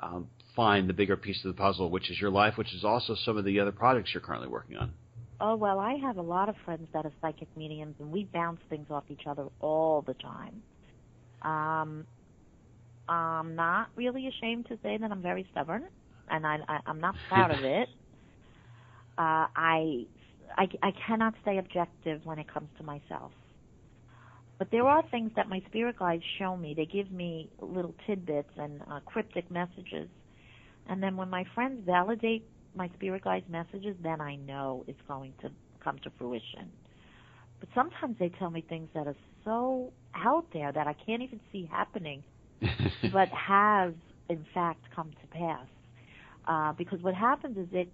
um, 0.01 0.29
find 0.55 0.88
the 0.88 0.93
bigger 0.93 1.17
piece 1.17 1.45
of 1.45 1.55
the 1.55 1.61
puzzle, 1.61 1.90
which 1.90 2.09
is 2.09 2.21
your 2.21 2.31
life, 2.31 2.57
which 2.57 2.73
is 2.73 2.85
also 2.85 3.17
some 3.25 3.37
of 3.37 3.45
the 3.45 3.59
other 3.59 3.73
projects 3.73 4.11
you're 4.14 4.21
currently 4.21 4.49
working 4.49 4.77
on? 4.77 4.93
Oh, 5.40 5.57
well, 5.57 5.81
I 5.81 5.95
have 5.95 6.19
a 6.19 6.23
lot 6.23 6.49
of 6.49 6.55
friends 6.65 6.87
that 6.92 7.05
are 7.05 7.13
psychic 7.21 7.48
mediums, 7.57 7.96
and 7.98 8.13
we 8.13 8.25
bounce 8.33 8.61
things 8.71 8.87
off 8.90 9.02
each 9.09 9.27
other 9.27 9.46
all 9.61 10.02
the 10.02 10.15
time. 10.15 10.63
Um, 11.42 12.07
I'm 13.09 13.55
not 13.55 13.88
really 13.96 14.29
ashamed 14.29 14.67
to 14.69 14.79
say 14.83 14.96
that 14.96 15.11
I'm 15.11 15.23
very 15.23 15.46
stubborn, 15.52 15.85
and 16.29 16.46
I, 16.46 16.59
I 16.69 16.79
I'm 16.87 17.00
not 17.00 17.17
proud 17.29 17.50
of 17.50 17.65
it. 17.65 17.88
Uh, 19.17 19.46
I, 19.55 20.07
I 20.59 20.67
I 20.83 20.90
cannot 21.07 21.35
stay 21.42 21.59
objective 21.59 22.23
when 22.25 22.40
it 22.40 22.52
comes 22.52 22.69
to 22.79 22.83
myself. 22.83 23.31
But 24.59 24.71
there 24.73 24.87
are 24.87 25.02
things 25.11 25.31
that 25.37 25.48
my 25.48 25.63
spirit 25.69 25.98
guides 25.98 26.25
show 26.38 26.57
me. 26.57 26.75
They 26.75 26.87
give 26.87 27.13
me 27.13 27.50
little 27.61 27.94
tidbits 28.07 28.50
and 28.57 28.83
uh, 28.90 29.00
cryptic 29.07 29.50
messages. 29.50 30.09
And 30.88 31.02
then 31.02 31.17
when 31.17 31.31
my 31.31 31.44
friends 31.55 31.83
validate 31.87 32.44
my 32.75 32.90
spirit 32.96 33.23
guides' 33.25 33.48
messages, 33.48 33.96
then 34.02 34.21
I 34.21 34.37
know 34.37 34.85
it's 34.87 35.00
going 35.07 35.35
to 35.42 35.50
come 35.83 35.98
to 36.00 36.11
fruition. 36.19 36.71
But 37.61 37.69
sometimes 37.75 38.17
they 38.19 38.31
tell 38.31 38.50
me 38.50 38.65
things 38.69 38.88
that 38.94 39.07
are 39.07 39.17
so 39.44 39.92
out 40.15 40.46
there 40.52 40.73
that 40.73 40.87
I 40.87 40.94
can't 41.07 41.23
even 41.23 41.40
see 41.52 41.69
happening, 41.71 42.23
but 43.13 43.29
has 43.29 43.92
in 44.29 44.44
fact 44.55 44.81
come 44.94 45.11
to 45.21 45.27
pass. 45.29 45.67
Uh, 46.46 46.73
because 46.75 47.00
what 47.02 47.15
happens 47.15 47.57
is 47.57 47.67
that 47.73 47.87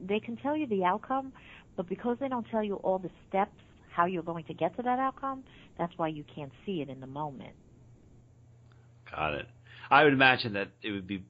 they 0.00 0.20
can 0.20 0.36
tell 0.36 0.56
you 0.56 0.66
the 0.66 0.84
outcome, 0.84 1.32
but 1.76 1.88
because 1.88 2.16
they 2.20 2.28
don't 2.28 2.46
tell 2.50 2.62
you 2.62 2.74
all 2.76 2.98
the 2.98 3.10
steps 3.28 3.56
how 3.92 4.06
you're 4.06 4.22
going 4.22 4.44
to 4.44 4.54
get 4.54 4.76
to 4.76 4.82
that 4.82 4.98
outcome, 4.98 5.42
that's 5.78 5.92
why 5.96 6.08
you 6.08 6.24
can't 6.34 6.52
see 6.64 6.80
it 6.80 6.88
in 6.88 7.00
the 7.00 7.06
moment. 7.06 7.54
Got 9.10 9.34
it. 9.34 9.46
I 9.90 10.04
would 10.04 10.12
imagine 10.12 10.54
that 10.54 10.68
it 10.82 10.90
would 10.90 11.06
be 11.06 11.22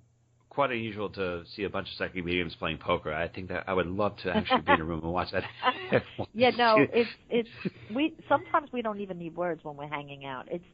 quite 0.56 0.70
unusual 0.70 1.10
to 1.10 1.42
see 1.54 1.64
a 1.64 1.68
bunch 1.68 1.86
of 1.88 1.94
psychic 1.98 2.24
mediums 2.24 2.56
playing 2.58 2.78
poker. 2.78 3.12
I 3.12 3.28
think 3.28 3.48
that 3.48 3.64
I 3.66 3.74
would 3.74 3.86
love 3.86 4.16
to 4.24 4.34
actually 4.34 4.62
be 4.62 4.72
in 4.72 4.80
a 4.80 4.84
room 4.84 5.00
and 5.04 5.12
watch 5.12 5.28
that. 5.32 5.44
yeah, 6.34 6.50
no, 6.56 6.86
it's 6.92 7.10
it's 7.28 7.48
we 7.94 8.14
sometimes 8.28 8.72
we 8.72 8.80
don't 8.80 9.00
even 9.00 9.18
need 9.18 9.36
words 9.36 9.62
when 9.62 9.76
we're 9.76 9.88
hanging 9.88 10.24
out. 10.24 10.48
It's 10.50 10.64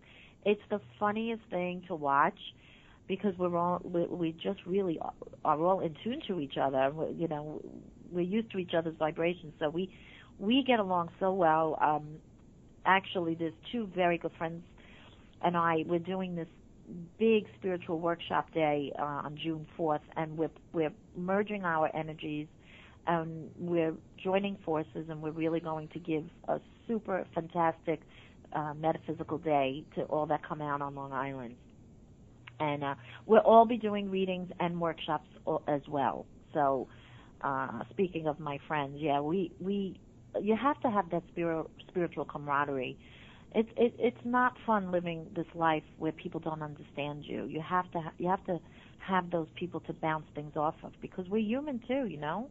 it's 0.45 0.62
the 0.70 0.80
funniest 0.99 1.43
thing 1.51 1.82
to 1.88 1.95
watch 1.95 2.38
because 3.09 3.34
we're 3.38 3.57
all 3.57 3.80
we, 3.84 4.07
we 4.07 4.32
just 4.32 4.61
really 4.66 4.99
are 5.45 5.61
all 5.61 5.80
in 5.80 5.95
tune 6.03 6.22
to 6.28 6.40
each 6.40 6.57
other. 6.61 6.93
You 7.16 7.28
know, 7.28 7.62
we're 8.11 8.20
used 8.20 8.51
to 8.53 8.59
each 8.59 8.72
other's 8.76 8.97
vibrations, 8.99 9.53
so 9.59 9.68
we 9.68 9.95
we 10.38 10.64
get 10.66 10.80
along 10.80 11.11
so 11.20 11.32
well. 11.32 11.78
Um, 11.80 12.07
actually, 12.84 13.34
there's 13.34 13.55
two 13.70 13.88
very 13.95 14.18
good 14.18 14.32
friends 14.38 14.62
and 15.43 15.57
I. 15.57 15.84
We're 15.86 15.99
doing 15.99 16.34
this 16.34 16.49
big 17.18 17.47
spiritual 17.59 17.99
workshop 18.01 18.53
day 18.53 18.93
uh, 18.99 19.03
on 19.03 19.38
June 19.43 19.66
4th, 19.78 20.01
and 20.16 20.36
we're 20.36 20.51
we're 20.72 20.93
merging 21.16 21.64
our 21.64 21.95
energies, 21.95 22.47
and 23.07 23.51
we're 23.59 23.95
joining 24.22 24.57
forces, 24.64 25.07
and 25.09 25.22
we're 25.22 25.30
really 25.30 25.61
going 25.61 25.88
to 25.88 25.99
give 25.99 26.24
a 26.49 26.61
super 26.86 27.26
fantastic 27.34 28.01
uh, 28.55 28.74
metaphysical 28.74 29.38
day 29.38 29.84
to 29.94 30.03
all 30.05 30.26
that 30.26 30.46
come 30.46 30.61
out 30.61 30.82
on 30.82 30.94
Long 30.94 31.12
Island. 31.12 31.57
And 32.61 32.84
uh, 32.84 32.94
we'll 33.26 33.40
all 33.40 33.64
be 33.64 33.76
doing 33.76 34.11
readings 34.11 34.50
and 34.61 34.80
workshops 34.80 35.26
as 35.66 35.80
well. 35.88 36.26
So, 36.55 36.86
uh, 37.40 37.82
speaking 37.90 38.28
of 38.28 38.38
my 38.38 38.59
friends, 38.68 38.96
yeah, 38.98 39.20
we 39.20 39.50
we 39.59 39.98
you 40.40 40.55
have 40.55 40.80
to 40.82 40.90
have 40.90 41.11
that 41.11 41.24
spiritual 41.32 41.70
spiritual 41.88 42.24
camaraderie 42.24 42.96
it's 43.55 43.68
it, 43.76 43.94
it's 43.98 44.24
not 44.24 44.57
fun 44.66 44.90
living 44.90 45.26
this 45.34 45.46
life 45.55 45.82
where 45.98 46.12
people 46.12 46.40
don't 46.40 46.62
understand 46.62 47.24
you. 47.24 47.44
You 47.44 47.61
have 47.61 47.90
to 47.92 48.00
ha- 48.00 48.12
you 48.18 48.28
have 48.28 48.44
to 48.46 48.59
have 48.98 49.30
those 49.30 49.48
people 49.55 49.80
to 49.80 49.92
bounce 49.92 50.26
things 50.34 50.57
off 50.57 50.74
of 50.82 50.92
because 51.00 51.28
we're 51.28 51.42
human 51.42 51.80
too, 51.86 52.07
you 52.07 52.16
know. 52.16 52.48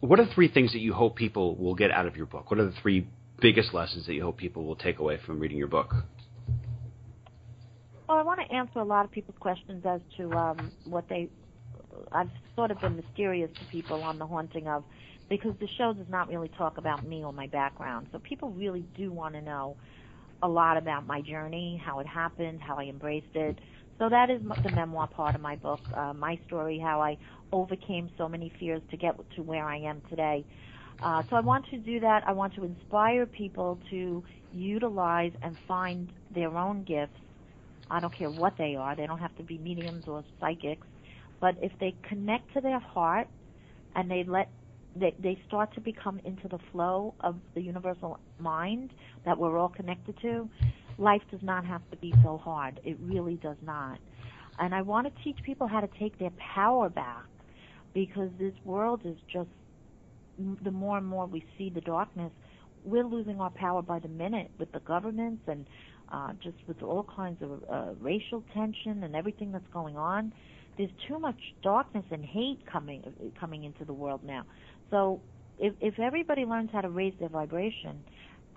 What 0.00 0.20
are 0.20 0.26
three 0.34 0.48
things 0.48 0.72
that 0.72 0.80
you 0.80 0.92
hope 0.92 1.16
people 1.16 1.56
will 1.56 1.74
get 1.74 1.90
out 1.90 2.06
of 2.06 2.16
your 2.16 2.26
book? 2.26 2.50
What 2.50 2.60
are 2.60 2.66
the 2.66 2.74
three 2.82 3.06
biggest 3.40 3.72
lessons 3.74 4.06
that 4.06 4.14
you 4.14 4.22
hope 4.22 4.36
people 4.36 4.64
will 4.64 4.76
take 4.76 4.98
away 4.98 5.18
from 5.24 5.38
reading 5.38 5.58
your 5.58 5.68
book? 5.68 5.94
Well, 8.08 8.18
I 8.18 8.22
want 8.22 8.40
to 8.40 8.54
answer 8.54 8.78
a 8.78 8.84
lot 8.84 9.04
of 9.04 9.10
people's 9.10 9.36
questions 9.38 9.84
as 9.86 10.00
to 10.16 10.32
um, 10.32 10.72
what 10.84 11.08
they. 11.08 11.28
I've 12.12 12.30
sort 12.56 12.70
of 12.70 12.80
been 12.80 12.96
mysterious 12.96 13.50
to 13.58 13.64
people 13.66 14.02
on 14.02 14.18
the 14.18 14.26
haunting 14.26 14.66
of, 14.68 14.84
because 15.28 15.52
the 15.60 15.68
show 15.76 15.92
does 15.92 16.06
not 16.08 16.28
really 16.28 16.48
talk 16.56 16.78
about 16.78 17.06
me 17.06 17.24
or 17.24 17.32
my 17.32 17.48
background. 17.48 18.06
So 18.12 18.18
people 18.18 18.50
really 18.50 18.84
do 18.96 19.12
want 19.12 19.34
to 19.34 19.42
know 19.42 19.76
a 20.42 20.48
lot 20.48 20.76
about 20.76 21.06
my 21.06 21.20
journey, 21.20 21.82
how 21.84 21.98
it 21.98 22.06
happened, 22.06 22.60
how 22.62 22.76
I 22.76 22.84
embraced 22.84 23.34
it. 23.34 23.58
So 23.98 24.08
that 24.08 24.30
is 24.30 24.40
the 24.62 24.70
memoir 24.70 25.08
part 25.08 25.34
of 25.34 25.40
my 25.40 25.56
book, 25.56 25.80
uh, 25.94 26.12
my 26.12 26.38
story, 26.46 26.78
how 26.78 27.02
I 27.02 27.18
overcame 27.52 28.08
so 28.16 28.28
many 28.28 28.52
fears 28.60 28.80
to 28.90 28.96
get 28.96 29.16
to 29.34 29.42
where 29.42 29.66
I 29.66 29.78
am 29.78 30.00
today. 30.08 30.44
Uh, 31.02 31.22
so 31.30 31.36
I 31.36 31.40
want 31.40 31.66
to 31.70 31.78
do 31.78 32.00
that. 32.00 32.24
I 32.26 32.32
want 32.32 32.54
to 32.54 32.64
inspire 32.64 33.26
people 33.26 33.78
to 33.90 34.22
utilize 34.52 35.32
and 35.42 35.56
find 35.66 36.10
their 36.34 36.56
own 36.56 36.84
gifts. 36.84 37.18
I 37.90 38.00
don't 38.00 38.16
care 38.16 38.30
what 38.30 38.54
they 38.58 38.74
are. 38.76 38.96
They 38.96 39.06
don't 39.06 39.18
have 39.20 39.36
to 39.36 39.42
be 39.42 39.58
mediums 39.58 40.04
or 40.06 40.24
psychics. 40.40 40.86
But 41.40 41.54
if 41.62 41.72
they 41.78 41.94
connect 42.08 42.52
to 42.54 42.60
their 42.60 42.80
heart 42.80 43.28
and 43.94 44.10
they 44.10 44.24
let 44.24 44.48
they, 44.96 45.14
they 45.22 45.38
start 45.46 45.72
to 45.74 45.80
become 45.80 46.20
into 46.24 46.48
the 46.48 46.58
flow 46.72 47.14
of 47.20 47.36
the 47.54 47.60
universal 47.60 48.18
mind 48.38 48.90
that 49.24 49.38
we're 49.38 49.56
all 49.56 49.68
connected 49.68 50.16
to, 50.22 50.48
life 50.98 51.22
does 51.30 51.42
not 51.42 51.64
have 51.64 51.82
to 51.90 51.96
be 51.98 52.12
so 52.24 52.38
hard. 52.38 52.80
It 52.84 52.96
really 53.00 53.36
does 53.36 53.56
not. 53.62 53.98
And 54.58 54.74
I 54.74 54.82
want 54.82 55.06
to 55.06 55.22
teach 55.22 55.38
people 55.44 55.68
how 55.68 55.80
to 55.80 55.88
take 55.98 56.18
their 56.18 56.32
power 56.54 56.88
back 56.88 57.26
because 57.94 58.30
this 58.38 58.54
world 58.64 59.02
is 59.04 59.16
just, 59.32 59.48
the 60.62 60.70
more 60.70 60.98
and 60.98 61.06
more 61.06 61.26
we 61.26 61.44
see 61.56 61.70
the 61.70 61.80
darkness, 61.80 62.32
we're 62.84 63.04
losing 63.06 63.40
our 63.40 63.50
power 63.50 63.82
by 63.82 63.98
the 63.98 64.08
minute 64.08 64.50
with 64.58 64.70
the 64.72 64.80
governments 64.80 65.42
and 65.46 65.66
uh, 66.12 66.32
just 66.42 66.56
with 66.66 66.82
all 66.82 67.06
kinds 67.14 67.42
of 67.42 67.62
uh, 67.70 67.92
racial 68.00 68.42
tension 68.54 69.02
and 69.02 69.14
everything 69.14 69.52
that's 69.52 69.66
going 69.72 69.96
on. 69.96 70.32
There's 70.76 70.90
too 71.08 71.18
much 71.18 71.38
darkness 71.62 72.04
and 72.10 72.24
hate 72.24 72.60
coming 72.70 73.02
coming 73.38 73.64
into 73.64 73.84
the 73.84 73.92
world 73.92 74.20
now. 74.24 74.44
So 74.90 75.20
if, 75.58 75.74
if 75.80 75.98
everybody 75.98 76.44
learns 76.44 76.70
how 76.72 76.82
to 76.82 76.88
raise 76.88 77.14
their 77.18 77.28
vibration 77.28 77.98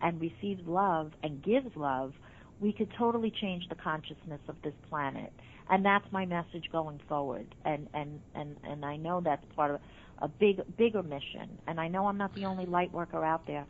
and 0.01 0.21
receives 0.21 0.61
love 0.67 1.11
and 1.23 1.43
gives 1.43 1.75
love, 1.75 2.13
we 2.59 2.71
could 2.71 2.89
totally 2.97 3.31
change 3.41 3.67
the 3.69 3.75
consciousness 3.75 4.39
of 4.47 4.55
this 4.63 4.73
planet. 4.87 5.33
And 5.69 5.83
that's 5.85 6.05
my 6.11 6.25
message 6.25 6.65
going 6.71 6.99
forward. 7.07 7.55
And, 7.65 7.87
and, 7.93 8.19
and, 8.35 8.55
and 8.63 8.85
I 8.85 8.97
know 8.97 9.21
that's 9.21 9.43
part 9.55 9.71
of 9.71 9.81
a 10.21 10.27
big, 10.27 10.61
bigger 10.77 11.03
mission. 11.03 11.49
And 11.67 11.79
I 11.79 11.87
know 11.87 12.07
I'm 12.07 12.17
not 12.17 12.33
the 12.35 12.45
only 12.45 12.65
light 12.65 12.91
worker 12.91 13.23
out 13.23 13.45
there. 13.47 13.65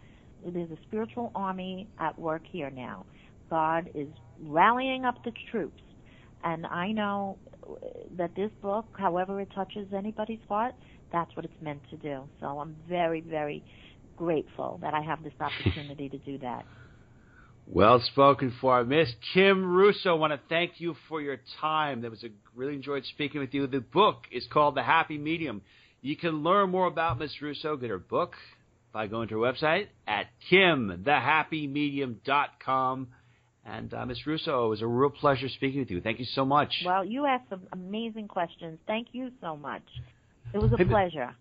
There's 0.45 0.71
a 0.71 0.77
spiritual 0.87 1.31
army 1.35 1.87
at 1.99 2.17
work 2.17 2.41
here 2.45 2.69
now. 2.69 3.05
God 3.49 3.89
is 3.93 4.07
rallying 4.41 5.05
up 5.05 5.23
the 5.23 5.31
troops. 5.51 5.81
And 6.43 6.65
I 6.65 6.91
know 6.91 7.37
that 8.17 8.35
this 8.35 8.49
book, 8.61 8.85
however 8.97 9.39
it 9.41 9.49
touches 9.53 9.87
anybody's 9.95 10.39
heart, 10.49 10.73
that's 11.11 11.35
what 11.35 11.45
it's 11.45 11.61
meant 11.61 11.81
to 11.89 11.97
do. 11.97 12.23
So 12.39 12.47
I'm 12.47 12.75
very, 12.89 13.21
very 13.21 13.63
grateful 14.17 14.79
that 14.81 14.93
I 14.93 15.01
have 15.01 15.23
this 15.23 15.33
opportunity 15.39 16.09
to 16.09 16.17
do 16.17 16.37
that. 16.39 16.65
Well 17.67 18.01
spoken 18.07 18.53
for. 18.59 18.83
Miss 18.83 19.09
Kim 19.33 19.63
Russo, 19.63 20.09
I 20.09 20.13
want 20.13 20.33
to 20.33 20.39
thank 20.49 20.81
you 20.81 20.95
for 21.07 21.21
your 21.21 21.37
time. 21.61 22.01
That 22.01 22.11
was 22.11 22.23
a 22.23 22.29
really 22.55 22.73
enjoyed 22.73 23.05
speaking 23.05 23.39
with 23.39 23.53
you. 23.53 23.67
The 23.67 23.79
book 23.79 24.25
is 24.31 24.45
called 24.51 24.75
The 24.75 24.83
Happy 24.83 25.17
Medium. 25.17 25.61
You 26.01 26.15
can 26.15 26.43
learn 26.43 26.69
more 26.71 26.87
about 26.87 27.19
Miss 27.19 27.39
Russo, 27.41 27.77
get 27.77 27.91
her 27.91 27.99
book 27.99 28.35
by 28.91 29.05
going 29.07 29.29
to 29.29 29.39
her 29.39 29.53
website 29.53 29.87
at 30.07 30.25
kimthehappymedium.com. 30.51 33.07
And 33.63 33.93
uh, 33.93 34.07
Miss 34.07 34.25
Russo, 34.25 34.65
it 34.65 34.69
was 34.69 34.81
a 34.81 34.87
real 34.87 35.11
pleasure 35.11 35.47
speaking 35.47 35.81
with 35.81 35.91
you. 35.91 36.01
Thank 36.01 36.17
you 36.17 36.25
so 36.25 36.43
much. 36.43 36.81
Well, 36.83 37.05
you 37.05 37.27
asked 37.27 37.49
some 37.49 37.61
amazing 37.71 38.27
questions. 38.27 38.79
Thank 38.87 39.09
you 39.11 39.29
so 39.39 39.55
much. 39.55 39.83
It 40.53 40.57
was 40.57 40.73
a 40.73 40.77
pleasure. 40.83 41.35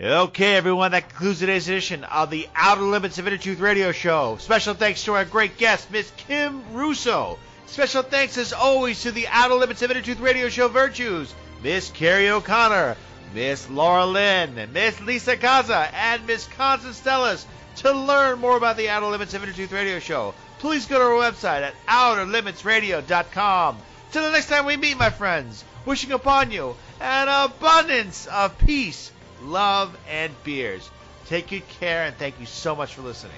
Okay, 0.00 0.56
everyone, 0.56 0.92
that 0.92 1.10
concludes 1.10 1.40
today's 1.40 1.68
edition 1.68 2.04
of 2.04 2.30
the 2.30 2.48
Outer 2.56 2.80
Limits 2.80 3.18
of 3.18 3.26
Inner 3.26 3.36
Truth 3.36 3.60
Radio 3.60 3.92
Show. 3.92 4.38
Special 4.40 4.72
thanks 4.74 5.04
to 5.04 5.12
our 5.12 5.26
great 5.26 5.58
guest, 5.58 5.90
Miss 5.92 6.10
Kim 6.16 6.72
Russo. 6.72 7.38
Special 7.66 8.02
thanks, 8.02 8.38
as 8.38 8.52
always, 8.52 9.02
to 9.02 9.12
the 9.12 9.28
Outer 9.28 9.54
Limits 9.54 9.82
of 9.82 9.90
Inner 9.90 10.00
Truth 10.00 10.20
Radio 10.20 10.48
Show 10.48 10.68
virtues, 10.68 11.32
Miss 11.62 11.90
Carrie 11.90 12.30
O'Connor, 12.30 12.96
Miss 13.34 13.68
Laura 13.70 14.06
Lynn, 14.06 14.70
Miss 14.72 15.00
Lisa 15.00 15.36
Gaza, 15.36 15.88
and 15.94 16.26
Miss 16.26 16.46
Constance 16.46 17.00
Stellis. 17.00 17.44
To 17.76 17.92
learn 17.92 18.40
more 18.40 18.56
about 18.56 18.76
the 18.76 18.88
Outer 18.88 19.06
Limits 19.06 19.32
of 19.32 19.42
Inner 19.42 19.66
Radio 19.74 20.00
Show, 20.00 20.34
please 20.58 20.86
go 20.86 20.98
to 20.98 21.04
our 21.04 21.30
website 21.30 21.62
at 21.62 21.74
outerlimitsradio.com. 21.86 23.78
Till 24.10 24.24
the 24.24 24.32
next 24.32 24.48
time 24.48 24.66
we 24.66 24.76
meet, 24.76 24.98
my 24.98 25.10
friends, 25.10 25.64
wishing 25.86 26.12
upon 26.12 26.50
you 26.50 26.74
an 27.00 27.28
abundance 27.28 28.26
of 28.26 28.58
peace, 28.58 29.12
love, 29.42 29.96
and 30.08 30.32
beers. 30.42 30.90
Take 31.26 31.48
good 31.48 31.68
care, 31.68 32.04
and 32.04 32.16
thank 32.16 32.40
you 32.40 32.46
so 32.46 32.74
much 32.74 32.94
for 32.94 33.02
listening. 33.02 33.32